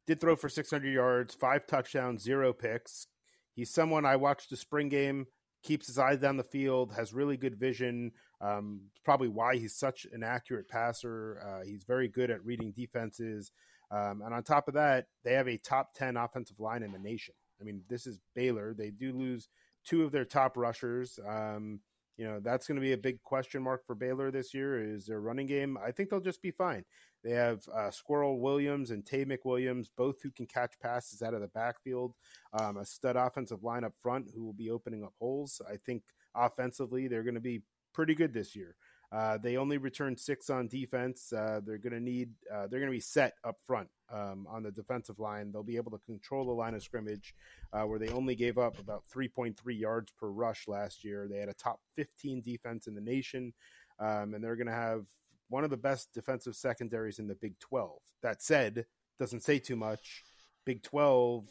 Did 0.07 0.21
throw 0.21 0.35
for 0.35 0.49
600 0.49 0.87
yards, 0.87 1.33
five 1.33 1.65
touchdowns, 1.65 2.21
zero 2.21 2.53
picks. 2.53 3.07
He's 3.53 3.73
someone 3.73 4.05
I 4.05 4.17
watched 4.17 4.49
the 4.49 4.57
spring 4.57 4.89
game, 4.89 5.25
keeps 5.63 5.87
his 5.87 5.97
eyes 5.97 6.19
down 6.19 6.37
the 6.37 6.43
field, 6.43 6.93
has 6.95 7.13
really 7.13 7.37
good 7.37 7.55
vision. 7.55 8.11
Um, 8.41 8.81
probably 9.03 9.29
why 9.29 9.55
he's 9.55 9.75
such 9.75 10.05
an 10.11 10.23
accurate 10.23 10.69
passer. 10.69 11.41
Uh, 11.43 11.65
he's 11.65 11.83
very 11.85 12.07
good 12.07 12.29
at 12.29 12.45
reading 12.45 12.71
defenses. 12.71 13.51
Um, 13.91 14.21
and 14.23 14.33
on 14.33 14.43
top 14.43 14.67
of 14.67 14.73
that, 14.75 15.07
they 15.23 15.33
have 15.33 15.47
a 15.47 15.57
top 15.57 15.93
10 15.95 16.17
offensive 16.17 16.59
line 16.59 16.83
in 16.83 16.91
the 16.91 16.99
nation. 16.99 17.33
I 17.59 17.63
mean, 17.63 17.81
this 17.89 18.05
is 18.05 18.19
Baylor. 18.35 18.75
They 18.77 18.89
do 18.89 19.13
lose 19.13 19.47
two 19.85 20.03
of 20.03 20.11
their 20.11 20.25
top 20.25 20.57
rushers. 20.57 21.17
Um, 21.27 21.79
you 22.17 22.25
know 22.25 22.39
that's 22.39 22.67
going 22.67 22.75
to 22.75 22.81
be 22.81 22.93
a 22.93 22.97
big 22.97 23.21
question 23.23 23.61
mark 23.61 23.85
for 23.85 23.95
Baylor 23.95 24.31
this 24.31 24.53
year. 24.53 24.81
Is 24.81 25.05
their 25.05 25.19
running 25.19 25.47
game? 25.47 25.77
I 25.83 25.91
think 25.91 26.09
they'll 26.09 26.19
just 26.19 26.41
be 26.41 26.51
fine. 26.51 26.83
They 27.23 27.31
have 27.31 27.63
uh, 27.73 27.89
Sqwirl 27.89 28.39
Williams 28.39 28.91
and 28.91 29.03
Taye 29.03 29.25
McWilliams, 29.25 29.87
both 29.97 30.21
who 30.21 30.31
can 30.31 30.45
catch 30.45 30.73
passes 30.79 31.21
out 31.21 31.33
of 31.33 31.41
the 31.41 31.47
backfield. 31.47 32.13
Um, 32.53 32.77
a 32.77 32.85
stud 32.85 33.15
offensive 33.15 33.63
line 33.63 33.83
up 33.83 33.93
front 33.99 34.27
who 34.33 34.45
will 34.45 34.53
be 34.53 34.69
opening 34.69 35.03
up 35.03 35.13
holes. 35.19 35.61
I 35.69 35.77
think 35.85 36.03
offensively 36.35 37.07
they're 37.07 37.23
going 37.23 37.35
to 37.35 37.41
be 37.41 37.63
pretty 37.93 38.15
good 38.15 38.33
this 38.33 38.55
year. 38.55 38.75
Uh, 39.15 39.37
they 39.37 39.55
only 39.55 39.77
returned 39.77 40.19
six 40.19 40.49
on 40.49 40.67
defense. 40.67 41.31
Uh, 41.31 41.61
they're 41.65 41.77
going 41.77 41.93
to 41.93 42.01
need. 42.01 42.31
Uh, 42.53 42.67
they're 42.67 42.81
going 42.81 42.91
to 42.91 42.97
be 42.97 42.99
set 42.99 43.35
up 43.45 43.55
front 43.65 43.87
um, 44.13 44.45
on 44.49 44.61
the 44.61 44.71
defensive 44.71 45.19
line. 45.19 45.53
They'll 45.53 45.63
be 45.63 45.77
able 45.77 45.91
to 45.91 45.99
control 46.05 46.45
the 46.45 46.51
line 46.51 46.73
of 46.73 46.83
scrimmage, 46.83 47.33
uh, 47.71 47.83
where 47.83 47.97
they 47.97 48.09
only 48.09 48.35
gave 48.35 48.57
up 48.57 48.77
about 48.77 49.03
3.3 49.15 49.55
yards 49.79 50.11
per 50.19 50.27
rush 50.27 50.67
last 50.67 51.05
year. 51.05 51.29
They 51.31 51.37
had 51.37 51.47
a 51.47 51.53
top 51.53 51.79
15 51.95 52.41
defense 52.41 52.87
in 52.87 52.95
the 52.95 52.99
nation, 52.99 53.53
um, 53.99 54.33
and 54.33 54.43
they're 54.43 54.57
going 54.57 54.67
to 54.67 54.73
have 54.73 55.05
one 55.47 55.63
of 55.63 55.69
the 55.69 55.77
best 55.77 56.13
defensive 56.13 56.57
secondaries 56.57 57.17
in 57.17 57.27
the 57.27 57.35
Big 57.35 57.57
12. 57.59 57.97
That 58.21 58.41
said, 58.41 58.85
doesn't 59.17 59.43
say 59.43 59.59
too 59.59 59.77
much. 59.77 60.23
Big 60.65 60.83
12, 60.83 61.47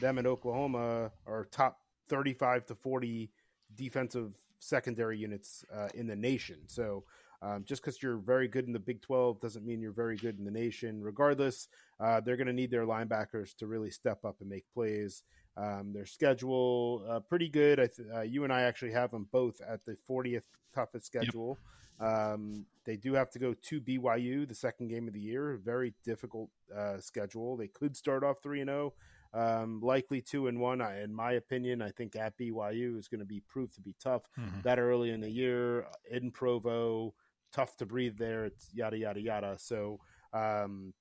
them 0.00 0.18
and 0.18 0.26
Oklahoma 0.26 1.10
are 1.26 1.48
top 1.50 1.78
35 2.10 2.66
to 2.66 2.74
40 2.76 3.32
defensive 3.74 4.34
secondary 4.58 5.18
units 5.18 5.64
uh, 5.74 5.88
in 5.94 6.06
the 6.06 6.16
nation. 6.16 6.58
So 6.66 7.04
um, 7.40 7.64
just 7.64 7.82
because 7.82 8.02
you're 8.02 8.16
very 8.16 8.48
good 8.48 8.66
in 8.66 8.72
the 8.72 8.78
Big 8.78 9.00
12 9.00 9.40
doesn't 9.40 9.64
mean 9.64 9.80
you're 9.80 9.92
very 9.92 10.16
good 10.16 10.38
in 10.38 10.44
the 10.44 10.50
nation. 10.50 11.00
Regardless, 11.02 11.68
uh, 12.00 12.20
they're 12.20 12.36
going 12.36 12.48
to 12.48 12.52
need 12.52 12.70
their 12.70 12.86
linebackers 12.86 13.54
to 13.56 13.66
really 13.66 13.90
step 13.90 14.24
up 14.24 14.36
and 14.40 14.48
make 14.48 14.64
plays. 14.74 15.22
Um, 15.56 15.92
their 15.92 16.06
schedule 16.06 17.04
uh, 17.08 17.20
pretty 17.20 17.48
good. 17.48 17.76
Th- 17.76 18.08
uh, 18.14 18.20
you 18.22 18.44
and 18.44 18.52
I 18.52 18.62
actually 18.62 18.92
have 18.92 19.10
them 19.10 19.28
both 19.30 19.60
at 19.60 19.84
the 19.84 19.96
40th 20.08 20.42
toughest 20.74 21.06
schedule. 21.06 21.58
Yep. 22.00 22.08
Um, 22.10 22.66
they 22.84 22.96
do 22.96 23.14
have 23.14 23.30
to 23.30 23.38
go 23.38 23.54
to 23.54 23.80
BYU 23.80 24.46
the 24.48 24.54
second 24.54 24.88
game 24.88 25.08
of 25.08 25.14
the 25.14 25.20
year. 25.20 25.60
Very 25.64 25.94
difficult 26.04 26.48
uh, 26.76 26.98
schedule. 27.00 27.56
They 27.56 27.68
could 27.68 27.96
start 27.96 28.22
off 28.22 28.42
three 28.42 28.60
and 28.60 28.68
zero. 28.68 28.94
Um, 29.34 29.80
likely 29.82 30.22
two 30.22 30.46
and 30.46 30.58
one. 30.58 30.80
I, 30.80 31.02
in 31.02 31.14
my 31.14 31.32
opinion, 31.32 31.82
I 31.82 31.90
think 31.90 32.16
at 32.16 32.38
BYU 32.38 32.98
is 32.98 33.08
going 33.08 33.20
to 33.20 33.26
be 33.26 33.42
proved 33.46 33.74
to 33.74 33.80
be 33.80 33.94
tough. 34.02 34.22
Mm-hmm. 34.38 34.60
That 34.62 34.78
early 34.78 35.10
in 35.10 35.20
the 35.20 35.30
year 35.30 35.86
in 36.10 36.30
Provo, 36.30 37.14
tough 37.52 37.76
to 37.76 37.86
breathe 37.86 38.16
there. 38.18 38.46
It's 38.46 38.68
yada 38.72 38.96
yada 38.96 39.20
yada. 39.20 39.56
So, 39.58 40.00
um, 40.32 40.94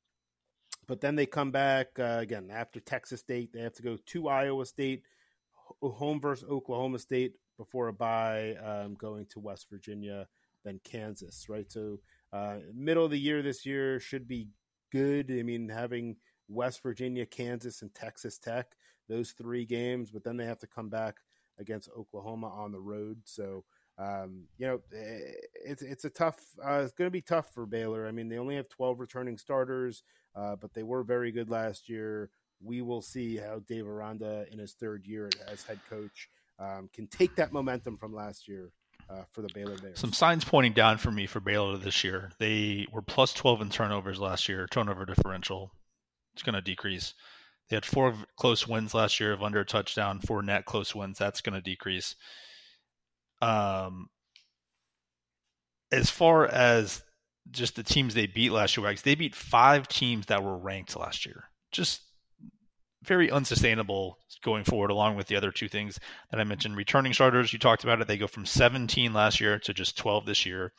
but 0.88 1.02
then 1.02 1.16
they 1.16 1.26
come 1.26 1.52
back 1.52 1.88
uh, 2.00 2.20
again 2.20 2.50
after 2.52 2.80
Texas 2.80 3.22
State. 3.22 3.52
They 3.54 3.62
have 3.62 3.74
to 3.74 3.84
go 3.84 3.98
to 4.06 4.28
Iowa 4.28 4.66
State, 4.66 5.04
home 5.82 6.20
versus 6.20 6.50
Oklahoma 6.50 7.00
State 7.00 7.34
before 7.58 7.88
a 7.88 7.94
bye, 7.94 8.56
um, 8.64 8.96
going 8.96 9.26
to 9.32 9.40
West 9.40 9.68
Virginia, 9.70 10.28
then 10.64 10.80
Kansas. 10.84 11.48
Right. 11.50 11.72
So, 11.72 12.00
uh, 12.34 12.58
middle 12.74 13.06
of 13.06 13.12
the 13.12 13.20
year 13.20 13.42
this 13.42 13.66
year 13.66 14.00
should 14.00 14.28
be 14.28 14.50
good. 14.92 15.32
I 15.32 15.44
mean, 15.44 15.70
having 15.70 16.18
West 16.48 16.82
Virginia, 16.84 17.26
Kansas, 17.26 17.82
and 17.82 17.94
Texas 17.94 18.38
Tech. 18.38 18.76
Those 19.10 19.32
three 19.32 19.66
games, 19.66 20.12
but 20.12 20.24
then 20.24 20.38
they 20.38 20.46
have 20.46 20.60
to 20.60 20.68
come 20.68 20.90
back 20.90 21.18
against 21.60 21.90
Oklahoma 21.98 22.48
on 22.48 22.72
the 22.72 22.80
road. 22.80 23.20
So, 23.24 23.64
um, 23.98 24.44
you 24.58 24.68
know, 24.68 24.82
eh, 24.94 25.32
it's 25.66 25.82
it's 25.82 26.06
a 26.06 26.10
tough. 26.10 26.38
Uh, 26.64 26.82
it's 26.84 26.92
going 26.92 27.08
to 27.08 27.12
be 27.12 27.22
tough 27.22 27.54
for 27.54 27.66
Baylor. 27.66 28.08
I 28.08 28.12
mean, 28.12 28.28
they 28.28 28.38
only 28.38 28.56
have 28.56 28.70
twelve 28.70 29.00
returning 29.00 29.38
starters, 29.38 30.04
uh, 30.36 30.56
but 30.56 30.74
they 30.74 30.84
were 30.84 31.04
very 31.04 31.32
good 31.32 31.50
last 31.50 31.90
year. 31.90 32.30
We 32.62 32.82
will 32.82 33.02
see 33.02 33.38
how 33.38 33.60
Dave 33.68 33.88
Aranda, 33.88 34.46
in 34.52 34.60
his 34.60 34.74
third 34.74 35.06
year 35.06 35.30
as 35.48 35.64
head 35.64 35.80
coach, 35.90 36.30
um, 36.60 36.90
can 36.94 37.08
take 37.08 37.36
that 37.36 37.54
momentum 37.54 37.98
from 37.98 38.14
last 38.14 38.48
year 38.48 38.72
uh, 39.10 39.24
for 39.32 39.42
the 39.42 39.50
Baylor 39.54 39.78
Bears. 39.78 40.00
Some 40.00 40.14
signs 40.14 40.44
pointing 40.44 40.74
down 40.74 40.98
for 40.98 41.12
me 41.12 41.28
for 41.28 41.40
Baylor 41.40 41.78
this 41.78 42.04
year. 42.04 42.32
They 42.40 42.88
were 42.92 43.02
plus 43.02 43.34
12 43.34 43.62
in 43.62 43.70
turnovers 43.70 44.20
last 44.20 44.50
year, 44.50 44.68
turnover 44.68 45.06
differential 45.06 45.72
it's 46.38 46.44
going 46.44 46.56
to 46.56 46.62
decrease. 46.62 47.16
They 47.70 47.76
had 47.76 47.86
four 47.86 48.14
close 48.38 48.68
wins 48.68 48.94
last 48.94 49.20
year 49.20 49.34
of 49.34 49.44
under 49.44 49.60
a 49.60 49.66
touchdown, 49.66 50.20
four 50.20 50.42
net 50.42 50.66
close 50.66 50.94
wins. 50.94 51.18
That's 51.18 51.42
going 51.42 51.56
to 51.56 51.62
decrease. 51.62 52.16
Um, 53.42 54.10
as 55.92 56.10
far 56.10 56.46
as 56.46 57.02
just 57.52 57.76
the 57.76 57.84
teams 57.84 58.14
they 58.14 58.28
beat 58.28 58.52
last 58.52 58.78
year, 58.78 58.96
they 59.04 59.16
beat 59.16 59.36
five 59.36 59.88
teams 59.88 60.28
that 60.28 60.44
were 60.44 60.58
ranked 60.58 60.96
last 60.96 61.26
year. 61.26 61.46
Just 61.72 62.02
very 63.04 63.32
unsustainable 63.32 64.20
going 64.44 64.64
forward, 64.64 64.92
along 64.92 65.16
with 65.16 65.28
the 65.28 65.36
other 65.36 65.52
two 65.52 65.68
things 65.68 66.00
that 66.32 66.40
I 66.40 66.44
mentioned. 66.44 66.78
Returning 66.78 67.14
starters, 67.14 67.52
you 67.52 67.60
talked 67.60 67.84
about 67.84 68.02
it. 68.02 68.08
They 68.08 68.18
go 68.18 68.28
from 68.28 68.46
17 68.46 69.14
last 69.14 69.40
year 69.40 69.60
to 69.60 69.74
just 69.74 69.98
12 69.98 70.26
this 70.26 70.46
year. 70.46 70.74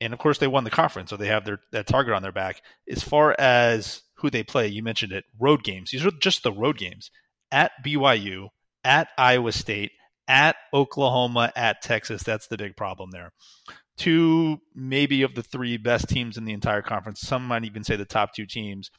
And 0.00 0.12
of 0.12 0.18
course, 0.18 0.38
they 0.38 0.48
won 0.48 0.64
the 0.64 0.70
conference, 0.70 1.10
so 1.10 1.16
they 1.16 1.28
have 1.28 1.44
their 1.44 1.60
that 1.72 1.86
target 1.86 2.14
on 2.14 2.22
their 2.22 2.32
back. 2.32 2.62
As 2.88 3.02
far 3.02 3.34
as 3.38 4.02
who 4.24 4.30
they 4.30 4.42
play. 4.42 4.66
You 4.66 4.82
mentioned 4.82 5.12
it. 5.12 5.24
Road 5.38 5.62
games. 5.62 5.90
These 5.90 6.04
are 6.04 6.10
just 6.20 6.42
the 6.42 6.52
road 6.52 6.78
games 6.78 7.10
at 7.52 7.72
BYU, 7.86 8.48
at 8.82 9.08
Iowa 9.18 9.52
State, 9.52 9.92
at 10.26 10.56
Oklahoma, 10.72 11.52
at 11.54 11.82
Texas. 11.82 12.22
That's 12.22 12.48
the 12.48 12.56
big 12.56 12.76
problem 12.76 13.10
there. 13.12 13.32
Two, 13.96 14.58
maybe 14.74 15.22
of 15.22 15.34
the 15.34 15.42
three 15.42 15.76
best 15.76 16.08
teams 16.08 16.36
in 16.36 16.44
the 16.46 16.52
entire 16.52 16.82
conference. 16.82 17.20
Some 17.20 17.46
might 17.46 17.64
even 17.64 17.84
say 17.84 17.96
the 17.96 18.04
top 18.04 18.34
two 18.34 18.46
teams. 18.46 18.90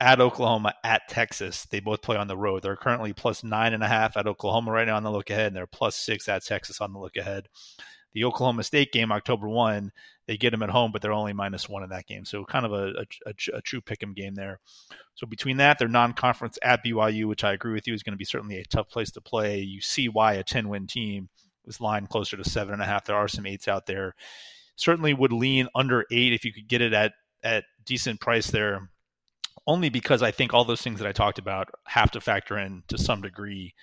at 0.00 0.20
Oklahoma, 0.20 0.74
at 0.84 1.02
Texas. 1.08 1.66
They 1.70 1.80
both 1.80 2.02
play 2.02 2.16
on 2.16 2.28
the 2.28 2.36
road. 2.36 2.62
They're 2.62 2.76
currently 2.76 3.12
plus 3.12 3.42
nine 3.42 3.72
and 3.72 3.82
a 3.82 3.88
half 3.88 4.16
at 4.16 4.26
Oklahoma 4.26 4.70
right 4.72 4.86
now 4.86 4.96
on 4.96 5.02
the 5.02 5.10
look 5.10 5.30
ahead, 5.30 5.48
and 5.48 5.56
they're 5.56 5.66
plus 5.66 5.96
six 5.96 6.28
at 6.28 6.44
Texas 6.44 6.80
on 6.80 6.92
the 6.92 6.98
look 6.98 7.16
ahead. 7.16 7.48
The 8.12 8.24
Oklahoma 8.24 8.62
State 8.64 8.92
game, 8.92 9.12
October 9.12 9.48
1, 9.48 9.90
they 10.26 10.36
get 10.36 10.50
them 10.50 10.62
at 10.62 10.70
home, 10.70 10.92
but 10.92 11.02
they're 11.02 11.12
only 11.12 11.32
minus 11.32 11.68
one 11.68 11.82
in 11.82 11.90
that 11.90 12.06
game. 12.06 12.24
So 12.24 12.44
kind 12.44 12.66
of 12.66 12.72
a, 12.72 13.04
a, 13.26 13.34
a, 13.54 13.60
true 13.62 13.80
pick 13.80 14.02
'em 14.02 14.12
game 14.12 14.34
there. 14.34 14.60
So 15.14 15.26
between 15.26 15.58
that, 15.58 15.78
their 15.78 15.88
non 15.88 16.12
conference 16.12 16.58
at 16.62 16.84
BYU, 16.84 17.26
which 17.26 17.44
I 17.44 17.52
agree 17.52 17.72
with 17.72 17.86
you 17.86 17.94
is 17.94 18.02
going 18.02 18.12
to 18.12 18.18
be 18.18 18.24
certainly 18.24 18.58
a 18.58 18.64
tough 18.64 18.88
place 18.88 19.10
to 19.12 19.20
play. 19.20 19.60
You 19.60 19.80
see 19.80 20.08
why 20.08 20.34
a 20.34 20.42
10 20.42 20.68
win 20.68 20.86
team 20.86 21.28
is 21.66 21.80
lined 21.80 22.08
closer 22.08 22.36
to 22.36 22.48
seven 22.48 22.74
and 22.74 22.82
a 22.82 22.86
half. 22.86 23.04
There 23.04 23.16
are 23.16 23.28
some 23.28 23.46
eights 23.46 23.68
out 23.68 23.86
there. 23.86 24.14
Certainly 24.76 25.14
would 25.14 25.32
lean 25.32 25.68
under 25.74 26.04
eight 26.10 26.32
if 26.32 26.44
you 26.44 26.52
could 26.52 26.68
get 26.68 26.82
it 26.82 26.92
at, 26.92 27.12
at 27.42 27.64
decent 27.84 28.20
price 28.20 28.50
there 28.50 28.90
only 29.66 29.88
because 29.88 30.22
I 30.22 30.30
think 30.30 30.54
all 30.54 30.64
those 30.64 30.82
things 30.82 31.00
that 31.00 31.08
I 31.08 31.12
talked 31.12 31.38
about 31.38 31.70
have 31.86 32.10
to 32.12 32.20
factor 32.20 32.58
in 32.58 32.82
to 32.88 32.98
some 32.98 33.20
degree. 33.20 33.74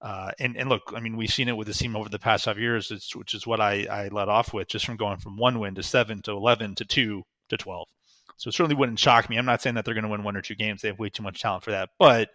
Uh, 0.00 0.30
and 0.38 0.56
and 0.56 0.68
look, 0.68 0.92
I 0.94 1.00
mean, 1.00 1.16
we've 1.16 1.32
seen 1.32 1.48
it 1.48 1.56
with 1.56 1.66
the 1.66 1.74
team 1.74 1.96
over 1.96 2.08
the 2.08 2.18
past 2.18 2.44
five 2.44 2.58
years, 2.58 2.90
which 3.14 3.34
is 3.34 3.46
what 3.46 3.60
I, 3.60 3.86
I 3.90 4.08
led 4.08 4.28
off 4.28 4.52
with, 4.52 4.68
just 4.68 4.86
from 4.86 4.96
going 4.96 5.18
from 5.18 5.36
one 5.36 5.58
win 5.58 5.74
to 5.74 5.82
seven 5.82 6.22
to 6.22 6.32
eleven 6.32 6.74
to 6.76 6.84
two 6.84 7.24
to 7.48 7.56
twelve. 7.56 7.88
So 8.36 8.48
it 8.48 8.52
certainly 8.52 8.76
wouldn't 8.76 9.00
shock 9.00 9.28
me. 9.28 9.36
I'm 9.36 9.44
not 9.44 9.60
saying 9.60 9.74
that 9.74 9.84
they're 9.84 9.94
going 9.94 10.04
to 10.04 10.10
win 10.10 10.22
one 10.22 10.36
or 10.36 10.42
two 10.42 10.54
games; 10.54 10.82
they 10.82 10.88
have 10.88 11.00
way 11.00 11.08
too 11.08 11.24
much 11.24 11.42
talent 11.42 11.64
for 11.64 11.72
that. 11.72 11.90
But 11.98 12.30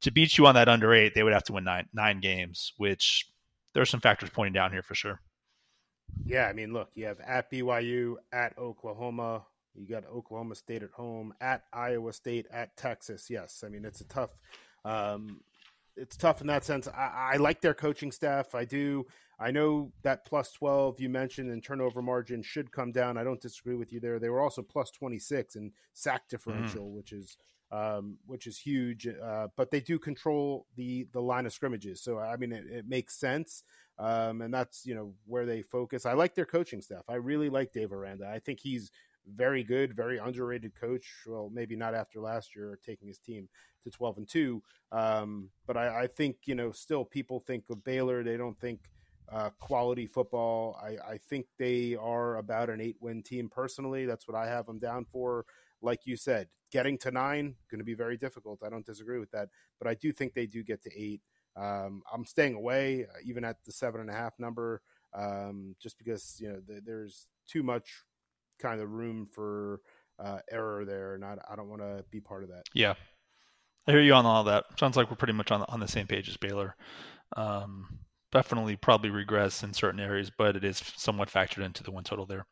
to 0.00 0.10
beat 0.10 0.36
you 0.38 0.46
on 0.46 0.56
that 0.56 0.68
under 0.68 0.92
eight, 0.92 1.14
they 1.14 1.22
would 1.22 1.32
have 1.32 1.44
to 1.44 1.52
win 1.52 1.64
nine 1.64 1.88
nine 1.92 2.20
games, 2.20 2.72
which 2.78 3.26
there 3.74 3.82
are 3.82 3.86
some 3.86 4.00
factors 4.00 4.30
pointing 4.30 4.54
down 4.54 4.72
here 4.72 4.82
for 4.82 4.96
sure. 4.96 5.20
Yeah, 6.24 6.46
I 6.46 6.52
mean, 6.52 6.72
look, 6.72 6.90
you 6.94 7.06
have 7.06 7.20
at 7.20 7.50
BYU, 7.50 8.16
at 8.32 8.56
Oklahoma, 8.58 9.44
you 9.74 9.86
got 9.86 10.04
Oklahoma 10.06 10.54
State 10.54 10.82
at 10.82 10.90
home, 10.90 11.34
at 11.40 11.62
Iowa 11.72 12.12
State, 12.12 12.46
at 12.50 12.76
Texas. 12.76 13.28
Yes, 13.30 13.62
I 13.64 13.68
mean 13.68 13.84
it's 13.84 14.00
a 14.00 14.04
tough, 14.08 14.30
um, 14.84 15.40
it's 16.00 16.16
tough 16.16 16.40
in 16.40 16.46
that 16.46 16.64
sense. 16.64 16.88
I, 16.88 17.32
I, 17.34 17.36
like 17.36 17.60
their 17.60 17.74
coaching 17.74 18.12
staff. 18.12 18.54
I 18.54 18.64
do. 18.64 19.06
I 19.40 19.50
know 19.50 19.92
that 20.02 20.24
plus 20.24 20.52
twelve 20.52 21.00
you 21.00 21.08
mentioned 21.08 21.50
and 21.50 21.62
turnover 21.62 22.02
margin 22.02 22.42
should 22.42 22.72
come 22.72 22.92
down. 22.92 23.16
I 23.16 23.24
don't 23.24 23.40
disagree 23.40 23.76
with 23.76 23.92
you 23.92 24.00
there. 24.00 24.18
They 24.18 24.30
were 24.30 24.40
also 24.40 24.62
plus 24.62 24.90
twenty 24.90 25.18
six 25.18 25.56
in 25.56 25.72
sack 25.92 26.22
mm-hmm. 26.22 26.30
differential, 26.30 26.86
mm. 26.86 26.92
which 26.96 27.12
is 27.12 27.36
um, 27.70 28.18
which 28.26 28.46
is 28.46 28.58
huge. 28.58 29.06
Uh, 29.06 29.48
but 29.56 29.70
they 29.70 29.80
do 29.80 29.98
control 29.98 30.66
the 30.76 31.06
the 31.12 31.20
line 31.20 31.46
of 31.46 31.52
scrimmages, 31.52 32.02
so 32.02 32.18
I 32.18 32.36
mean 32.36 32.52
it, 32.52 32.64
it 32.66 32.88
makes 32.88 33.18
sense. 33.18 33.62
Um, 33.98 34.42
and 34.42 34.54
that's 34.54 34.86
you 34.86 34.94
know 34.94 35.14
where 35.26 35.46
they 35.46 35.62
focus. 35.62 36.06
I 36.06 36.12
like 36.12 36.34
their 36.34 36.46
coaching 36.46 36.80
staff. 36.80 37.02
I 37.08 37.14
really 37.14 37.50
like 37.50 37.72
Dave 37.72 37.92
Aranda. 37.92 38.28
I 38.28 38.38
think 38.38 38.60
he's 38.60 38.90
very 39.34 39.62
good, 39.62 39.94
very 39.94 40.18
underrated 40.18 40.72
coach. 40.78 41.06
Well, 41.26 41.50
maybe 41.52 41.76
not 41.76 41.94
after 41.94 42.20
last 42.20 42.54
year 42.54 42.78
taking 42.84 43.08
his 43.08 43.18
team 43.18 43.48
to 43.84 43.90
12 43.90 44.18
and 44.18 44.28
2. 44.28 44.62
Um, 44.92 45.50
but 45.66 45.76
I, 45.76 46.02
I, 46.02 46.06
think, 46.06 46.36
you 46.46 46.54
know, 46.54 46.72
still 46.72 47.04
people 47.04 47.40
think 47.40 47.64
of 47.70 47.84
Baylor. 47.84 48.22
They 48.22 48.36
don't 48.36 48.58
think 48.58 48.80
uh, 49.30 49.50
quality 49.58 50.06
football. 50.06 50.78
I, 50.82 51.12
I, 51.12 51.18
think 51.18 51.46
they 51.58 51.94
are 51.94 52.38
about 52.38 52.70
an 52.70 52.80
eight 52.80 52.96
win 53.00 53.22
team 53.22 53.48
personally. 53.48 54.06
That's 54.06 54.26
what 54.26 54.36
I 54.36 54.46
have 54.46 54.66
them 54.66 54.78
down 54.78 55.04
for. 55.04 55.44
Like 55.82 56.06
you 56.06 56.16
said, 56.16 56.48
getting 56.72 56.98
to 56.98 57.10
nine, 57.10 57.54
going 57.70 57.78
to 57.78 57.84
be 57.84 57.94
very 57.94 58.16
difficult. 58.16 58.62
I 58.64 58.70
don't 58.70 58.86
disagree 58.86 59.18
with 59.18 59.30
that. 59.32 59.48
But 59.78 59.88
I 59.88 59.94
do 59.94 60.12
think 60.12 60.34
they 60.34 60.46
do 60.46 60.62
get 60.62 60.82
to 60.84 60.90
eight. 60.98 61.20
Um, 61.56 62.02
I'm 62.12 62.24
staying 62.24 62.54
away, 62.54 63.04
uh, 63.04 63.18
even 63.24 63.44
at 63.44 63.56
the 63.64 63.72
seven 63.72 64.00
and 64.00 64.10
a 64.10 64.14
half 64.14 64.38
number, 64.38 64.80
um, 65.14 65.74
just 65.80 65.98
because, 65.98 66.38
you 66.40 66.48
know, 66.48 66.60
the, 66.66 66.80
there's 66.84 67.26
too 67.46 67.62
much 67.62 68.04
kind 68.58 68.80
of 68.80 68.90
room 68.90 69.26
for 69.32 69.80
uh, 70.18 70.38
error 70.50 70.84
there, 70.84 71.14
and 71.14 71.24
I, 71.24 71.36
I 71.50 71.56
don't 71.56 71.68
want 71.68 71.82
to 71.82 72.04
be 72.10 72.20
part 72.20 72.42
of 72.42 72.50
that. 72.50 72.64
Yeah, 72.74 72.94
I 73.86 73.92
hear 73.92 74.00
you 74.00 74.14
on 74.14 74.26
all 74.26 74.44
that. 74.44 74.64
Sounds 74.78 74.96
like 74.96 75.10
we're 75.10 75.16
pretty 75.16 75.32
much 75.32 75.50
on 75.50 75.60
the, 75.60 75.68
on 75.68 75.80
the 75.80 75.88
same 75.88 76.06
page 76.06 76.28
as 76.28 76.36
Baylor. 76.36 76.74
Um, 77.36 78.00
definitely 78.32 78.76
probably 78.76 79.10
regress 79.10 79.62
in 79.62 79.72
certain 79.72 80.00
areas, 80.00 80.30
but 80.36 80.56
it 80.56 80.64
is 80.64 80.82
somewhat 80.96 81.30
factored 81.30 81.64
into 81.64 81.82
the 81.82 81.90
one 81.90 82.04
total 82.04 82.26
there. 82.26 82.46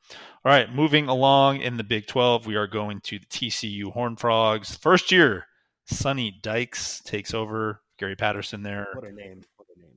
All 0.44 0.52
right, 0.52 0.72
moving 0.72 1.09
along 1.09 1.61
in 1.61 1.76
the 1.76 1.84
Big 1.84 2.07
12, 2.07 2.46
we 2.46 2.57
are 2.57 2.66
going 2.66 3.00
to 3.02 3.18
the 3.18 3.26
TCU 3.26 3.92
Horn 3.92 4.16
Frogs. 4.16 4.76
First 4.76 5.12
year, 5.12 5.46
Sonny 5.86 6.38
Dykes 6.42 7.00
takes 7.00 7.34
over. 7.34 7.82
Gary 7.98 8.16
Patterson 8.16 8.62
there. 8.62 8.88
What 8.92 9.04
a 9.07 9.12
name. 9.12 9.42
What 9.57 9.68
a 9.74 9.80
name. 9.80 9.96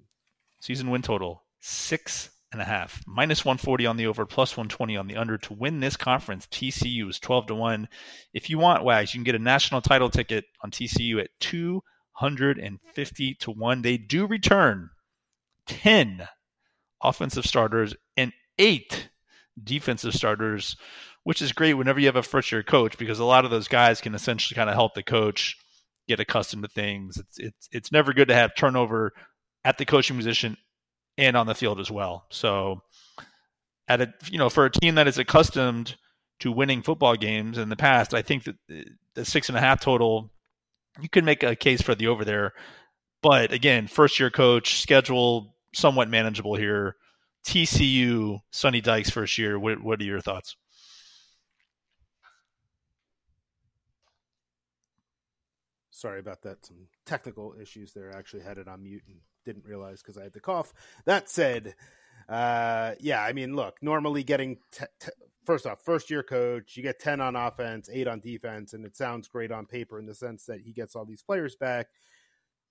Season 0.61 0.89
win 0.89 1.01
total, 1.01 1.43
six 1.59 2.29
and 2.51 2.61
a 2.61 2.65
half. 2.65 3.03
Minus 3.05 3.45
140 3.45 3.85
on 3.85 3.97
the 3.97 4.07
over, 4.07 4.25
plus 4.25 4.57
120 4.57 4.97
on 4.97 5.07
the 5.07 5.17
under 5.17 5.37
to 5.37 5.53
win 5.53 5.79
this 5.79 5.97
conference. 5.97 6.47
TCU 6.47 7.09
is 7.09 7.19
12 7.19 7.47
to 7.47 7.55
1. 7.55 7.87
If 8.33 8.49
you 8.49 8.57
want 8.57 8.83
Wags, 8.83 9.13
you 9.13 9.19
can 9.19 9.23
get 9.25 9.35
a 9.35 9.39
national 9.39 9.81
title 9.81 10.09
ticket 10.09 10.45
on 10.63 10.71
TCU 10.71 11.19
at 11.19 11.29
250 11.39 13.33
to 13.35 13.51
1. 13.51 13.81
They 13.81 13.97
do 13.97 14.25
return 14.25 14.89
10 15.67 16.27
offensive 17.01 17.45
starters 17.45 17.95
and 18.17 18.33
8 18.57 19.09
defensive 19.63 20.13
starters, 20.13 20.75
which 21.23 21.41
is 21.41 21.51
great 21.51 21.75
whenever 21.75 21.99
you 21.99 22.07
have 22.07 22.15
a 22.15 22.23
first 22.23 22.51
year 22.51 22.63
coach 22.63 22.97
because 22.97 23.19
a 23.19 23.25
lot 23.25 23.45
of 23.45 23.51
those 23.51 23.67
guys 23.67 24.01
can 24.01 24.15
essentially 24.15 24.55
kind 24.55 24.69
of 24.69 24.75
help 24.75 24.95
the 24.95 25.03
coach 25.03 25.55
get 26.07 26.19
accustomed 26.19 26.63
to 26.63 26.69
things. 26.69 27.17
It's 27.17 27.37
it's 27.37 27.69
it's 27.71 27.91
never 27.91 28.13
good 28.13 28.29
to 28.29 28.33
have 28.33 28.55
turnover 28.55 29.13
at 29.63 29.77
the 29.77 29.85
coaching 29.85 30.17
position 30.17 30.57
and 31.19 31.35
on 31.35 31.47
the 31.47 31.53
field 31.53 31.79
as 31.79 31.91
well. 31.91 32.25
So, 32.29 32.81
at 33.87 34.01
a 34.01 34.13
you 34.31 34.37
know 34.37 34.49
for 34.49 34.65
a 34.65 34.71
team 34.71 34.95
that 34.95 35.07
is 35.07 35.17
accustomed 35.17 35.97
to 36.39 36.51
winning 36.51 36.81
football 36.81 37.15
games 37.15 37.57
in 37.57 37.67
the 37.69 37.75
past, 37.75 38.13
I 38.13 38.21
think 38.21 38.45
that 38.45 38.55
the 39.13 39.25
six 39.25 39.49
and 39.49 39.57
a 39.57 39.61
half 39.61 39.81
total, 39.81 40.31
you 41.01 41.09
can 41.09 41.25
make 41.25 41.43
a 41.43 41.55
case 41.55 41.81
for 41.81 41.93
the 41.93 42.07
over 42.07 42.23
there. 42.23 42.53
But 43.21 43.51
again, 43.51 43.87
first 43.87 44.19
year 44.19 44.29
coach, 44.29 44.81
schedule 44.81 45.55
somewhat 45.73 46.09
manageable 46.09 46.55
here. 46.55 46.95
TCU, 47.45 48.39
Sonny 48.51 48.79
Dykes 48.79 49.09
first 49.09 49.37
year. 49.37 49.59
What, 49.59 49.81
what 49.81 49.99
are 49.99 50.05
your 50.05 50.21
thoughts? 50.21 50.55
Sorry 55.91 56.19
about 56.19 56.43
that. 56.43 56.65
Some 56.65 56.87
technical 57.05 57.55
issues 57.61 57.91
there. 57.91 58.13
I 58.15 58.19
actually 58.19 58.43
had 58.43 58.57
it 58.57 58.69
on 58.69 58.83
mute 58.83 59.03
and 59.07 59.17
didn't 59.45 59.65
realize 59.65 60.01
because 60.01 60.17
I 60.17 60.23
had 60.23 60.33
the 60.33 60.39
cough. 60.39 60.73
That 61.05 61.29
said, 61.29 61.75
uh, 62.27 62.93
yeah, 62.99 63.23
I 63.23 63.33
mean, 63.33 63.55
look, 63.55 63.77
normally 63.81 64.23
getting 64.23 64.57
t- 64.71 64.85
t- 64.99 65.09
first 65.45 65.65
off, 65.65 65.81
first 65.83 66.09
year 66.09 66.23
coach, 66.23 66.77
you 66.77 66.83
get 66.83 66.99
10 66.99 67.21
on 67.21 67.35
offense, 67.35 67.89
eight 67.91 68.07
on 68.07 68.19
defense, 68.19 68.73
and 68.73 68.85
it 68.85 68.95
sounds 68.95 69.27
great 69.27 69.51
on 69.51 69.65
paper 69.65 69.97
in 69.97 70.05
the 70.05 70.13
sense 70.13 70.45
that 70.45 70.61
he 70.61 70.71
gets 70.71 70.95
all 70.95 71.05
these 71.05 71.23
players 71.23 71.55
back. 71.55 71.87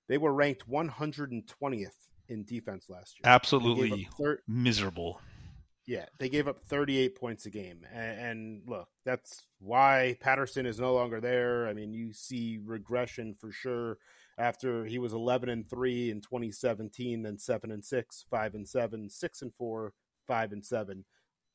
They 0.09 0.19
were 0.19 0.33
ranked 0.33 0.69
120th 0.71 2.09
in 2.29 2.45
defense 2.45 2.89
last 2.89 3.17
year. 3.17 3.23
Absolutely 3.25 4.09
thir- 4.17 4.43
miserable. 4.47 5.21
Yeah, 5.87 6.05
they 6.19 6.29
gave 6.29 6.47
up 6.47 6.63
38 6.67 7.17
points 7.17 7.47
a 7.47 7.51
game. 7.51 7.87
And, 7.93 8.21
and, 8.21 8.63
look, 8.67 8.89
that's 9.05 9.47
why 9.59 10.17
Patterson 10.21 10.67
is 10.67 10.79
no 10.79 10.93
longer 10.95 11.21
there. 11.21 11.67
I 11.67 11.73
mean, 11.73 11.95
you 11.95 12.13
see 12.13 12.59
regression 12.63 13.35
for 13.41 13.51
sure 13.51 13.99
after 14.39 14.85
he 14.85 14.99
was 14.99 15.13
11 15.13 15.49
and 15.49 15.69
3 15.69 16.11
in 16.11 16.21
2017 16.21 17.23
then 17.23 17.39
7 17.39 17.71
and 17.71 17.85
6 17.85 18.25
5 18.31 18.55
and 18.55 18.69
7 18.69 19.11
6 19.11 19.43
and 19.43 19.55
4 19.55 19.93
5 20.27 20.53
and 20.53 20.65
7 20.65 21.05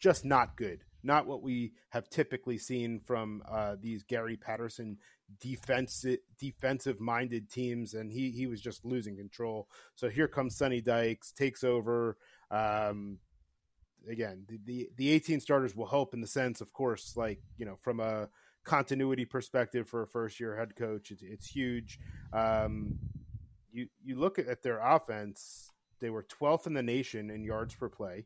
just 0.03 0.25
not 0.25 0.57
good. 0.57 0.83
Not 1.01 1.27
what 1.27 1.41
we 1.41 1.71
have 1.89 2.09
typically 2.09 2.57
seen 2.57 2.99
from 3.05 3.41
uh, 3.49 3.77
these 3.79 4.03
Gary 4.03 4.35
Patterson 4.35 4.97
defensive 5.39 6.19
defensive 6.37 6.99
minded 6.99 7.49
teams 7.49 7.93
and 7.93 8.11
he 8.11 8.29
he 8.31 8.45
was 8.45 8.61
just 8.61 8.85
losing 8.85 9.15
control. 9.15 9.69
So 9.95 10.09
here 10.09 10.27
comes 10.27 10.57
Sonny 10.57 10.81
Dykes 10.81 11.31
takes 11.31 11.63
over. 11.63 12.17
Um, 12.51 13.19
again 14.09 14.43
the, 14.49 14.59
the 14.65 14.89
the 14.97 15.11
18 15.11 15.39
starters 15.39 15.73
will 15.77 15.87
help 15.87 16.13
in 16.13 16.19
the 16.19 16.27
sense 16.27 16.59
of 16.59 16.73
course 16.73 17.13
like 17.15 17.39
you 17.57 17.65
know 17.65 17.77
from 17.79 18.01
a 18.01 18.27
continuity 18.63 19.25
perspective 19.25 19.87
for 19.87 20.03
a 20.03 20.07
first 20.07 20.39
year 20.39 20.57
head 20.57 20.75
coach, 20.75 21.11
it's, 21.11 21.23
it's 21.23 21.47
huge. 21.47 21.99
Um, 22.31 22.99
you 23.71 23.87
you 24.03 24.17
look 24.17 24.39
at 24.39 24.61
their 24.61 24.79
offense; 24.79 25.71
they 25.99 26.09
were 26.09 26.23
12th 26.23 26.67
in 26.67 26.73
the 26.73 26.83
nation 26.83 27.29
in 27.29 27.43
yards 27.43 27.75
per 27.75 27.89
play, 27.89 28.25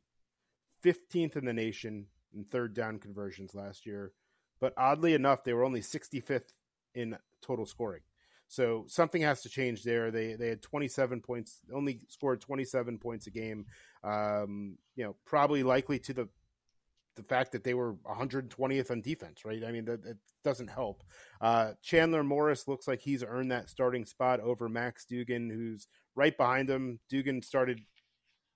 15th 0.83 1.35
in 1.35 1.45
the 1.45 1.53
nation 1.53 2.07
in 2.35 2.43
third 2.45 2.73
down 2.73 2.99
conversions 2.99 3.55
last 3.55 3.85
year, 3.85 4.11
but 4.59 4.73
oddly 4.77 5.13
enough, 5.13 5.43
they 5.43 5.53
were 5.53 5.63
only 5.63 5.81
65th 5.81 6.53
in 6.93 7.17
total 7.41 7.65
scoring. 7.65 8.01
So 8.49 8.85
something 8.87 9.21
has 9.21 9.41
to 9.41 9.49
change 9.49 9.83
there. 9.83 10.09
They 10.09 10.35
they 10.35 10.47
had 10.47 10.61
27 10.61 11.21
points, 11.21 11.59
only 11.73 11.99
scored 12.07 12.41
27 12.41 12.97
points 12.97 13.27
a 13.27 13.31
game. 13.31 13.65
Um, 14.03 14.77
you 14.95 15.03
know, 15.03 15.15
probably 15.25 15.63
likely 15.63 15.99
to 15.99 16.13
the 16.13 16.29
the 17.17 17.23
fact 17.23 17.51
that 17.51 17.65
they 17.65 17.73
were 17.73 17.95
120th 17.95 18.91
on 18.91 19.01
defense, 19.01 19.43
right? 19.43 19.63
I 19.65 19.71
mean, 19.73 19.83
that, 19.85 20.03
that 20.03 20.17
doesn't 20.45 20.69
help. 20.69 21.03
Uh, 21.41 21.73
Chandler 21.83 22.23
Morris 22.23 22.67
looks 22.67 22.87
like 22.87 23.01
he's 23.01 23.23
earned 23.23 23.51
that 23.51 23.69
starting 23.69 24.05
spot 24.05 24.39
over 24.39 24.69
Max 24.69 25.03
Duggan, 25.03 25.49
who's 25.49 25.87
right 26.15 26.37
behind 26.37 26.69
him. 26.69 26.99
Duggan 27.09 27.41
started 27.41 27.81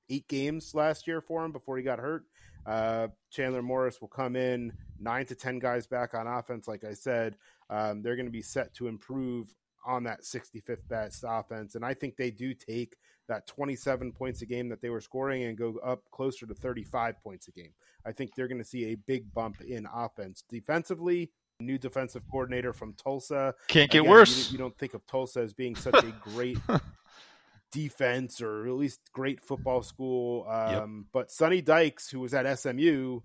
eight 0.09 0.27
games 0.29 0.73
last 0.73 1.07
year 1.07 1.19
for 1.19 1.43
him 1.43 1.51
before 1.51 1.77
he 1.77 1.83
got 1.83 1.99
hurt. 1.99 2.23
Uh, 2.65 3.07
Chandler 3.31 3.61
Morris 3.63 3.99
will 3.99 4.07
come 4.07 4.35
in, 4.35 4.71
nine 4.99 5.25
to 5.25 5.35
10 5.35 5.59
guys 5.59 5.87
back 5.87 6.13
on 6.13 6.27
offense, 6.27 6.67
like 6.67 6.83
I 6.83 6.93
said. 6.93 7.35
um, 7.69 8.01
they're 8.01 8.15
going 8.15 8.25
to 8.27 8.31
be 8.31 8.41
set 8.41 8.73
to 8.75 8.87
improve 8.87 9.53
on 9.85 10.03
that 10.03 10.21
65th 10.21 10.87
best 10.87 11.23
offense. 11.27 11.75
And 11.75 11.83
I 11.83 11.93
think 11.95 12.15
they 12.17 12.29
do 12.29 12.53
take 12.53 12.97
that 13.31 13.47
27 13.47 14.11
points 14.11 14.41
a 14.41 14.45
game 14.45 14.67
that 14.69 14.81
they 14.81 14.89
were 14.89 14.99
scoring 14.99 15.43
and 15.43 15.57
go 15.57 15.79
up 15.83 16.03
closer 16.11 16.45
to 16.45 16.53
35 16.53 17.15
points 17.23 17.47
a 17.47 17.51
game. 17.51 17.71
I 18.05 18.11
think 18.11 18.35
they're 18.35 18.49
going 18.49 18.61
to 18.61 18.67
see 18.67 18.87
a 18.87 18.95
big 18.95 19.33
bump 19.33 19.61
in 19.61 19.87
offense. 19.91 20.43
Defensively, 20.49 21.31
new 21.61 21.77
defensive 21.77 22.23
coordinator 22.29 22.73
from 22.73 22.93
Tulsa. 22.93 23.55
Can't 23.69 23.89
get 23.89 23.99
Again, 23.99 24.11
worse. 24.11 24.49
You, 24.49 24.53
you, 24.53 24.57
don't 24.57 24.77
think 24.77 24.93
of 24.93 25.07
Tulsa 25.07 25.39
as 25.39 25.53
being 25.53 25.75
such 25.75 26.03
a 26.03 26.11
great 26.21 26.57
defense 27.71 28.41
or 28.41 28.67
at 28.67 28.73
least 28.73 28.99
great 29.13 29.43
football 29.45 29.81
school. 29.81 30.45
Um, 30.49 30.71
yep. 30.71 31.05
But 31.13 31.31
Sonny 31.31 31.61
Dykes, 31.61 32.09
who 32.09 32.19
was 32.19 32.33
at 32.33 32.59
SMU, 32.59 33.21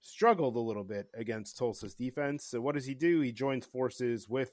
struggled 0.00 0.56
a 0.56 0.60
little 0.60 0.84
bit 0.84 1.06
against 1.14 1.56
Tulsa's 1.56 1.94
defense. 1.94 2.44
So 2.46 2.60
what 2.60 2.74
does 2.74 2.86
he 2.86 2.94
do? 2.94 3.20
He 3.20 3.30
joins 3.30 3.64
forces 3.64 4.28
with 4.28 4.50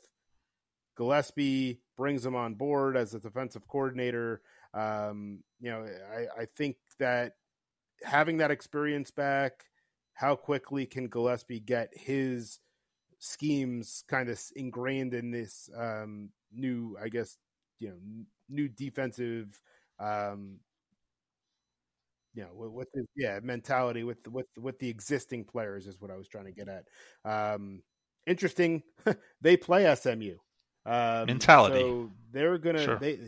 Gillespie, 0.96 1.82
brings 2.02 2.26
him 2.26 2.36
on 2.36 2.56
board 2.56 2.98
as 2.98 3.14
a 3.14 3.20
defensive 3.20 3.68
coordinator. 3.68 4.42
Um, 4.74 5.44
you 5.62 5.72
know, 5.72 5.86
I, 6.14 6.42
I 6.44 6.46
think 6.58 6.78
that 7.00 7.34
having 8.04 8.38
that 8.38 8.52
experience 8.52 9.12
back, 9.12 9.66
how 10.14 10.36
quickly 10.36 10.86
can 10.86 11.08
Gillespie 11.08 11.60
get 11.60 11.90
his 11.94 12.60
schemes 13.20 14.04
kind 14.10 14.30
of 14.30 14.42
ingrained 14.56 15.14
in 15.14 15.32
this 15.32 15.70
um, 15.78 16.30
new, 16.54 16.98
I 17.04 17.10
guess, 17.10 17.38
you 17.80 17.90
know, 17.90 17.98
new 18.50 18.70
defensive, 18.70 19.60
um, 20.00 20.60
you 22.34 22.44
know, 22.44 22.50
with, 22.54 22.72
with 22.72 22.88
the, 22.94 23.06
yeah 23.16 23.40
mentality 23.44 24.04
with 24.04 24.26
with 24.28 24.48
with 24.58 24.80
the 24.80 24.90
existing 24.90 25.44
players 25.44 25.88
is 25.88 26.00
what 26.00 26.12
I 26.12 26.16
was 26.16 26.28
trying 26.28 26.46
to 26.46 26.52
get 26.52 26.70
at. 26.70 26.86
Um, 27.30 27.84
interesting, 28.26 28.84
they 29.42 29.58
play 29.58 29.86
SMU. 29.86 30.38
Um, 30.86 31.28
mentality. 31.28 31.82
So 31.82 32.10
they're 32.32 32.58
gonna 32.58 32.84
sure. 32.84 33.00
they 33.00 33.20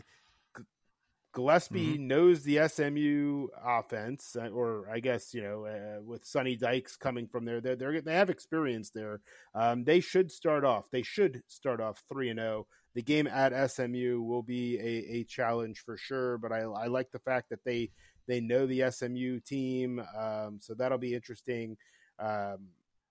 Gillespie 1.34 1.94
mm-hmm. 1.94 2.06
knows 2.06 2.42
the 2.42 2.66
SMU 2.68 3.48
offense, 3.62 4.36
uh, 4.40 4.48
or 4.48 4.88
I 4.90 5.00
guess 5.00 5.34
you 5.34 5.42
know, 5.42 5.66
uh, 5.66 6.00
with 6.02 6.24
Sonny 6.24 6.56
Dykes 6.56 6.96
coming 6.96 7.26
from 7.26 7.44
there, 7.44 7.60
they 7.60 7.74
they 7.74 8.00
they 8.00 8.14
have 8.14 8.30
experience 8.30 8.90
there. 8.90 9.20
Um, 9.54 9.84
they 9.84 10.00
should 10.00 10.30
start 10.30 10.64
off. 10.64 10.90
They 10.90 11.02
should 11.02 11.42
start 11.48 11.80
off 11.80 12.02
three 12.08 12.30
and 12.30 12.38
zero. 12.38 12.60
Oh. 12.60 12.66
The 12.94 13.02
game 13.02 13.26
at 13.26 13.70
SMU 13.72 14.22
will 14.22 14.44
be 14.44 14.78
a, 14.78 15.16
a 15.16 15.24
challenge 15.24 15.80
for 15.84 15.96
sure, 15.96 16.38
but 16.38 16.52
I, 16.52 16.60
I 16.60 16.86
like 16.86 17.10
the 17.10 17.18
fact 17.18 17.50
that 17.50 17.64
they 17.64 17.90
they 18.28 18.40
know 18.40 18.66
the 18.66 18.90
SMU 18.90 19.40
team, 19.40 20.00
um, 20.16 20.58
so 20.60 20.74
that'll 20.74 20.98
be 20.98 21.14
interesting. 21.14 21.76
Um, 22.20 22.68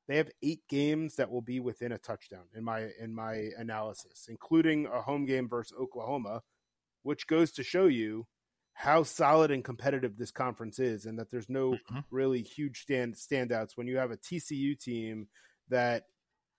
they 0.07 0.17
have 0.17 0.29
eight 0.41 0.61
games 0.69 1.15
that 1.15 1.31
will 1.31 1.41
be 1.41 1.59
within 1.59 1.91
a 1.91 1.97
touchdown 1.97 2.43
in 2.55 2.63
my 2.63 2.89
in 2.99 3.13
my 3.13 3.49
analysis, 3.57 4.27
including 4.29 4.85
a 4.85 5.01
home 5.01 5.25
game 5.25 5.47
versus 5.47 5.77
Oklahoma 5.79 6.41
which 7.03 7.27
goes 7.27 7.51
to 7.51 7.63
show 7.63 7.85
you 7.85 8.25
how 8.73 9.03
solid 9.03 9.51
and 9.51 9.63
competitive 9.63 10.17
this 10.17 10.31
conference 10.31 10.79
is, 10.79 11.05
and 11.05 11.19
that 11.19 11.29
there's 11.29 11.49
no 11.49 11.71
mm-hmm. 11.71 11.99
really 12.09 12.41
huge 12.41 12.81
stand 12.81 13.13
standouts 13.13 13.71
when 13.75 13.87
you 13.87 13.97
have 13.97 14.09
a 14.09 14.17
TCU 14.17 14.77
team 14.79 15.27
that 15.69 16.05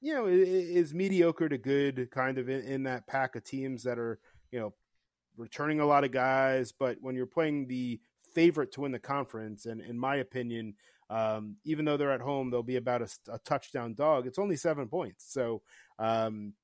you 0.01 0.15
know 0.15 0.27
is 0.27 0.95
mediocre 0.95 1.49
to 1.49 1.59
good, 1.59 2.09
kind 2.13 2.39
of 2.39 2.49
in, 2.49 2.61
in 2.63 2.83
that 2.85 3.09
pack 3.09 3.35
of 3.35 3.43
teams 3.43 3.83
that 3.83 3.99
are 3.99 4.21
you 4.53 4.61
know 4.61 4.73
returning 5.37 5.81
a 5.81 5.87
lot 5.87 6.05
of 6.05 6.13
guys, 6.13 6.73
but 6.73 6.99
when 7.01 7.17
you're 7.17 7.27
playing 7.27 7.67
the 7.67 8.01
favorite 8.33 8.71
to 8.73 8.83
win 8.83 8.93
the 8.93 8.99
conference, 9.01 9.67
and 9.67 9.81
in 9.81 9.99
my 9.99 10.17
opinion, 10.17 10.75
um, 11.11 11.57
even 11.65 11.85
though 11.85 11.97
they're 11.97 12.13
at 12.13 12.21
home, 12.21 12.51
they'll 12.51 12.63
be 12.63 12.77
about 12.77 13.03
a, 13.03 13.09
a 13.33 13.39
touchdown 13.39 13.95
dog. 13.95 14.27
It's 14.27 14.39
only 14.39 14.57
seven 14.57 14.89
points, 14.89 15.25
so 15.33 15.63
um, 15.99 16.55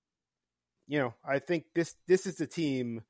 you 0.87 0.99
know 0.99 1.15
I 1.25 1.39
think 1.39 1.65
this 1.75 1.95
this 2.07 2.27
is 2.27 2.37
the 2.37 2.47
team 2.47 3.03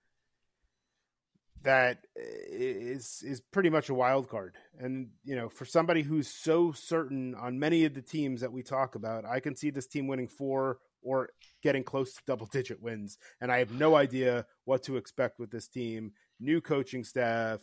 that 1.63 1.99
is 2.17 3.23
is 3.25 3.41
pretty 3.41 3.71
much 3.71 3.89
a 3.89 3.95
wild 3.95 4.29
card. 4.29 4.57
And 4.79 5.11
you 5.25 5.37
know, 5.37 5.49
for 5.49 5.65
somebody 5.65 6.03
who's 6.03 6.29
so 6.29 6.73
certain 6.73 7.35
on 7.35 7.59
many 7.59 7.85
of 7.85 7.95
the 7.95 8.03
teams 8.03 8.41
that 8.41 8.53
we 8.53 8.63
talk 8.63 8.95
about, 8.95 9.25
I 9.25 9.41
can 9.41 9.57
see 9.57 9.71
this 9.71 9.87
team 9.87 10.07
winning 10.07 10.29
four 10.29 10.79
or 11.03 11.31
getting 11.63 11.85
close 11.85 12.15
to 12.15 12.23
double 12.27 12.47
digit 12.47 12.83
wins. 12.83 13.19
And 13.41 13.51
I 13.51 13.59
have 13.59 13.73
no 13.73 13.95
idea 13.95 14.47
what 14.65 14.83
to 14.85 14.97
expect 14.97 15.39
with 15.39 15.51
this 15.51 15.69
team. 15.69 16.13
New 16.39 16.61
coaching 16.61 17.05
staff, 17.05 17.61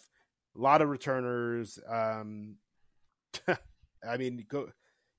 a 0.55 0.59
lot 0.59 0.81
of 0.81 0.89
returners. 0.89 1.79
Um, 1.89 2.55
I 4.07 4.17
mean, 4.17 4.45
go 4.47 4.69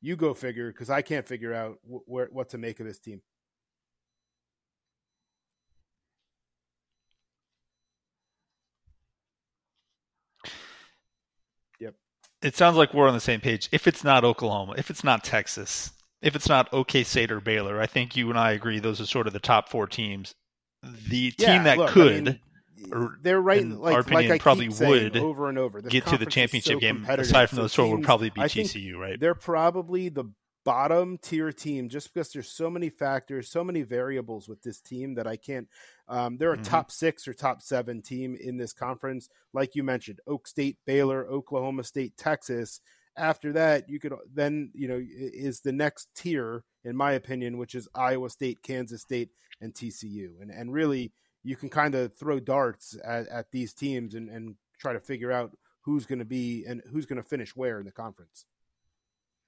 you 0.01 0.16
go 0.16 0.35
figure 0.35 0.71
because 0.71 0.91
I 0.91 1.03
can't 1.03 1.27
figure 1.27 1.53
out 1.53 1.79
wh- 1.83 2.09
where 2.09 2.29
what 2.31 2.51
to 2.51 2.59
make 2.59 2.81
of 2.81 2.87
this 2.87 2.99
team. 2.99 3.21
Yep. 11.81 11.95
It 12.43 12.57
sounds 12.57 12.77
like 12.77 12.95
we're 12.95 13.09
on 13.09 13.14
the 13.14 13.21
same 13.21 13.41
page. 13.41 13.69
If 13.73 13.87
it's 13.87 14.05
not 14.05 14.25
Oklahoma, 14.25 14.75
if 14.79 14.91
it's 14.91 15.03
not 15.03 15.25
Texas, 15.25 15.91
if 16.23 16.37
it's 16.37 16.49
not 16.49 16.73
OK 16.73 17.03
State 17.05 17.33
or 17.33 17.41
Baylor, 17.41 17.81
I 17.81 17.87
think 17.87 18.16
you 18.16 18.31
and 18.31 18.39
I 18.39 18.53
agree 18.53 18.79
those 18.79 19.01
are 19.01 19.07
sort 19.07 19.27
of 19.27 19.33
the 19.33 19.41
top 19.41 19.69
four 19.69 19.87
teams. 19.87 20.35
The 20.83 21.33
team 21.33 21.49
yeah, 21.49 21.62
that 21.64 21.79
look, 21.79 21.91
could, 21.91 22.12
I 22.12 22.21
mean, 22.21 22.41
they're 23.22 23.41
right. 23.41 23.66
Like, 23.66 23.95
our 23.95 24.01
opinion, 24.01 24.31
like 24.31 24.43
probably 24.43 24.68
would 24.68 25.16
over 25.16 25.49
and 25.49 25.59
over 25.59 25.81
get 25.81 26.07
to 26.07 26.18
the 26.18 26.26
championship 26.26 26.74
so 26.74 26.81
game. 26.81 27.05
Aside 27.09 27.47
from 27.51 27.57
those 27.59 27.74
four, 27.74 27.95
would 27.95 28.05
probably 28.05 28.31
be 28.31 28.41
TCU, 28.43 28.97
right? 28.97 29.18
They're 29.18 29.35
probably 29.35 30.09
the 30.09 30.24
bottom 30.64 31.16
tier 31.22 31.51
team 31.51 31.89
just 31.89 32.12
because 32.12 32.31
there's 32.31 32.51
so 32.51 32.68
many 32.68 32.91
factors, 32.91 33.49
so 33.49 33.64
many 33.64 33.81
variables 33.81 34.49
with 34.49 34.62
this 34.62 34.81
team 34.81 35.14
that 35.14 35.26
I 35.26 35.37
can't. 35.37 35.66
Um, 36.09 36.37
they're 36.37 36.53
a 36.53 36.57
mm-hmm. 36.57 36.64
top 36.64 36.91
six 36.91 37.26
or 37.26 37.33
top 37.33 37.62
seven 37.62 38.03
team 38.03 38.37
in 38.39 38.59
this 38.59 38.72
conference. 38.72 39.31
Like 39.55 39.74
you 39.74 39.83
mentioned, 39.83 40.20
Oak 40.26 40.47
State, 40.47 40.76
Baylor, 40.87 41.26
Oklahoma 41.26 41.85
State, 41.85 42.18
Texas. 42.18 42.81
After 43.16 43.53
that, 43.55 43.89
you 43.89 43.99
could 43.99 44.12
then, 44.33 44.70
you 44.74 44.89
know, 44.89 45.03
is 45.03 45.61
the 45.61 45.72
next 45.72 46.09
tier, 46.14 46.64
in 46.85 46.97
my 46.97 47.12
opinion, 47.12 47.57
which 47.59 47.74
is 47.74 47.89
Iowa 47.95 48.29
State, 48.29 48.62
Kansas 48.62 49.01
State, 49.01 49.31
and 49.61 49.74
TCU. 49.74 50.41
And, 50.41 50.51
and 50.51 50.72
really, 50.72 51.12
you 51.43 51.57
can 51.57 51.68
kind 51.68 51.95
of 51.95 52.14
throw 52.14 52.41
darts 52.41 52.97
at, 53.05 53.28
at 53.28 53.51
these 53.51 53.72
teams 53.72 54.14
and, 54.14 54.28
and 54.28 54.57
try 54.78 54.93
to 54.93 55.01
figure 55.01 55.32
out 55.32 55.57
who's 55.82 56.07
going 56.07 56.18
to 56.18 56.24
be 56.24 56.64
and 56.66 56.82
who's 56.91 57.07
going 57.07 57.20
to 57.22 57.28
finish 57.28 57.57
where 57.57 57.78
in 57.78 57.86
the 57.86 57.93
conference. 57.93 58.45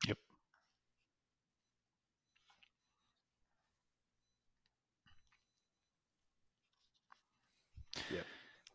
Yep. 0.07 0.19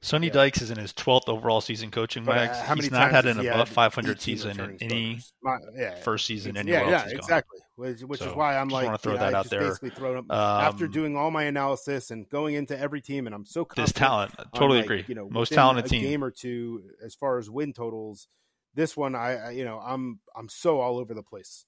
Sonny 0.05 0.27
yeah. 0.27 0.33
Dykes 0.33 0.61
is 0.61 0.69
in 0.69 0.77
his 0.77 0.93
12th 0.93 1.27
overall 1.29 1.61
season 1.61 1.89
coaching, 1.89 2.25
Max, 2.25 2.59
Uh, 2.59 2.75
he's 2.75 2.91
not 2.91 3.09
had 3.09 3.25
an 3.25 3.39
above 3.39 3.67
500 3.67 4.21
season 4.21 4.59
in 4.59 4.77
any 4.79 5.19
My, 5.41 5.57
yeah, 5.75 5.95
first 5.95 6.27
season 6.27 6.55
anywhere 6.57 6.83
yeah, 6.83 7.07
yeah, 7.07 7.15
exactly. 7.15 7.59
Which, 7.75 8.01
which 8.01 8.19
so, 8.19 8.29
is 8.29 8.35
why 8.35 8.55
I'm 8.55 8.69
like, 8.69 8.85
want 8.85 9.01
to 9.01 9.09
throw 9.09 9.17
that 9.17 9.33
out 9.33 9.49
there. 9.49 9.61
Basically, 9.61 9.89
throw 9.89 10.19
um, 10.19 10.27
after 10.29 10.87
doing 10.87 11.17
all 11.17 11.31
my 11.31 11.45
analysis 11.45 12.11
and 12.11 12.29
going 12.29 12.53
into 12.53 12.77
every 12.77 13.01
team, 13.01 13.25
and 13.25 13.33
I'm 13.33 13.45
so 13.45 13.65
confident. 13.65 13.87
This 13.87 13.93
talent, 13.93 14.31
I 14.37 14.43
totally 14.55 14.77
like, 14.77 14.85
agree. 14.85 15.05
You 15.07 15.15
know, 15.15 15.27
most 15.27 15.51
talented 15.51 15.87
team. 15.87 16.03
Game 16.03 16.23
or 16.23 16.29
two 16.29 16.83
as 17.03 17.15
far 17.15 17.39
as 17.39 17.49
win 17.49 17.73
totals. 17.73 18.27
This 18.75 18.95
one, 18.95 19.15
I, 19.15 19.35
I 19.37 19.49
you 19.51 19.65
know, 19.65 19.81
I'm 19.83 20.19
I'm 20.35 20.49
so 20.49 20.79
all 20.81 20.99
over 20.99 21.15
the 21.15 21.23
place. 21.23 21.65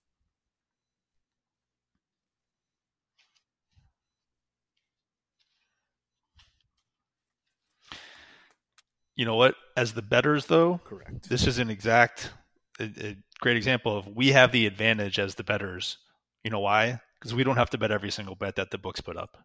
You 9.17 9.25
know 9.25 9.35
what? 9.35 9.55
As 9.75 9.93
the 9.93 10.01
betters, 10.01 10.45
though, 10.45 10.79
correct. 10.85 11.27
This 11.27 11.47
is 11.47 11.57
an 11.59 11.69
exact, 11.69 12.31
a, 12.79 12.83
a 12.83 13.17
great 13.41 13.57
example 13.57 13.97
of 13.97 14.07
we 14.07 14.29
have 14.29 14.51
the 14.53 14.67
advantage 14.67 15.19
as 15.19 15.35
the 15.35 15.43
betters. 15.43 15.97
You 16.43 16.51
know 16.51 16.59
why? 16.59 17.01
Because 17.19 17.33
we 17.33 17.43
don't 17.43 17.57
have 17.57 17.71
to 17.71 17.77
bet 17.77 17.91
every 17.91 18.11
single 18.11 18.35
bet 18.35 18.55
that 18.55 18.71
the 18.71 18.77
books 18.77 19.01
put 19.01 19.17
up, 19.17 19.37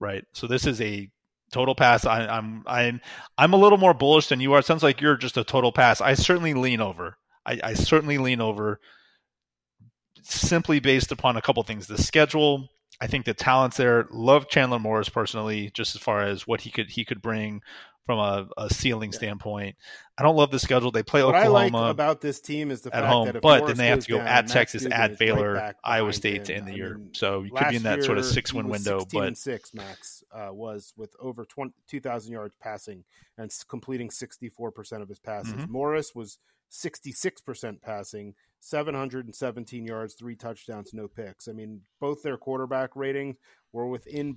right? 0.00 0.24
So 0.32 0.46
this 0.46 0.66
is 0.66 0.80
a 0.80 1.10
total 1.52 1.74
pass. 1.74 2.06
I, 2.06 2.26
I'm 2.26 2.62
I'm 2.66 3.00
I'm 3.36 3.52
a 3.52 3.58
little 3.58 3.76
more 3.76 3.92
bullish 3.92 4.28
than 4.28 4.40
you 4.40 4.52
are. 4.52 4.60
It 4.60 4.66
sounds 4.66 4.84
like 4.84 5.00
you're 5.00 5.16
just 5.16 5.36
a 5.36 5.44
total 5.44 5.72
pass. 5.72 6.00
I 6.00 6.14
certainly 6.14 6.54
lean 6.54 6.80
over. 6.80 7.16
I, 7.44 7.58
I 7.62 7.74
certainly 7.74 8.18
lean 8.18 8.40
over 8.40 8.80
simply 10.22 10.78
based 10.78 11.10
upon 11.10 11.36
a 11.36 11.42
couple 11.42 11.62
things: 11.64 11.88
the 11.88 11.98
schedule. 11.98 12.68
I 13.00 13.08
think 13.08 13.24
the 13.24 13.34
talents 13.34 13.76
there. 13.76 14.06
Love 14.10 14.48
Chandler 14.48 14.78
Morris 14.78 15.08
personally, 15.08 15.70
just 15.74 15.96
as 15.96 16.00
far 16.00 16.22
as 16.22 16.46
what 16.46 16.60
he 16.60 16.70
could 16.70 16.90
he 16.90 17.04
could 17.04 17.20
bring 17.20 17.62
from 18.08 18.20
a, 18.20 18.48
a 18.56 18.70
ceiling 18.70 19.12
yeah. 19.12 19.18
standpoint. 19.18 19.76
I 20.16 20.22
don't 20.22 20.34
love 20.34 20.50
the 20.50 20.58
schedule. 20.58 20.90
They 20.90 21.02
play 21.02 21.22
what 21.22 21.34
Oklahoma 21.34 21.76
I 21.76 21.82
like 21.82 21.90
about 21.90 22.22
this 22.22 22.40
team 22.40 22.70
is 22.70 22.80
the 22.80 22.96
at 22.96 23.04
home, 23.04 23.30
but 23.34 23.42
Morris 23.42 23.66
then 23.66 23.76
they 23.76 23.88
have 23.88 23.98
to 23.98 24.12
go 24.12 24.16
down, 24.16 24.26
at 24.26 24.48
Texas, 24.48 24.86
at 24.90 25.18
Baylor, 25.18 25.52
right 25.52 25.74
Iowa 25.84 26.14
State 26.14 26.46
to 26.46 26.54
end 26.54 26.66
the 26.66 26.74
year. 26.74 26.96
Mean, 26.96 27.10
so 27.12 27.42
you 27.42 27.50
could 27.50 27.68
be 27.68 27.76
in 27.76 27.82
that 27.82 28.02
sort 28.02 28.16
of 28.16 28.24
six 28.24 28.54
win 28.54 28.68
window. 28.68 29.04
But 29.12 29.36
six 29.36 29.74
max 29.74 30.24
uh, 30.32 30.48
was 30.52 30.94
with 30.96 31.14
over 31.20 31.46
2,000 31.86 32.32
yards 32.32 32.54
passing 32.62 33.04
and 33.36 33.52
completing 33.68 34.10
sixty 34.10 34.48
four 34.48 34.72
percent 34.72 35.02
of 35.02 35.10
his 35.10 35.18
passes. 35.18 35.52
Mm-hmm. 35.52 35.70
Morris 35.70 36.14
was 36.14 36.38
sixty 36.70 37.12
six 37.12 37.42
percent 37.42 37.82
passing, 37.82 38.34
717 38.60 39.84
yards, 39.84 40.14
three 40.14 40.34
touchdowns, 40.34 40.94
no 40.94 41.08
picks. 41.08 41.46
I 41.46 41.52
mean, 41.52 41.82
both 42.00 42.22
their 42.22 42.38
quarterback 42.38 42.96
ratings 42.96 43.36
were 43.70 43.86
within 43.86 44.32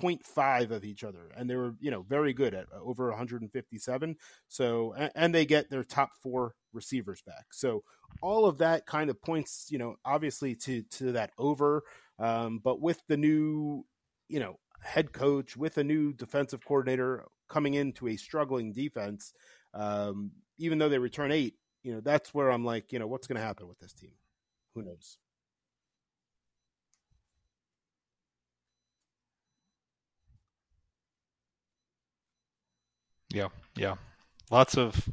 0.5 0.00 0.70
of 0.70 0.84
each 0.84 1.04
other, 1.04 1.30
and 1.36 1.48
they 1.48 1.56
were, 1.56 1.74
you 1.80 1.90
know, 1.90 2.02
very 2.02 2.32
good 2.32 2.54
at 2.54 2.66
uh, 2.72 2.80
over 2.82 3.08
157. 3.08 4.16
So, 4.48 4.94
and 5.14 5.34
they 5.34 5.46
get 5.46 5.70
their 5.70 5.84
top 5.84 6.10
four 6.22 6.54
receivers 6.72 7.22
back. 7.22 7.46
So, 7.52 7.82
all 8.22 8.46
of 8.46 8.58
that 8.58 8.86
kind 8.86 9.10
of 9.10 9.20
points, 9.20 9.66
you 9.70 9.78
know, 9.78 9.96
obviously 10.04 10.54
to 10.56 10.82
to 10.82 11.12
that 11.12 11.30
over. 11.38 11.82
Um, 12.18 12.60
but 12.62 12.80
with 12.80 13.02
the 13.08 13.16
new, 13.16 13.84
you 14.28 14.40
know, 14.40 14.58
head 14.80 15.12
coach, 15.12 15.56
with 15.56 15.78
a 15.78 15.84
new 15.84 16.12
defensive 16.12 16.64
coordinator 16.64 17.24
coming 17.48 17.74
into 17.74 18.08
a 18.08 18.16
struggling 18.16 18.72
defense, 18.72 19.32
um, 19.74 20.32
even 20.58 20.78
though 20.78 20.88
they 20.88 20.98
return 20.98 21.32
eight, 21.32 21.54
you 21.82 21.92
know, 21.92 22.00
that's 22.00 22.32
where 22.32 22.50
I'm 22.50 22.64
like, 22.64 22.92
you 22.92 22.98
know, 22.98 23.06
what's 23.06 23.26
going 23.26 23.36
to 23.36 23.46
happen 23.46 23.68
with 23.68 23.78
this 23.78 23.92
team? 23.92 24.12
Who 24.74 24.82
knows? 24.82 25.18
Yeah, 33.36 33.48
yeah. 33.76 33.96
Lots 34.50 34.78
of 34.78 35.10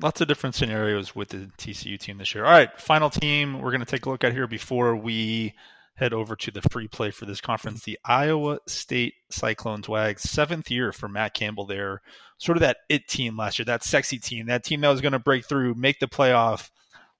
lots 0.00 0.20
of 0.20 0.28
different 0.28 0.54
scenarios 0.54 1.16
with 1.16 1.30
the 1.30 1.50
TCU 1.58 1.98
team 1.98 2.18
this 2.18 2.32
year. 2.36 2.44
All 2.44 2.52
right, 2.52 2.80
final 2.80 3.10
team 3.10 3.60
we're 3.60 3.72
going 3.72 3.80
to 3.80 3.86
take 3.86 4.06
a 4.06 4.10
look 4.10 4.22
at 4.22 4.32
here 4.32 4.46
before 4.46 4.94
we 4.94 5.54
head 5.96 6.12
over 6.12 6.36
to 6.36 6.52
the 6.52 6.62
free 6.70 6.86
play 6.86 7.10
for 7.10 7.24
this 7.24 7.40
conference. 7.40 7.82
The 7.82 7.98
Iowa 8.04 8.60
State 8.68 9.14
Cyclones 9.30 9.88
Wags, 9.88 10.22
seventh 10.22 10.70
year 10.70 10.92
for 10.92 11.08
Matt 11.08 11.34
Campbell 11.34 11.66
there. 11.66 12.00
Sort 12.38 12.58
of 12.58 12.60
that 12.60 12.76
it 12.88 13.08
team 13.08 13.36
last 13.36 13.58
year, 13.58 13.66
that 13.66 13.82
sexy 13.82 14.20
team, 14.20 14.46
that 14.46 14.62
team 14.62 14.82
that 14.82 14.90
was 14.90 15.00
going 15.00 15.12
to 15.12 15.18
break 15.18 15.46
through, 15.46 15.74
make 15.74 15.98
the 15.98 16.06
playoff. 16.06 16.70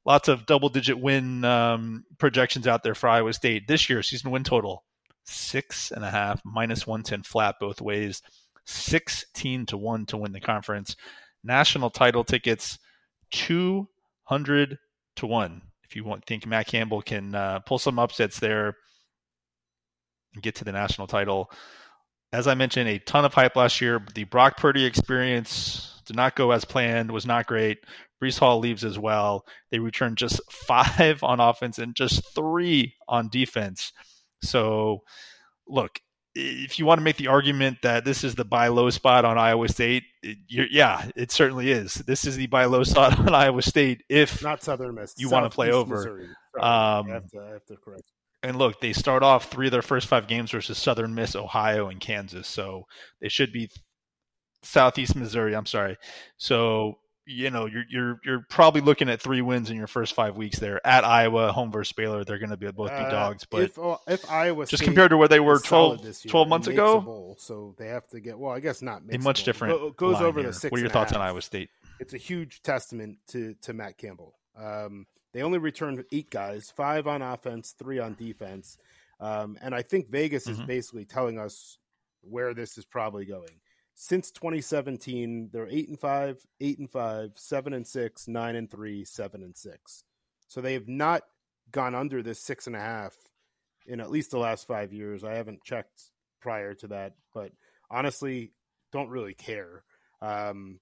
Lots 0.04 0.28
of 0.28 0.46
double 0.46 0.68
digit 0.68 1.00
win 1.00 1.44
um, 1.44 2.04
projections 2.18 2.68
out 2.68 2.84
there 2.84 2.94
for 2.94 3.08
Iowa 3.08 3.32
State. 3.32 3.66
This 3.66 3.90
year, 3.90 4.04
season 4.04 4.30
win 4.30 4.44
total 4.44 4.84
six 5.24 5.90
and 5.90 6.04
a 6.04 6.10
half, 6.10 6.40
minus 6.44 6.86
110 6.86 7.24
flat 7.24 7.56
both 7.58 7.80
ways, 7.80 8.22
16 8.66 9.66
to 9.66 9.76
1 9.76 10.06
to 10.06 10.16
win 10.16 10.32
the 10.32 10.40
conference. 10.40 10.96
National 11.42 11.90
title 11.90 12.24
tickets, 12.24 12.78
200 13.30 14.78
to 15.16 15.26
1 15.26 15.62
if 15.88 15.94
you 15.94 16.04
want 16.04 16.24
think 16.26 16.46
Matt 16.46 16.66
Campbell 16.66 17.00
can 17.00 17.34
uh, 17.34 17.60
pull 17.60 17.78
some 17.78 17.98
upsets 17.98 18.38
there 18.38 18.76
and 20.34 20.42
get 20.42 20.56
to 20.56 20.64
the 20.64 20.72
national 20.72 21.06
title. 21.06 21.50
As 22.32 22.46
I 22.46 22.54
mentioned, 22.54 22.88
a 22.88 22.98
ton 22.98 23.24
of 23.24 23.32
hype 23.32 23.56
last 23.56 23.80
year. 23.80 24.04
The 24.14 24.24
Brock 24.24 24.56
Purdy 24.56 24.84
experience 24.84 26.02
did 26.04 26.16
not 26.16 26.34
go 26.34 26.50
as 26.50 26.64
planned, 26.64 27.10
was 27.10 27.24
not 27.24 27.46
great. 27.46 27.78
Breece 28.20 28.38
Hall 28.38 28.58
leaves 28.58 28.84
as 28.84 28.98
well. 28.98 29.44
They 29.70 29.78
return 29.78 30.16
just 30.16 30.40
five 30.50 31.22
on 31.22 31.40
offense 31.40 31.78
and 31.78 31.94
just 31.94 32.34
three 32.34 32.94
on 33.08 33.28
defense. 33.28 33.92
So, 34.42 35.02
look, 35.68 36.00
if 36.36 36.78
you 36.78 36.84
want 36.84 36.98
to 36.98 37.02
make 37.02 37.16
the 37.16 37.28
argument 37.28 37.78
that 37.82 38.04
this 38.04 38.22
is 38.22 38.34
the 38.34 38.44
buy 38.44 38.68
low 38.68 38.90
spot 38.90 39.24
on 39.24 39.38
Iowa 39.38 39.68
State, 39.68 40.04
it, 40.22 40.36
yeah, 40.48 41.08
it 41.16 41.32
certainly 41.32 41.70
is. 41.70 41.94
This 41.94 42.26
is 42.26 42.36
the 42.36 42.46
buy 42.46 42.66
low 42.66 42.82
spot 42.82 43.18
on 43.18 43.34
Iowa 43.34 43.62
State. 43.62 44.02
If 44.10 44.42
not 44.42 44.62
Southern 44.62 44.94
Miss, 44.94 45.14
you 45.16 45.30
want 45.30 45.50
to 45.50 45.54
play 45.54 45.70
over. 45.72 46.36
Um, 46.60 46.62
I 46.62 47.14
have 47.14 47.30
to, 47.30 47.40
I 47.40 47.52
have 47.52 47.64
to 47.66 47.76
correct. 47.76 48.04
And 48.42 48.56
look, 48.58 48.80
they 48.80 48.92
start 48.92 49.22
off 49.22 49.50
three 49.50 49.68
of 49.68 49.72
their 49.72 49.82
first 49.82 50.06
five 50.08 50.26
games 50.28 50.50
versus 50.50 50.76
Southern 50.76 51.14
Miss, 51.14 51.34
Ohio, 51.34 51.88
and 51.88 51.98
Kansas, 51.98 52.46
so 52.46 52.84
they 53.20 53.30
should 53.30 53.52
be 53.52 53.70
Southeast 54.62 55.16
Missouri. 55.16 55.56
I'm 55.56 55.66
sorry. 55.66 55.96
So 56.36 56.98
you 57.26 57.50
know 57.50 57.66
you're 57.66 57.84
you're 57.88 58.20
you're 58.24 58.46
probably 58.48 58.80
looking 58.80 59.08
at 59.08 59.20
three 59.20 59.42
wins 59.42 59.68
in 59.68 59.76
your 59.76 59.88
first 59.88 60.14
five 60.14 60.36
weeks 60.36 60.60
there 60.60 60.84
at 60.86 61.04
Iowa, 61.04 61.52
home 61.52 61.72
versus 61.72 61.92
Baylor. 61.92 62.24
They're 62.24 62.38
going 62.38 62.50
to 62.50 62.56
be 62.56 62.70
both 62.70 62.90
be 62.90 62.94
uh, 62.94 63.10
dogs, 63.10 63.44
but 63.44 63.62
if, 63.62 63.78
uh, 63.78 63.96
if 64.06 64.30
Iowa 64.30 64.64
just 64.64 64.84
compared 64.84 65.10
to 65.10 65.16
where 65.16 65.26
they 65.26 65.40
were 65.40 65.58
12, 65.58 66.04
year, 66.04 66.12
12 66.28 66.48
months 66.48 66.68
ago, 66.68 67.00
bowl, 67.00 67.36
so 67.38 67.74
they 67.78 67.88
have 67.88 68.06
to 68.08 68.20
get 68.20 68.38
well. 68.38 68.52
I 68.52 68.60
guess 68.60 68.80
not 68.80 69.02
a 69.10 69.18
much 69.18 69.42
different. 69.42 69.76
Go, 69.76 69.90
goes 69.90 70.22
over 70.22 70.40
here. 70.40 70.48
the 70.48 70.54
six. 70.54 70.70
What 70.70 70.78
are 70.78 70.82
your 70.82 70.90
thoughts 70.90 71.12
on 71.12 71.20
Iowa 71.20 71.42
State? 71.42 71.68
It's 71.98 72.14
a 72.14 72.18
huge 72.18 72.62
testament 72.62 73.18
to 73.28 73.54
to 73.62 73.72
Matt 73.72 73.98
Campbell. 73.98 74.34
Um, 74.56 75.06
they 75.32 75.42
only 75.42 75.58
returned 75.58 76.04
eight 76.12 76.30
guys, 76.30 76.70
five 76.70 77.08
on 77.08 77.22
offense, 77.22 77.74
three 77.76 77.98
on 77.98 78.14
defense, 78.14 78.78
um, 79.18 79.58
and 79.60 79.74
I 79.74 79.82
think 79.82 80.10
Vegas 80.10 80.46
mm-hmm. 80.46 80.60
is 80.60 80.66
basically 80.66 81.04
telling 81.04 81.38
us 81.38 81.78
where 82.22 82.54
this 82.54 82.78
is 82.78 82.84
probably 82.84 83.24
going 83.24 83.60
since 83.98 84.30
2017, 84.30 85.48
they're 85.52 85.66
eight 85.68 85.88
and 85.88 85.98
five, 85.98 86.38
eight 86.60 86.78
and 86.78 86.90
five, 86.90 87.30
seven 87.34 87.72
and 87.72 87.86
six, 87.86 88.28
nine 88.28 88.54
and 88.54 88.70
three, 88.70 89.04
seven 89.04 89.42
and 89.42 89.56
six. 89.56 90.04
So 90.48 90.60
they 90.60 90.74
have 90.74 90.86
not 90.86 91.22
gone 91.72 91.94
under 91.94 92.22
this 92.22 92.38
six 92.38 92.66
and 92.66 92.76
a 92.76 92.80
half 92.80 93.14
in 93.86 94.00
at 94.00 94.10
least 94.10 94.30
the 94.30 94.38
last 94.38 94.68
five 94.68 94.92
years. 94.92 95.24
I 95.24 95.34
haven't 95.34 95.64
checked 95.64 96.10
prior 96.42 96.74
to 96.74 96.88
that, 96.88 97.14
but 97.32 97.52
honestly, 97.90 98.52
don't 98.92 99.08
really 99.08 99.32
care. 99.32 99.82
Um, 100.20 100.78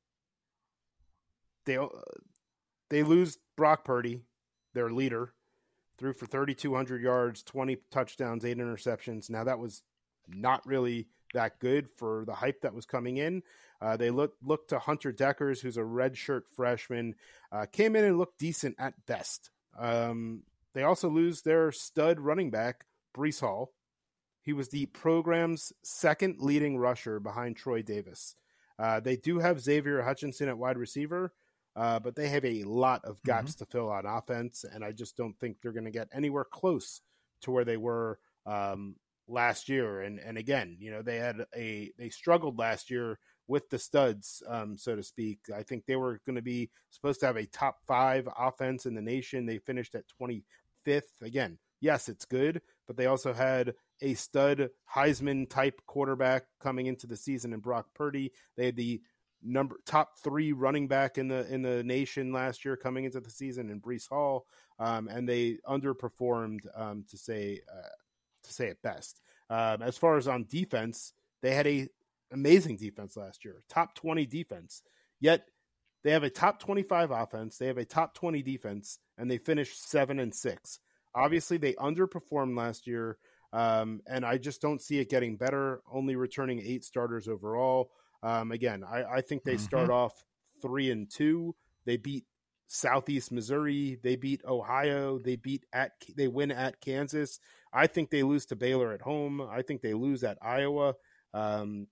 they 1.67 1.79
they 2.91 3.05
lose 3.05 3.39
Brock 3.57 3.85
Purdy, 3.85 4.23
their 4.75 4.91
leader, 4.91 5.35
threw 5.99 6.13
for 6.13 6.27
3,200 6.27 7.01
yards, 7.01 7.45
20 7.45 7.79
touchdowns, 7.93 8.45
eight 8.45 8.59
interceptions. 8.59 9.31
Now 9.31 9.45
that 9.45 9.61
was 9.61 9.85
not 10.29 10.67
really 10.67 11.07
that 11.35 11.61
good 11.61 11.89
for 11.97 12.25
the 12.27 12.35
hype 12.35 12.63
that 12.63 12.75
was 12.75 12.87
coming 12.87 13.19
in. 13.19 13.43
Uh, 13.81 13.97
they 13.97 14.11
look 14.11 14.35
looked 14.43 14.71
to 14.71 14.79
Hunter 14.79 15.13
Dekkers, 15.13 15.61
who's 15.61 15.77
a 15.77 15.83
redshirt 15.83 16.49
freshman, 16.57 17.15
uh, 17.53 17.67
came 17.71 17.95
in 17.97 18.05
and 18.05 18.19
looked 18.19 18.39
decent 18.39 18.77
at 18.79 19.07
best. 19.07 19.51
Um, 19.79 20.43
they 20.73 20.83
also 20.83 21.09
lose 21.09 21.43
their 21.43 21.71
stud 21.71 22.19
running 22.19 22.51
back 22.51 22.87
Breece 23.15 23.41
Hall. 23.41 23.73
He 24.43 24.53
was 24.53 24.69
the 24.69 24.87
program's 24.87 25.73
second 25.83 26.37
leading 26.39 26.79
rusher 26.79 27.21
behind 27.21 27.57
Troy 27.57 27.83
Davis. 27.83 28.35
Uh, 28.79 29.01
they 29.01 29.17
do 29.17 29.39
have 29.39 29.61
Xavier 29.61 30.03
Hutchinson 30.03 30.49
at 30.49 30.59
wide 30.59 30.77
receiver, 30.77 31.33
uh, 31.77 31.99
but 32.01 32.17
they 32.17 32.29
have 32.29 32.45
a 32.45 32.65
lot 32.65 33.05
of 33.05 33.23
gaps 33.23 33.53
mm-hmm. 33.53 33.65
to 33.65 33.71
fill 33.71 33.91
on 33.91 34.05
offense, 34.05 34.65
and 34.71 34.85
I 34.85 34.93
just 34.93 35.17
don't 35.17 35.39
think 35.39 35.59
they're 35.63 35.73
going 35.73 35.85
to 35.85 35.91
get 35.91 36.09
anywhere 36.13 36.45
close 36.45 37.01
to 37.43 37.51
where 37.51 37.65
they 37.65 37.77
were 37.77 38.19
um, 38.47 38.97
last 39.29 39.69
year. 39.69 40.01
And 40.01 40.19
and 40.19 40.39
again, 40.39 40.77
you 40.81 40.91
know, 40.91 41.03
they 41.03 41.17
had 41.17 41.47
a 41.57 41.91
they 41.99 42.09
struggled 42.11 42.59
last 42.59 42.91
year 42.91 43.19
with 43.47 43.69
the 43.71 43.79
studs, 43.79 44.43
um, 44.49 44.77
so 44.77 44.97
to 44.97 45.03
speak. 45.03 45.41
I 45.55 45.63
think 45.63 45.85
they 45.87 45.97
were 45.97 46.21
going 46.25 46.37
to 46.37 46.43
be 46.43 46.71
supposed 46.91 47.21
to 47.21 47.27
have 47.27 47.37
a 47.37 47.47
top 47.47 47.79
five 47.87 48.29
offense 48.39 48.87
in 48.87 48.95
the 48.95 49.03
nation. 49.03 49.47
They 49.47 49.59
finished 49.59 49.95
at 49.95 50.05
25th. 50.21 51.23
Again, 51.23 51.59
yes, 51.81 52.09
it's 52.09 52.25
good, 52.25 52.63
but 52.87 52.97
they 52.97 53.07
also 53.07 53.33
had 53.33 53.75
a 54.01 54.15
stud 54.15 54.71
Heisman 54.95 55.49
type 55.49 55.83
quarterback 55.87 56.45
coming 56.61 56.87
into 56.87 57.07
the 57.07 57.17
season 57.17 57.53
in 57.53 57.61
Brock 57.61 57.89
Purdy. 57.95 58.33
They 58.57 58.67
had 58.67 58.77
the 58.77 59.03
number 59.43 59.77
top 59.85 60.19
three 60.19 60.53
running 60.53 60.89
back 60.89 61.19
in 61.19 61.29
the 61.29 61.47
in 61.53 61.63
the 61.63 61.85
nation 61.85 62.33
last 62.33 62.65
year 62.65 62.77
coming 62.77 63.05
into 63.05 63.21
the 63.21 63.31
season 63.31 63.71
in 63.71 63.81
Breece 63.81 64.09
Hall, 64.09 64.47
um, 64.79 65.07
and 65.09 65.29
they 65.29 65.59
underperformed 65.69 66.61
um, 66.75 67.05
to 67.11 67.19
say 67.19 67.61
uh, 67.71 67.89
to 68.45 68.53
say 68.53 68.69
it 68.69 68.83
best. 68.83 69.21
Um, 69.51 69.83
as 69.83 69.99
far 69.99 70.17
as 70.17 70.29
on 70.29 70.47
defense, 70.49 71.13
they 71.43 71.55
had 71.55 71.67
a 71.67 71.89
amazing 72.33 72.77
defense 72.77 73.17
last 73.17 73.45
year, 73.45 73.63
top 73.69 73.95
20 73.95 74.27
defense. 74.27 74.83
Yet 75.21 75.47
they 76.03 76.11
have 76.11 76.23
a 76.23 76.31
top 76.31 76.61
25 76.61 77.11
offense, 77.11 77.59
they 77.59 77.67
have 77.67 77.79
a 77.79 77.85
top 77.85 78.15
20 78.15 78.43
defense, 78.43 78.99
and 79.17 79.31
they 79.31 79.39
finished 79.39 79.89
seven 79.89 80.19
and 80.19 80.35
six. 80.35 80.81
Obviously, 81.15 81.57
they 81.57 81.75
underperformed 81.75 82.57
last 82.57 82.87
year, 82.87 83.19
um, 83.53 84.01
and 84.07 84.25
I 84.25 84.37
just 84.37 84.61
don't 84.61 84.83
see 84.83 84.99
it 84.99 85.09
getting 85.09 85.37
better. 85.37 85.81
Only 85.91 86.17
returning 86.17 86.61
eight 86.61 86.85
starters 86.85 87.29
overall. 87.29 87.91
Um, 88.23 88.53
again, 88.53 88.83
I, 88.85 89.05
I, 89.05 89.21
think 89.21 89.45
they 89.45 89.55
mm-hmm. 89.55 89.65
start 89.65 89.91
off 89.91 90.25
three 90.61 90.91
and 90.91 91.09
two. 91.11 91.55
They 91.85 91.99
beat 91.99 92.25
Southeast 92.67 93.31
Missouri. 93.31 93.99
They 94.03 94.17
beat 94.17 94.45
Ohio. 94.45 95.19
They 95.19 95.37
beat 95.37 95.65
at 95.73 95.93
they 96.17 96.27
win 96.27 96.51
at 96.51 96.81
Kansas. 96.81 97.39
I 97.75 97.89
think 97.89 98.11
they 98.11 98.23
lose 98.23 98.47
to 98.47 98.57
Baylor 98.57 98.93
at 98.93 99.03
home. 99.03 99.41
I 99.41 99.63
think 99.63 99.83
they 99.83 99.95
lose 99.95 100.23
at 100.23 100.39
Iowa. 100.41 100.95
Um, 101.35 101.89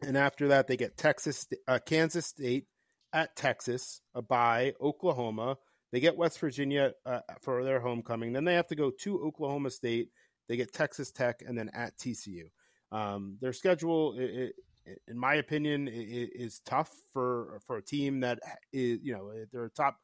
and 0.00 0.16
after 0.16 0.48
that, 0.48 0.68
they 0.68 0.76
get 0.76 0.96
Texas, 0.96 1.46
uh, 1.66 1.80
Kansas 1.84 2.26
State 2.26 2.66
at 3.12 3.34
Texas, 3.34 4.00
a 4.14 4.22
bye, 4.22 4.74
Oklahoma. 4.80 5.56
They 5.90 6.00
get 6.00 6.16
West 6.16 6.38
Virginia 6.38 6.92
uh, 7.04 7.20
for 7.42 7.64
their 7.64 7.80
homecoming. 7.80 8.32
Then 8.32 8.44
they 8.44 8.54
have 8.54 8.68
to 8.68 8.76
go 8.76 8.92
to 9.00 9.20
Oklahoma 9.20 9.70
State. 9.70 10.10
They 10.48 10.56
get 10.56 10.72
Texas 10.72 11.10
Tech, 11.10 11.42
and 11.46 11.58
then 11.58 11.70
at 11.74 11.96
TCU. 11.98 12.44
Um, 12.92 13.36
their 13.40 13.52
schedule, 13.52 14.14
it, 14.18 14.54
it, 14.86 15.02
in 15.08 15.18
my 15.18 15.34
opinion, 15.34 15.88
it, 15.88 16.30
is 16.34 16.60
tough 16.64 16.90
for 17.12 17.60
for 17.66 17.76
a 17.76 17.82
team 17.82 18.20
that 18.20 18.38
is, 18.72 19.00
you 19.02 19.12
know, 19.12 19.32
they're 19.52 19.70
top, 19.70 19.98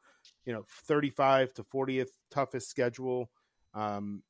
you 0.45 0.53
know, 0.53 0.65
thirty 0.87 1.09
five 1.09 1.53
to 1.53 1.63
fortieth 1.63 2.11
toughest 2.31 2.69
schedule. 2.69 3.29
Um, 3.73 4.23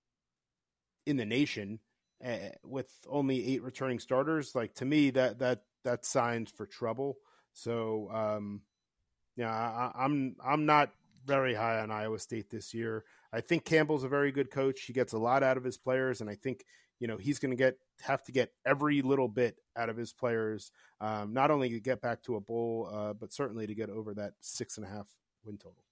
in 1.05 1.17
the 1.17 1.25
nation 1.25 1.79
uh, 2.25 2.49
with 2.63 2.89
only 3.09 3.53
eight 3.53 3.63
returning 3.63 3.99
starters. 3.99 4.55
Like 4.55 4.73
to 4.75 4.85
me, 4.85 5.09
that 5.11 5.39
that 5.39 5.61
that 5.83 6.05
signs 6.05 6.51
for 6.51 6.65
trouble. 6.65 7.17
So, 7.53 8.09
um, 8.11 8.61
yeah, 9.35 9.51
I, 9.51 9.91
I'm 9.95 10.35
I'm 10.43 10.65
not 10.65 10.91
very 11.25 11.53
high 11.53 11.79
on 11.79 11.91
Iowa 11.91 12.19
State 12.19 12.49
this 12.49 12.73
year. 12.73 13.03
I 13.33 13.41
think 13.41 13.65
Campbell's 13.65 14.03
a 14.03 14.09
very 14.09 14.31
good 14.31 14.51
coach. 14.51 14.81
He 14.81 14.93
gets 14.93 15.13
a 15.13 15.17
lot 15.17 15.43
out 15.43 15.57
of 15.57 15.63
his 15.63 15.77
players, 15.77 16.21
and 16.21 16.29
I 16.29 16.35
think 16.35 16.65
you 16.99 17.07
know 17.07 17.17
he's 17.17 17.39
going 17.39 17.51
to 17.51 17.57
get 17.57 17.77
have 18.01 18.23
to 18.23 18.31
get 18.31 18.51
every 18.65 19.01
little 19.01 19.27
bit 19.27 19.57
out 19.75 19.89
of 19.89 19.97
his 19.97 20.13
players, 20.13 20.71
um, 21.01 21.33
not 21.33 21.51
only 21.51 21.69
to 21.69 21.79
get 21.79 22.01
back 22.01 22.21
to 22.23 22.35
a 22.35 22.41
bowl, 22.41 22.89
uh, 22.91 23.13
but 23.13 23.33
certainly 23.33 23.67
to 23.67 23.75
get 23.75 23.89
over 23.89 24.13
that 24.13 24.33
six 24.41 24.77
and 24.77 24.85
a 24.85 24.89
half 24.89 25.07
win 25.43 25.57
total. 25.57 25.83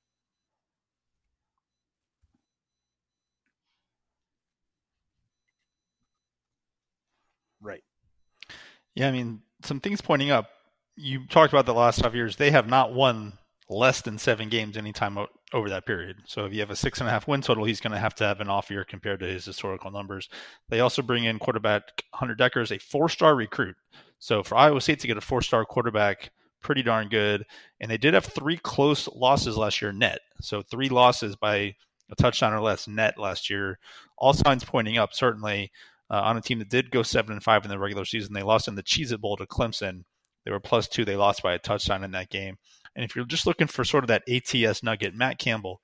Yeah, 8.95 9.07
I 9.07 9.11
mean, 9.11 9.41
some 9.63 9.79
things 9.79 10.01
pointing 10.01 10.31
up. 10.31 10.49
You 10.95 11.25
talked 11.27 11.51
about 11.51 11.65
the 11.65 11.73
last 11.73 12.01
five 12.01 12.15
years; 12.15 12.35
they 12.35 12.51
have 12.51 12.67
not 12.67 12.93
won 12.93 13.33
less 13.69 14.01
than 14.01 14.17
seven 14.17 14.49
games 14.49 14.77
anytime 14.77 15.17
over 15.53 15.69
that 15.69 15.85
period. 15.85 16.17
So 16.25 16.45
if 16.45 16.53
you 16.53 16.59
have 16.59 16.69
a 16.69 16.75
six 16.75 16.99
and 16.99 17.07
a 17.07 17.11
half 17.11 17.27
win 17.27 17.41
total, 17.41 17.63
he's 17.63 17.79
going 17.79 17.93
to 17.93 17.99
have 17.99 18.15
to 18.15 18.23
have 18.23 18.41
an 18.41 18.49
off 18.49 18.69
year 18.69 18.83
compared 18.83 19.19
to 19.21 19.27
his 19.27 19.45
historical 19.45 19.91
numbers. 19.91 20.29
They 20.69 20.81
also 20.81 21.01
bring 21.01 21.23
in 21.23 21.39
quarterback 21.39 22.03
Hunter 22.13 22.35
Dekkers, 22.35 22.75
a 22.75 22.79
four 22.79 23.09
star 23.09 23.35
recruit. 23.35 23.75
So 24.19 24.43
for 24.43 24.55
Iowa 24.55 24.81
State 24.81 24.99
to 24.99 25.07
get 25.07 25.17
a 25.17 25.21
four 25.21 25.41
star 25.41 25.65
quarterback, 25.65 26.31
pretty 26.61 26.83
darn 26.83 27.09
good. 27.09 27.45
And 27.79 27.89
they 27.89 27.97
did 27.97 28.13
have 28.13 28.25
three 28.25 28.57
close 28.57 29.07
losses 29.09 29.57
last 29.57 29.81
year 29.81 29.91
net. 29.91 30.19
So 30.41 30.61
three 30.61 30.89
losses 30.89 31.35
by 31.35 31.75
a 32.11 32.15
touchdown 32.17 32.53
or 32.53 32.61
less 32.61 32.87
net 32.87 33.17
last 33.17 33.49
year. 33.49 33.79
All 34.17 34.33
signs 34.33 34.63
pointing 34.63 34.97
up, 34.97 35.13
certainly. 35.13 35.71
Uh, 36.13 36.21
on 36.21 36.37
a 36.37 36.41
team 36.41 36.59
that 36.59 36.69
did 36.69 36.91
go 36.91 37.01
seven 37.01 37.31
and 37.31 37.41
five 37.41 37.63
in 37.65 37.71
the 37.71 37.79
regular 37.79 38.05
season, 38.05 38.33
they 38.33 38.43
lost 38.43 38.67
in 38.67 38.75
the 38.75 38.83
Cheez 38.83 39.11
It 39.11 39.19
Bowl 39.19 39.35
to 39.35 39.47
Clemson. 39.47 40.03
They 40.45 40.51
were 40.51 40.59
plus 40.59 40.87
two. 40.87 41.05
They 41.05 41.15
lost 41.15 41.41
by 41.41 41.53
a 41.53 41.59
touchdown 41.59 42.03
in 42.03 42.11
that 42.11 42.29
game. 42.29 42.57
And 42.95 43.03
if 43.03 43.15
you're 43.15 43.25
just 43.25 43.47
looking 43.47 43.65
for 43.65 43.83
sort 43.83 44.03
of 44.03 44.09
that 44.09 44.21
ATS 44.29 44.83
nugget, 44.83 45.15
Matt 45.15 45.39
Campbell, 45.39 45.81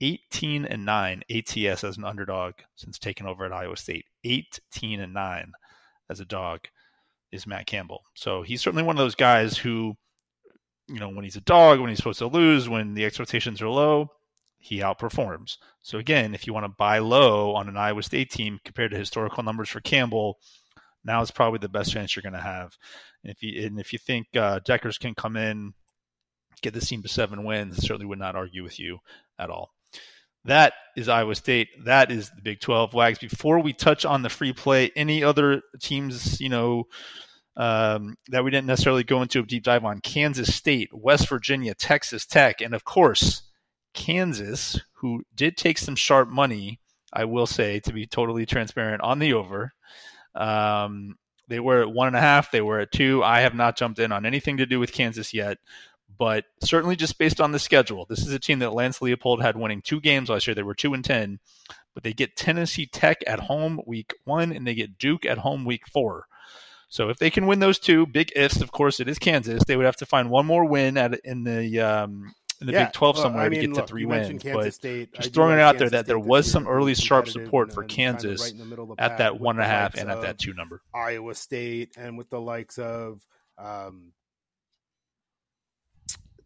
18 0.00 0.64
and 0.64 0.84
9 0.84 1.22
ATS 1.30 1.84
as 1.84 1.96
an 1.96 2.04
underdog 2.04 2.54
since 2.74 2.98
taking 2.98 3.28
over 3.28 3.44
at 3.44 3.52
Iowa 3.52 3.76
State. 3.76 4.06
18 4.24 4.98
and 4.98 5.14
9 5.14 5.52
as 6.10 6.18
a 6.18 6.24
dog 6.24 6.62
is 7.30 7.46
Matt 7.46 7.66
Campbell. 7.66 8.02
So 8.14 8.42
he's 8.42 8.60
certainly 8.60 8.82
one 8.82 8.96
of 8.96 9.00
those 9.00 9.14
guys 9.14 9.56
who, 9.56 9.94
you 10.88 10.98
know, 10.98 11.10
when 11.10 11.22
he's 11.22 11.36
a 11.36 11.42
dog, 11.42 11.78
when 11.78 11.88
he's 11.88 11.98
supposed 11.98 12.18
to 12.18 12.26
lose, 12.26 12.68
when 12.68 12.94
the 12.94 13.04
expectations 13.04 13.62
are 13.62 13.68
low, 13.68 14.10
he 14.58 14.80
outperforms. 14.80 15.56
So 15.80 15.98
again, 15.98 16.34
if 16.34 16.46
you 16.46 16.52
want 16.52 16.64
to 16.64 16.76
buy 16.76 16.98
low 16.98 17.54
on 17.54 17.68
an 17.68 17.76
Iowa 17.76 18.02
State 18.02 18.30
team 18.30 18.58
compared 18.64 18.90
to 18.90 18.98
historical 18.98 19.42
numbers 19.42 19.68
for 19.68 19.80
Campbell, 19.80 20.38
now 21.04 21.22
is 21.22 21.30
probably 21.30 21.58
the 21.58 21.68
best 21.68 21.92
chance 21.92 22.14
you're 22.14 22.22
going 22.22 22.32
to 22.32 22.40
have. 22.40 22.76
And 23.22 23.32
if 23.32 23.42
you 23.42 23.66
and 23.66 23.80
if 23.80 23.92
you 23.92 23.98
think 23.98 24.26
uh, 24.36 24.60
Dekkers 24.60 24.98
can 24.98 25.14
come 25.14 25.36
in 25.36 25.74
get 26.60 26.74
this 26.74 26.88
team 26.88 27.02
to 27.02 27.08
seven 27.08 27.44
wins, 27.44 27.78
certainly 27.78 28.06
would 28.06 28.18
not 28.18 28.36
argue 28.36 28.62
with 28.62 28.78
you 28.78 28.98
at 29.38 29.50
all. 29.50 29.70
That 30.44 30.72
is 30.96 31.08
Iowa 31.08 31.34
State. 31.34 31.68
That 31.84 32.10
is 32.10 32.30
the 32.30 32.42
Big 32.42 32.60
12 32.60 32.94
Wags. 32.94 33.18
Before 33.18 33.58
we 33.60 33.72
touch 33.72 34.04
on 34.04 34.22
the 34.22 34.28
free 34.28 34.52
play, 34.52 34.90
any 34.96 35.22
other 35.22 35.62
teams, 35.80 36.40
you 36.40 36.48
know, 36.48 36.84
um, 37.56 38.16
that 38.28 38.44
we 38.44 38.50
didn't 38.50 38.68
necessarily 38.68 39.02
go 39.02 39.20
into 39.20 39.40
a 39.40 39.42
deep 39.42 39.64
dive 39.64 39.84
on 39.84 40.00
Kansas 40.00 40.54
State, 40.54 40.90
West 40.92 41.28
Virginia, 41.28 41.74
Texas 41.74 42.24
Tech, 42.24 42.60
and 42.60 42.72
of 42.72 42.84
course, 42.84 43.42
Kansas, 43.98 44.80
who 44.92 45.24
did 45.34 45.56
take 45.56 45.78
some 45.78 45.96
sharp 45.96 46.28
money, 46.28 46.80
I 47.12 47.24
will 47.24 47.46
say, 47.46 47.80
to 47.80 47.92
be 47.92 48.06
totally 48.06 48.46
transparent 48.46 49.02
on 49.02 49.18
the 49.18 49.34
over. 49.34 49.72
Um, 50.34 51.16
they 51.48 51.60
were 51.60 51.82
at 51.82 51.90
one 51.90 52.06
and 52.06 52.16
a 52.16 52.20
half, 52.20 52.50
they 52.50 52.60
were 52.60 52.80
at 52.80 52.92
two. 52.92 53.24
I 53.24 53.40
have 53.40 53.54
not 53.54 53.76
jumped 53.76 53.98
in 53.98 54.12
on 54.12 54.24
anything 54.24 54.58
to 54.58 54.66
do 54.66 54.78
with 54.78 54.92
Kansas 54.92 55.34
yet 55.34 55.58
but 56.16 56.44
certainly 56.62 56.96
just 56.96 57.18
based 57.18 57.40
on 57.40 57.52
the 57.52 57.58
schedule, 57.58 58.06
this 58.08 58.26
is 58.26 58.32
a 58.32 58.38
team 58.38 58.58
that 58.58 58.72
Lance 58.72 58.98
Leipold 58.98 59.40
had 59.40 59.56
winning 59.56 59.82
two 59.82 60.00
games 60.00 60.28
last 60.28 60.46
year. 60.46 60.54
They 60.54 60.62
were 60.62 60.74
two 60.74 60.94
and 60.94 61.04
ten, 61.04 61.38
but 61.94 62.02
they 62.02 62.12
get 62.12 62.36
Tennessee 62.36 62.86
Tech 62.86 63.18
at 63.26 63.40
home 63.40 63.80
week 63.86 64.14
one, 64.24 64.52
and 64.52 64.66
they 64.66 64.74
get 64.74 64.98
Duke 64.98 65.24
at 65.24 65.38
home 65.38 65.64
week 65.64 65.86
four. 65.86 66.26
So 66.88 67.10
if 67.10 67.18
they 67.18 67.30
can 67.30 67.46
win 67.46 67.60
those 67.60 67.78
two, 67.78 68.06
big 68.06 68.32
ifs. 68.34 68.62
Of 68.62 68.72
course, 68.72 68.98
it 68.98 69.08
is 69.08 69.18
Kansas. 69.18 69.62
They 69.64 69.76
would 69.76 69.84
have 69.84 69.96
to 69.96 70.06
find 70.06 70.30
one 70.30 70.46
more 70.46 70.64
win 70.64 70.96
at 70.96 71.20
in 71.22 71.44
the 71.44 71.80
um, 71.80 72.34
in 72.60 72.66
the 72.66 72.72
yeah, 72.72 72.84
Big 72.86 72.92
12 72.92 73.18
somewhere 73.18 73.44
I 73.44 73.48
mean, 73.48 73.60
to 73.60 73.66
get 73.66 73.76
look, 73.76 73.86
to 73.86 73.90
three 73.90 74.04
wins. 74.04 74.42
but 74.42 74.74
State. 74.74 75.14
just 75.14 75.32
throwing 75.32 75.54
it 75.54 75.60
out 75.60 75.74
Kansas 75.74 75.78
there 75.78 75.90
that 75.90 76.06
State 76.06 76.06
there 76.08 76.18
was 76.18 76.50
some 76.50 76.66
early 76.66 76.94
sharp 76.94 77.28
support 77.28 77.72
for 77.72 77.84
Kansas 77.84 78.50
kind 78.50 78.72
of 78.72 78.88
right 78.88 78.98
at 78.98 79.18
that 79.18 79.38
one 79.38 79.56
and 79.56 79.64
a 79.64 79.68
half 79.68 79.94
and 79.96 80.10
at 80.10 80.22
that 80.22 80.38
two 80.38 80.54
number. 80.54 80.82
Iowa 80.94 81.34
State 81.34 81.96
and 81.96 82.18
with 82.18 82.30
the 82.30 82.40
likes 82.40 82.78
of 82.78 83.24
um, 83.58 84.12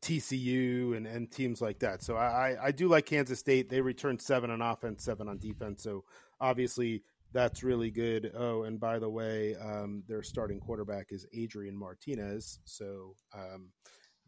TCU 0.03 0.97
and, 0.97 1.07
and 1.07 1.31
teams 1.31 1.63
like 1.63 1.79
that. 1.79 2.03
So 2.03 2.17
I, 2.17 2.57
I 2.61 2.73
do 2.73 2.89
like 2.89 3.07
Kansas 3.07 3.39
State. 3.39 3.71
They 3.71 3.81
returned 3.81 4.21
seven 4.21 4.51
on 4.51 4.61
offense, 4.61 5.05
seven 5.05 5.29
on 5.29 5.39
defense. 5.39 5.83
So 5.83 6.05
obviously 6.41 7.05
that's 7.33 7.63
really 7.63 7.91
good. 7.91 8.33
Oh, 8.37 8.65
and 8.65 8.79
by 8.79 8.99
the 8.99 9.09
way, 9.09 9.55
um, 9.57 10.03
their 10.09 10.23
starting 10.23 10.61
quarterback 10.61 11.07
is 11.11 11.27
Adrian 11.33 11.77
Martinez. 11.77 12.59
So 12.65 13.15
um, 13.35 13.71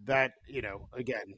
that, 0.04 0.32
you 0.48 0.62
know, 0.62 0.88
again, 0.92 1.34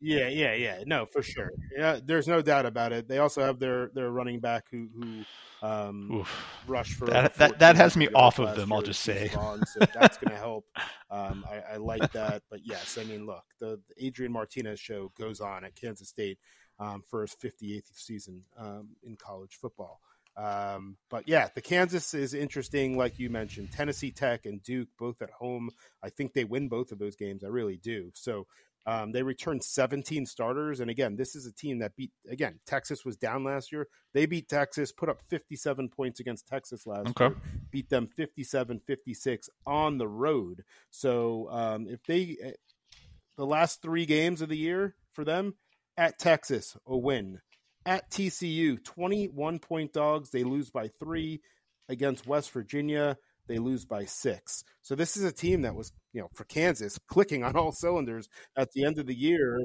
yeah, 0.00 0.28
yeah, 0.28 0.54
yeah. 0.54 0.82
No, 0.86 1.06
for 1.06 1.22
sure. 1.22 1.50
Yeah, 1.76 1.98
there's 2.04 2.28
no 2.28 2.42
doubt 2.42 2.66
about 2.66 2.92
it. 2.92 3.08
They 3.08 3.18
also 3.18 3.42
have 3.42 3.58
their 3.58 3.88
their 3.88 4.10
running 4.10 4.40
back 4.40 4.64
who 4.70 4.88
who 4.94 5.24
um, 5.62 6.26
rush 6.66 6.94
for 6.94 7.06
that. 7.06 7.34
That, 7.36 7.58
that 7.58 7.76
has 7.76 7.96
me 7.96 8.08
off 8.14 8.38
of 8.38 8.56
them. 8.56 8.72
I'll 8.72 8.82
just 8.82 9.00
say 9.00 9.28
so 9.28 9.58
that's 9.94 10.18
going 10.18 10.30
to 10.34 10.36
help. 10.36 10.66
Um, 11.10 11.44
I, 11.50 11.74
I, 11.74 11.76
like 11.76 12.12
that, 12.12 12.42
but 12.50 12.60
yes, 12.64 12.98
I 13.00 13.04
mean, 13.04 13.26
look, 13.26 13.44
the, 13.58 13.80
the, 13.88 14.06
Adrian 14.06 14.32
Martinez 14.32 14.80
show 14.80 15.12
goes 15.18 15.40
on 15.40 15.64
at 15.64 15.74
Kansas 15.74 16.08
State 16.08 16.38
um, 16.78 17.02
for 17.08 17.22
his 17.22 17.34
58th 17.34 17.94
season 17.94 18.42
um, 18.58 18.88
in 19.02 19.16
college 19.16 19.56
football. 19.60 20.00
Um, 20.36 20.98
but 21.08 21.26
yeah, 21.26 21.48
the 21.54 21.62
Kansas 21.62 22.12
is 22.12 22.34
interesting, 22.34 22.98
like 22.98 23.18
you 23.18 23.30
mentioned. 23.30 23.72
Tennessee 23.72 24.10
Tech 24.10 24.44
and 24.44 24.62
Duke 24.62 24.88
both 24.98 25.22
at 25.22 25.30
home. 25.30 25.70
I 26.02 26.10
think 26.10 26.34
they 26.34 26.44
win 26.44 26.68
both 26.68 26.92
of 26.92 26.98
those 26.98 27.16
games. 27.16 27.42
I 27.42 27.48
really 27.48 27.78
do. 27.78 28.10
So 28.14 28.46
um, 28.86 29.10
they 29.10 29.22
returned 29.22 29.64
17 29.64 30.26
starters. 30.26 30.78
And 30.80 30.90
again, 30.90 31.16
this 31.16 31.34
is 31.34 31.44
a 31.44 31.52
team 31.52 31.80
that 31.80 31.96
beat, 31.96 32.12
again, 32.30 32.60
Texas 32.66 33.04
was 33.04 33.16
down 33.16 33.42
last 33.42 33.72
year. 33.72 33.88
They 34.14 34.26
beat 34.26 34.48
Texas, 34.48 34.92
put 34.92 35.08
up 35.08 35.22
57 35.28 35.88
points 35.88 36.20
against 36.20 36.46
Texas 36.46 36.86
last 36.86 37.08
okay. 37.08 37.26
year, 37.26 37.36
beat 37.70 37.90
them 37.90 38.06
57 38.06 38.80
56 38.86 39.50
on 39.66 39.98
the 39.98 40.06
road. 40.06 40.62
So 40.90 41.48
um, 41.50 41.88
if 41.88 42.02
they, 42.04 42.36
eh, 42.40 42.52
the 43.36 43.46
last 43.46 43.82
three 43.82 44.06
games 44.06 44.40
of 44.40 44.48
the 44.48 44.56
year 44.56 44.94
for 45.12 45.24
them 45.24 45.54
at 45.96 46.18
Texas, 46.18 46.76
a 46.86 46.96
win. 46.96 47.40
At 47.84 48.10
TCU, 48.10 48.82
21 48.82 49.58
point 49.58 49.92
dogs. 49.92 50.30
They 50.30 50.44
lose 50.44 50.70
by 50.70 50.88
three 50.88 51.40
against 51.88 52.26
West 52.26 52.50
Virginia 52.50 53.16
they 53.48 53.58
lose 53.58 53.84
by 53.84 54.04
six. 54.04 54.64
So 54.82 54.94
this 54.94 55.16
is 55.16 55.24
a 55.24 55.32
team 55.32 55.62
that 55.62 55.74
was, 55.74 55.92
you 56.12 56.20
know, 56.20 56.28
for 56.34 56.44
Kansas, 56.44 56.98
clicking 57.08 57.44
on 57.44 57.56
all 57.56 57.72
cylinders 57.72 58.28
at 58.56 58.72
the 58.72 58.84
end 58.84 58.98
of 58.98 59.06
the 59.06 59.14
year. 59.14 59.60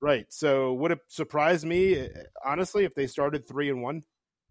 Right. 0.00 0.26
So 0.30 0.72
would 0.74 0.92
it 0.92 1.00
surprise 1.08 1.64
me, 1.64 1.94
eh, 1.94 2.08
honestly, 2.44 2.84
if 2.84 2.94
they 2.94 3.06
started 3.06 3.46
three 3.46 3.68
and 3.68 3.82
one 3.82 4.02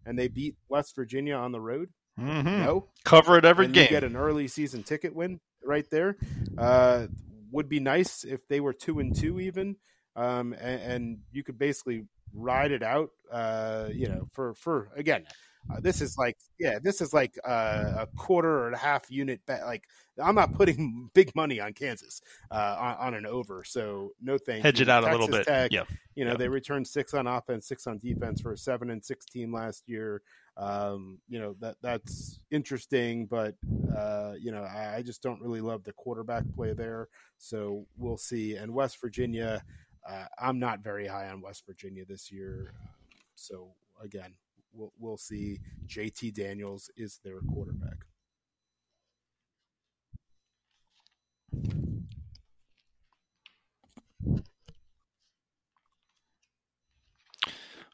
and 0.06 0.18
they 0.18 0.28
beat 0.28 0.56
West 0.68 0.94
Virginia 0.94 1.34
on 1.34 1.52
the 1.52 1.60
road? 1.60 1.88
Mm-hmm. 2.18 2.64
No. 2.64 2.88
Cover 3.04 3.38
it 3.38 3.44
every 3.44 3.66
and 3.66 3.74
game. 3.74 3.88
get 3.88 4.04
an 4.04 4.16
early 4.16 4.46
season 4.46 4.82
ticket 4.82 5.14
win 5.14 5.40
right 5.64 5.88
there. 5.90 6.16
Uh, 6.56 7.06
would 7.50 7.68
be 7.68 7.80
nice 7.80 8.24
if 8.24 8.46
they 8.48 8.60
were 8.60 8.72
two 8.72 9.00
and 9.00 9.14
two 9.14 9.40
even, 9.40 9.76
um, 10.16 10.52
and, 10.52 10.82
and, 10.82 11.18
you 11.32 11.42
could 11.42 11.58
basically 11.58 12.04
ride 12.32 12.70
it 12.70 12.82
out. 12.82 13.10
Uh, 13.30 13.88
you 13.92 14.08
know, 14.08 14.28
for 14.32 14.54
for 14.54 14.88
again, 14.96 15.24
uh, 15.68 15.80
this 15.80 16.00
is 16.00 16.16
like, 16.16 16.36
yeah, 16.58 16.78
this 16.82 17.00
is 17.00 17.12
like 17.12 17.38
uh, 17.46 17.92
a 17.98 18.06
quarter 18.16 18.50
or 18.50 18.70
a 18.70 18.78
half 18.78 19.10
unit 19.10 19.40
bet. 19.46 19.62
Like, 19.66 19.86
I'm 20.22 20.34
not 20.34 20.54
putting 20.54 21.10
big 21.14 21.34
money 21.34 21.60
on 21.60 21.72
Kansas 21.72 22.20
uh, 22.50 22.76
on, 22.78 22.96
on, 22.96 23.14
an 23.14 23.26
over. 23.26 23.64
So 23.64 24.12
no 24.20 24.38
thank 24.38 24.64
Hedge 24.64 24.80
you. 24.80 24.84
it 24.84 24.88
out 24.88 25.04
Texas 25.04 25.16
a 25.16 25.20
little 25.20 25.36
bit. 25.38 25.46
Tech, 25.46 25.72
yeah, 25.72 25.84
you 26.14 26.24
know 26.24 26.36
they 26.36 26.48
returned 26.48 26.86
six 26.86 27.14
on 27.14 27.26
offense, 27.26 27.66
six 27.66 27.86
on 27.86 27.98
defense 27.98 28.40
for 28.40 28.52
a 28.52 28.58
seven 28.58 28.90
and 28.90 29.04
six 29.04 29.26
team 29.26 29.52
last 29.52 29.84
year. 29.86 30.22
Um, 30.56 31.18
you 31.28 31.38
know 31.38 31.54
that 31.60 31.76
that's 31.82 32.40
interesting, 32.50 33.26
but 33.26 33.54
uh, 33.96 34.34
you 34.38 34.52
know 34.52 34.62
I, 34.62 34.96
I, 34.96 35.02
just 35.02 35.22
don't 35.22 35.40
really 35.40 35.60
love 35.60 35.84
the 35.84 35.92
quarterback 35.92 36.44
play 36.54 36.72
there. 36.72 37.08
So 37.38 37.86
we'll 37.96 38.18
see. 38.18 38.56
And 38.56 38.74
West 38.74 39.00
Virginia, 39.00 39.62
uh, 40.08 40.24
I'm 40.38 40.58
not 40.58 40.80
very 40.80 41.06
high 41.06 41.28
on 41.28 41.40
West 41.40 41.64
Virginia 41.66 42.04
this 42.04 42.30
year. 42.30 42.74
Um, 42.82 42.88
so 43.36 43.68
again, 44.02 44.34
we'll, 44.72 44.92
we'll 44.98 45.16
see. 45.16 45.58
JT 45.86 46.34
Daniels 46.34 46.90
is 46.96 47.20
their 47.24 47.40
quarterback. 47.40 48.06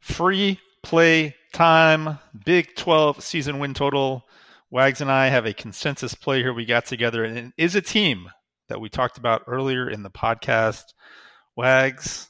Free 0.01 0.61
play 0.83 1.35
time, 1.53 2.18
Big 2.45 2.77
12 2.77 3.22
season 3.22 3.59
win 3.59 3.74
total. 3.74 4.24
Wags 4.70 5.01
and 5.01 5.11
I 5.11 5.29
have 5.29 5.47
a 5.47 5.53
consensus 5.53 6.14
play 6.14 6.43
here 6.43 6.53
we 6.53 6.64
got 6.64 6.87
together, 6.87 7.24
and 7.24 7.39
it 7.39 7.53
is 7.57 7.74
a 7.74 7.81
team 7.81 8.31
that 8.68 8.81
we 8.81 8.89
talked 8.89 9.18
about 9.18 9.43
earlier 9.47 9.89
in 9.89 10.03
the 10.03 10.11
podcast. 10.11 10.85
Wags, 11.57 12.29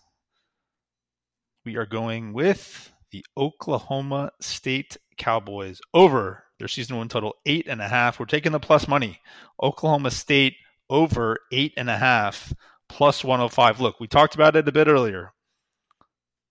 we 1.64 1.76
are 1.76 1.86
going 1.86 2.32
with 2.32 2.92
the 3.16 3.24
Oklahoma 3.38 4.30
State 4.40 4.98
Cowboys 5.16 5.80
over 5.94 6.44
their 6.58 6.68
season 6.68 6.98
win 6.98 7.08
total 7.08 7.34
eight 7.46 7.66
and 7.66 7.80
a 7.80 7.88
half. 7.88 8.20
We're 8.20 8.26
taking 8.26 8.52
the 8.52 8.60
plus 8.60 8.86
money. 8.86 9.20
Oklahoma 9.62 10.10
State 10.10 10.56
over 10.90 11.38
eight 11.50 11.72
and 11.78 11.88
a 11.88 11.96
half 11.96 12.52
plus 12.90 13.24
105. 13.24 13.80
Look, 13.80 14.00
we 14.00 14.06
talked 14.06 14.34
about 14.34 14.54
it 14.54 14.68
a 14.68 14.72
bit 14.72 14.86
earlier. 14.86 15.32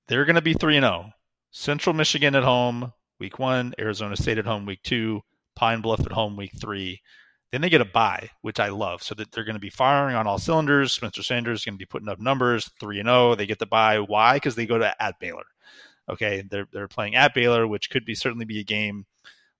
They're 0.07 0.26
going 0.26 0.38
to 0.38 0.41
be 0.41 0.55
3 0.55 0.80
0. 0.80 1.11
Central 1.51 1.93
Michigan 1.93 2.34
at 2.34 2.43
home, 2.43 2.93
week 3.20 3.38
one, 3.38 3.76
Arizona 3.80 4.18
State 4.18 4.39
at 4.39 4.45
home, 4.45 4.66
week 4.66 4.82
two, 4.84 5.22
Pine 5.55 5.82
Bluff 5.82 6.01
at 6.01 6.11
home, 6.11 6.36
week 6.36 6.51
three. 6.59 6.99
Then 7.51 7.61
they 7.61 7.70
get 7.70 7.80
a 7.80 7.86
bye, 7.86 8.30
which 8.41 8.59
I 8.59 8.70
love, 8.70 9.03
so 9.03 9.13
that 9.16 9.32
they're 9.32 9.45
going 9.45 9.55
to 9.55 9.59
be 9.59 9.70
firing 9.70 10.16
on 10.16 10.26
all 10.26 10.39
cylinders. 10.39 10.93
Spencer 10.93 11.22
Sanders 11.22 11.59
is 11.59 11.66
going 11.66 11.76
to 11.76 11.80
be 11.80 11.86
putting 11.86 12.09
up 12.09 12.20
numbers, 12.20 12.72
3 12.80 13.01
and 13.01 13.07
0. 13.07 13.36
They 13.36 13.45
get 13.45 13.59
the 13.59 13.68
bye. 13.68 13.99
Why? 13.99 14.34
Because 14.34 14.55
they 14.55 14.66
go 14.66 14.80
to 14.80 15.01
at 15.01 15.20
Baylor. 15.20 15.45
Okay, 16.09 16.43
they're, 16.49 16.67
they're 16.71 16.87
playing 16.87 17.15
at 17.15 17.33
Baylor, 17.33 17.67
which 17.67 17.89
could 17.89 18.05
be 18.05 18.15
certainly 18.15 18.45
be 18.45 18.59
a 18.59 18.63
game 18.63 19.05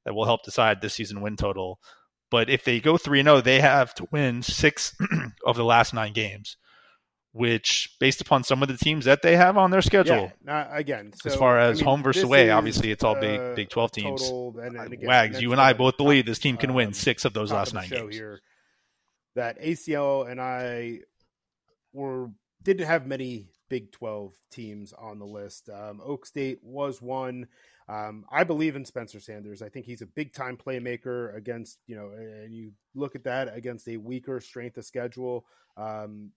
that 0.04 0.14
will 0.14 0.26
help 0.26 0.44
decide 0.44 0.82
this 0.82 0.94
season 0.94 1.22
win 1.22 1.38
total. 1.38 1.80
But 2.30 2.50
if 2.50 2.64
they 2.64 2.80
go 2.80 2.98
3 2.98 3.22
and 3.22 3.28
0, 3.28 3.42
they 3.42 3.62
have 3.62 3.94
to 3.96 4.08
win 4.12 4.44
six 4.44 4.96
of 5.46 5.56
the 5.56 5.64
last 5.64 5.94
nine 5.94 6.14
games 6.14 6.58
which 7.36 7.94
based 8.00 8.22
upon 8.22 8.46
some 8.46 8.64
of 8.64 8.70
the 8.70 8.78
teams 8.78 9.04
that 9.04 9.22
they 9.22 9.36
have 9.36 9.58
on 9.58 9.70
their 9.70 9.82
schedule. 9.82 10.32
Yeah, 10.46 10.68
again, 10.74 11.12
so, 11.14 11.30
as 11.30 11.36
far 11.36 11.60
as 11.60 11.80
I 11.80 11.82
mean, 11.82 11.86
home 11.86 12.04
versus 12.04 12.24
away, 12.24 12.50
obviously 12.50 12.92
it's 12.92 13.04
all 13.04 13.20
big 13.20 13.38
uh, 13.38 13.54
Big 13.54 13.68
12 13.68 13.92
teams. 13.92 14.22
Total, 14.22 14.60
and, 14.62 14.78
and 14.78 14.94
again, 14.94 15.06
Wags, 15.06 15.42
you 15.42 15.52
and 15.52 15.60
I 15.60 15.74
both 15.74 15.98
believe 15.98 16.26
this 16.26 16.40
team 16.40 16.56
can 16.56 16.70
um, 16.70 16.78
win 16.78 16.94
six 16.94 17.26
of 17.26 17.34
those 17.34 17.52
last 17.52 17.74
nine 17.74 17.90
games. 17.90 18.16
Here, 18.16 18.40
that 19.36 19.62
ACL 19.62 20.32
and 20.32 20.40
I 20.40 21.02
were 21.92 22.30
didn't 22.64 22.88
have 22.88 23.06
many 23.06 23.50
Big 23.70 23.92
12 23.92 24.34
teams 24.52 24.94
on 24.94 25.20
the 25.20 25.26
list. 25.26 25.70
Um, 25.70 26.02
Oak 26.04 26.26
State 26.26 26.60
was 26.62 27.02
one. 27.02 27.48
Um, 27.88 28.26
I 28.32 28.44
believe 28.44 28.76
in 28.76 28.86
Spencer 28.86 29.20
Sanders. 29.20 29.62
I 29.62 29.70
think 29.70 29.86
he's 29.86 30.02
a 30.02 30.08
big 30.08 30.34
time 30.34 30.58
playmaker 30.58 31.36
against, 31.36 31.80
you 31.88 31.96
know, 31.96 32.10
and 32.10 32.54
you 32.54 32.72
look 32.96 33.16
at 33.16 33.24
that 33.26 33.56
against 33.56 33.88
a 33.88 33.98
weaker 33.98 34.40
strength 34.40 34.78
of 34.78 34.86
schedule. 34.86 35.46
Um, 35.78 36.32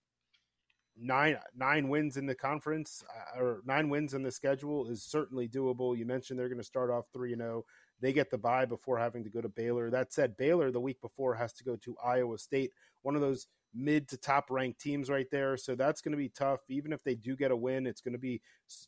nine 1.01 1.39
nine 1.57 1.89
wins 1.89 2.17
in 2.17 2.27
the 2.27 2.35
conference 2.35 3.05
uh, 3.17 3.41
or 3.41 3.63
nine 3.65 3.89
wins 3.89 4.15
in 4.15 4.23
the 4.23 4.31
schedule 4.31 4.89
is 4.89 5.03
certainly 5.03 5.49
doable. 5.49 5.97
You 5.97 6.07
mentioned 6.07 6.39
they're 6.39 6.49
going 6.49 6.59
to 6.59 6.65
start 6.65 6.91
off 6.91 7.07
three 7.13 7.33
and 7.33 7.41
zero. 7.41 7.59
Oh. 7.59 7.65
They 8.01 8.13
get 8.13 8.31
the 8.31 8.39
bye 8.39 8.65
before 8.65 8.99
having 8.99 9.25
to 9.25 9.31
go 9.31 9.41
to 9.41 9.49
Baylor. 9.49 9.91
That 9.91 10.13
said, 10.13 10.37
Baylor 10.37 10.71
the 10.71 10.81
week 10.81 11.01
before 11.01 11.35
has 11.35 11.53
to 11.55 11.65
go 11.65 11.77
to 11.77 11.97
Iowa 12.05 12.39
State, 12.39 12.71
one 13.03 13.17
of 13.17 13.21
those 13.21 13.49
mid 13.75 14.09
to 14.09 14.17
top 14.17 14.51
ranked 14.51 14.81
teams 14.81 15.11
right 15.11 15.27
there. 15.31 15.57
So 15.57 15.75
that's 15.75 16.01
going 16.01 16.13
to 16.13 16.19
be 16.19 16.29
tough. 16.29 16.61
Even 16.69 16.93
if 16.93 17.03
they 17.05 17.15
do 17.15 17.37
get 17.37 17.51
a 17.51 17.57
win, 17.57 17.87
it's 17.87 18.01
going 18.01 18.13
to 18.13 18.19
be 18.19 18.41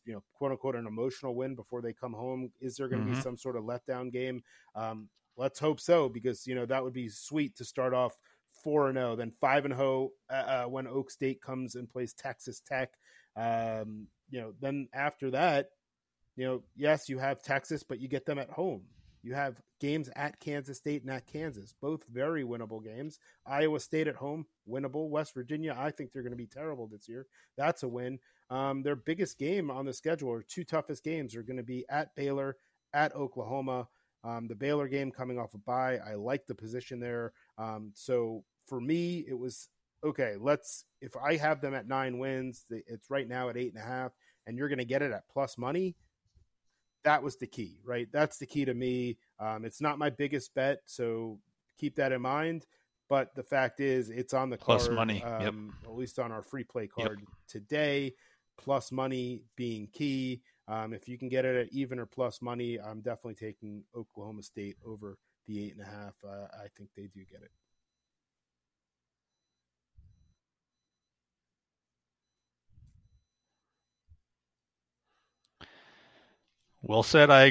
you 0.05 0.12
know 0.12 0.22
quote 0.35 0.53
unquote 0.53 0.76
an 0.76 0.87
emotional 0.87 1.35
win 1.35 1.55
before 1.55 1.83
they 1.83 1.93
come 1.93 2.12
home. 2.12 2.51
Is 2.61 2.76
there 2.76 2.89
going 2.89 3.03
to 3.03 3.07
mm-hmm. 3.07 3.16
be 3.16 3.22
some 3.22 3.37
sort 3.37 3.57
of 3.57 3.64
letdown 3.64 4.12
game? 4.12 4.43
Um, 4.74 5.09
let's 5.37 5.59
hope 5.59 5.81
so 5.81 6.09
because 6.09 6.47
you 6.47 6.55
know 6.55 6.66
that 6.66 6.83
would 6.83 6.93
be 6.93 7.09
sweet 7.09 7.57
to 7.57 7.64
start 7.64 7.95
off 7.95 8.16
four 8.62 8.89
and 8.89 8.97
zero, 8.97 9.12
oh, 9.12 9.16
then 9.16 9.33
five 9.41 9.64
and 9.64 9.74
zero 9.74 10.11
oh, 10.31 10.35
uh, 10.35 10.64
uh, 10.64 10.64
when 10.64 10.87
Oak 10.87 11.11
State 11.11 11.41
comes 11.41 11.74
and 11.74 11.89
plays 11.89 12.12
Texas 12.12 12.61
Tech. 12.61 12.91
Um, 13.37 14.09
you 14.31 14.41
know, 14.41 14.53
then 14.61 14.89
after 14.93 15.31
that, 15.33 15.70
you 16.37 16.47
know, 16.47 16.62
yes, 16.76 17.09
you 17.09 17.18
have 17.18 17.43
Texas, 17.43 17.83
but 17.83 18.01
you 18.01 18.09
get 18.09 18.26
them 18.26 18.39
at 18.39 18.51
home. 18.51 18.83
You 19.22 19.35
have 19.35 19.61
games 19.81 20.09
at 20.16 20.41
Kansas 20.41 20.78
State 20.78 21.03
and 21.03 21.11
at 21.11 21.26
Kansas, 21.26 21.74
both 21.81 22.07
very 22.11 22.43
winnable 22.43 22.83
games. 22.83 23.18
Iowa 23.47 23.81
State 23.81 24.09
at 24.09 24.16
home, 24.16 24.47
winnable. 24.70 25.08
West 25.08 25.34
Virginia, 25.34 25.76
I 25.78 25.90
think 25.90 26.12
they're 26.12 26.22
going 26.22 26.32
to 26.32 26.36
be 26.36 26.46
terrible 26.46 26.86
this 26.86 27.08
year. 27.08 27.26
That's 27.56 27.82
a 27.82 27.88
win. 27.88 28.18
Um, 28.50 28.82
their 28.82 28.96
biggest 28.96 29.38
game 29.38 29.70
on 29.70 29.84
the 29.84 29.92
schedule, 29.92 30.28
or 30.28 30.42
two 30.42 30.64
toughest 30.64 31.04
games, 31.04 31.34
are 31.36 31.42
going 31.42 31.56
to 31.56 31.62
be 31.62 31.84
at 31.88 32.14
Baylor, 32.14 32.56
at 32.92 33.14
Oklahoma. 33.14 33.88
Um, 34.22 34.48
the 34.48 34.54
Baylor 34.54 34.88
game 34.88 35.10
coming 35.10 35.38
off 35.38 35.54
a 35.54 35.58
bye, 35.58 35.98
I 35.98 36.14
like 36.14 36.46
the 36.46 36.54
position 36.54 37.00
there. 37.00 37.32
Um, 37.58 37.92
so 37.94 38.44
for 38.66 38.80
me, 38.80 39.24
it 39.26 39.38
was 39.38 39.68
okay. 40.04 40.34
Let's 40.38 40.84
if 41.00 41.16
I 41.16 41.36
have 41.36 41.60
them 41.60 41.74
at 41.74 41.88
nine 41.88 42.18
wins, 42.18 42.64
it's 42.70 43.10
right 43.10 43.28
now 43.28 43.48
at 43.48 43.56
eight 43.56 43.72
and 43.72 43.82
a 43.82 43.86
half, 43.86 44.12
and 44.46 44.58
you're 44.58 44.68
going 44.68 44.78
to 44.78 44.84
get 44.84 45.02
it 45.02 45.12
at 45.12 45.28
plus 45.32 45.56
money. 45.56 45.96
That 47.04 47.22
was 47.22 47.36
the 47.36 47.46
key, 47.46 47.78
right? 47.82 48.08
That's 48.12 48.36
the 48.36 48.46
key 48.46 48.66
to 48.66 48.74
me. 48.74 49.16
Um, 49.38 49.64
it's 49.64 49.80
not 49.80 49.98
my 49.98 50.10
biggest 50.10 50.54
bet, 50.54 50.80
so 50.84 51.38
keep 51.78 51.96
that 51.96 52.12
in 52.12 52.20
mind. 52.20 52.66
But 53.11 53.34
the 53.34 53.42
fact 53.42 53.80
is, 53.80 54.08
it's 54.08 54.32
on 54.32 54.50
the 54.50 54.56
plus 54.56 54.84
card, 54.84 54.94
money, 54.94 55.20
um, 55.24 55.74
yep. 55.82 55.90
at 55.90 55.96
least 55.98 56.20
on 56.20 56.30
our 56.30 56.42
free 56.42 56.62
play 56.62 56.86
card 56.86 57.18
yep. 57.18 57.28
today. 57.48 58.14
Plus 58.56 58.92
money 58.92 59.42
being 59.56 59.88
key. 59.92 60.42
Um, 60.68 60.92
if 60.92 61.08
you 61.08 61.18
can 61.18 61.28
get 61.28 61.44
it 61.44 61.56
at 61.56 61.72
even 61.72 61.98
or 61.98 62.06
plus 62.06 62.40
money, 62.40 62.78
I'm 62.78 63.00
definitely 63.00 63.34
taking 63.34 63.82
Oklahoma 63.96 64.44
State 64.44 64.76
over 64.86 65.18
the 65.48 65.64
eight 65.64 65.72
and 65.72 65.82
a 65.82 65.90
half. 65.90 66.14
Uh, 66.24 66.46
I 66.54 66.68
think 66.76 66.90
they 66.96 67.08
do 67.12 67.24
get 67.28 67.42
it. 67.42 67.50
Well 76.82 77.02
said. 77.02 77.30
I 77.30 77.48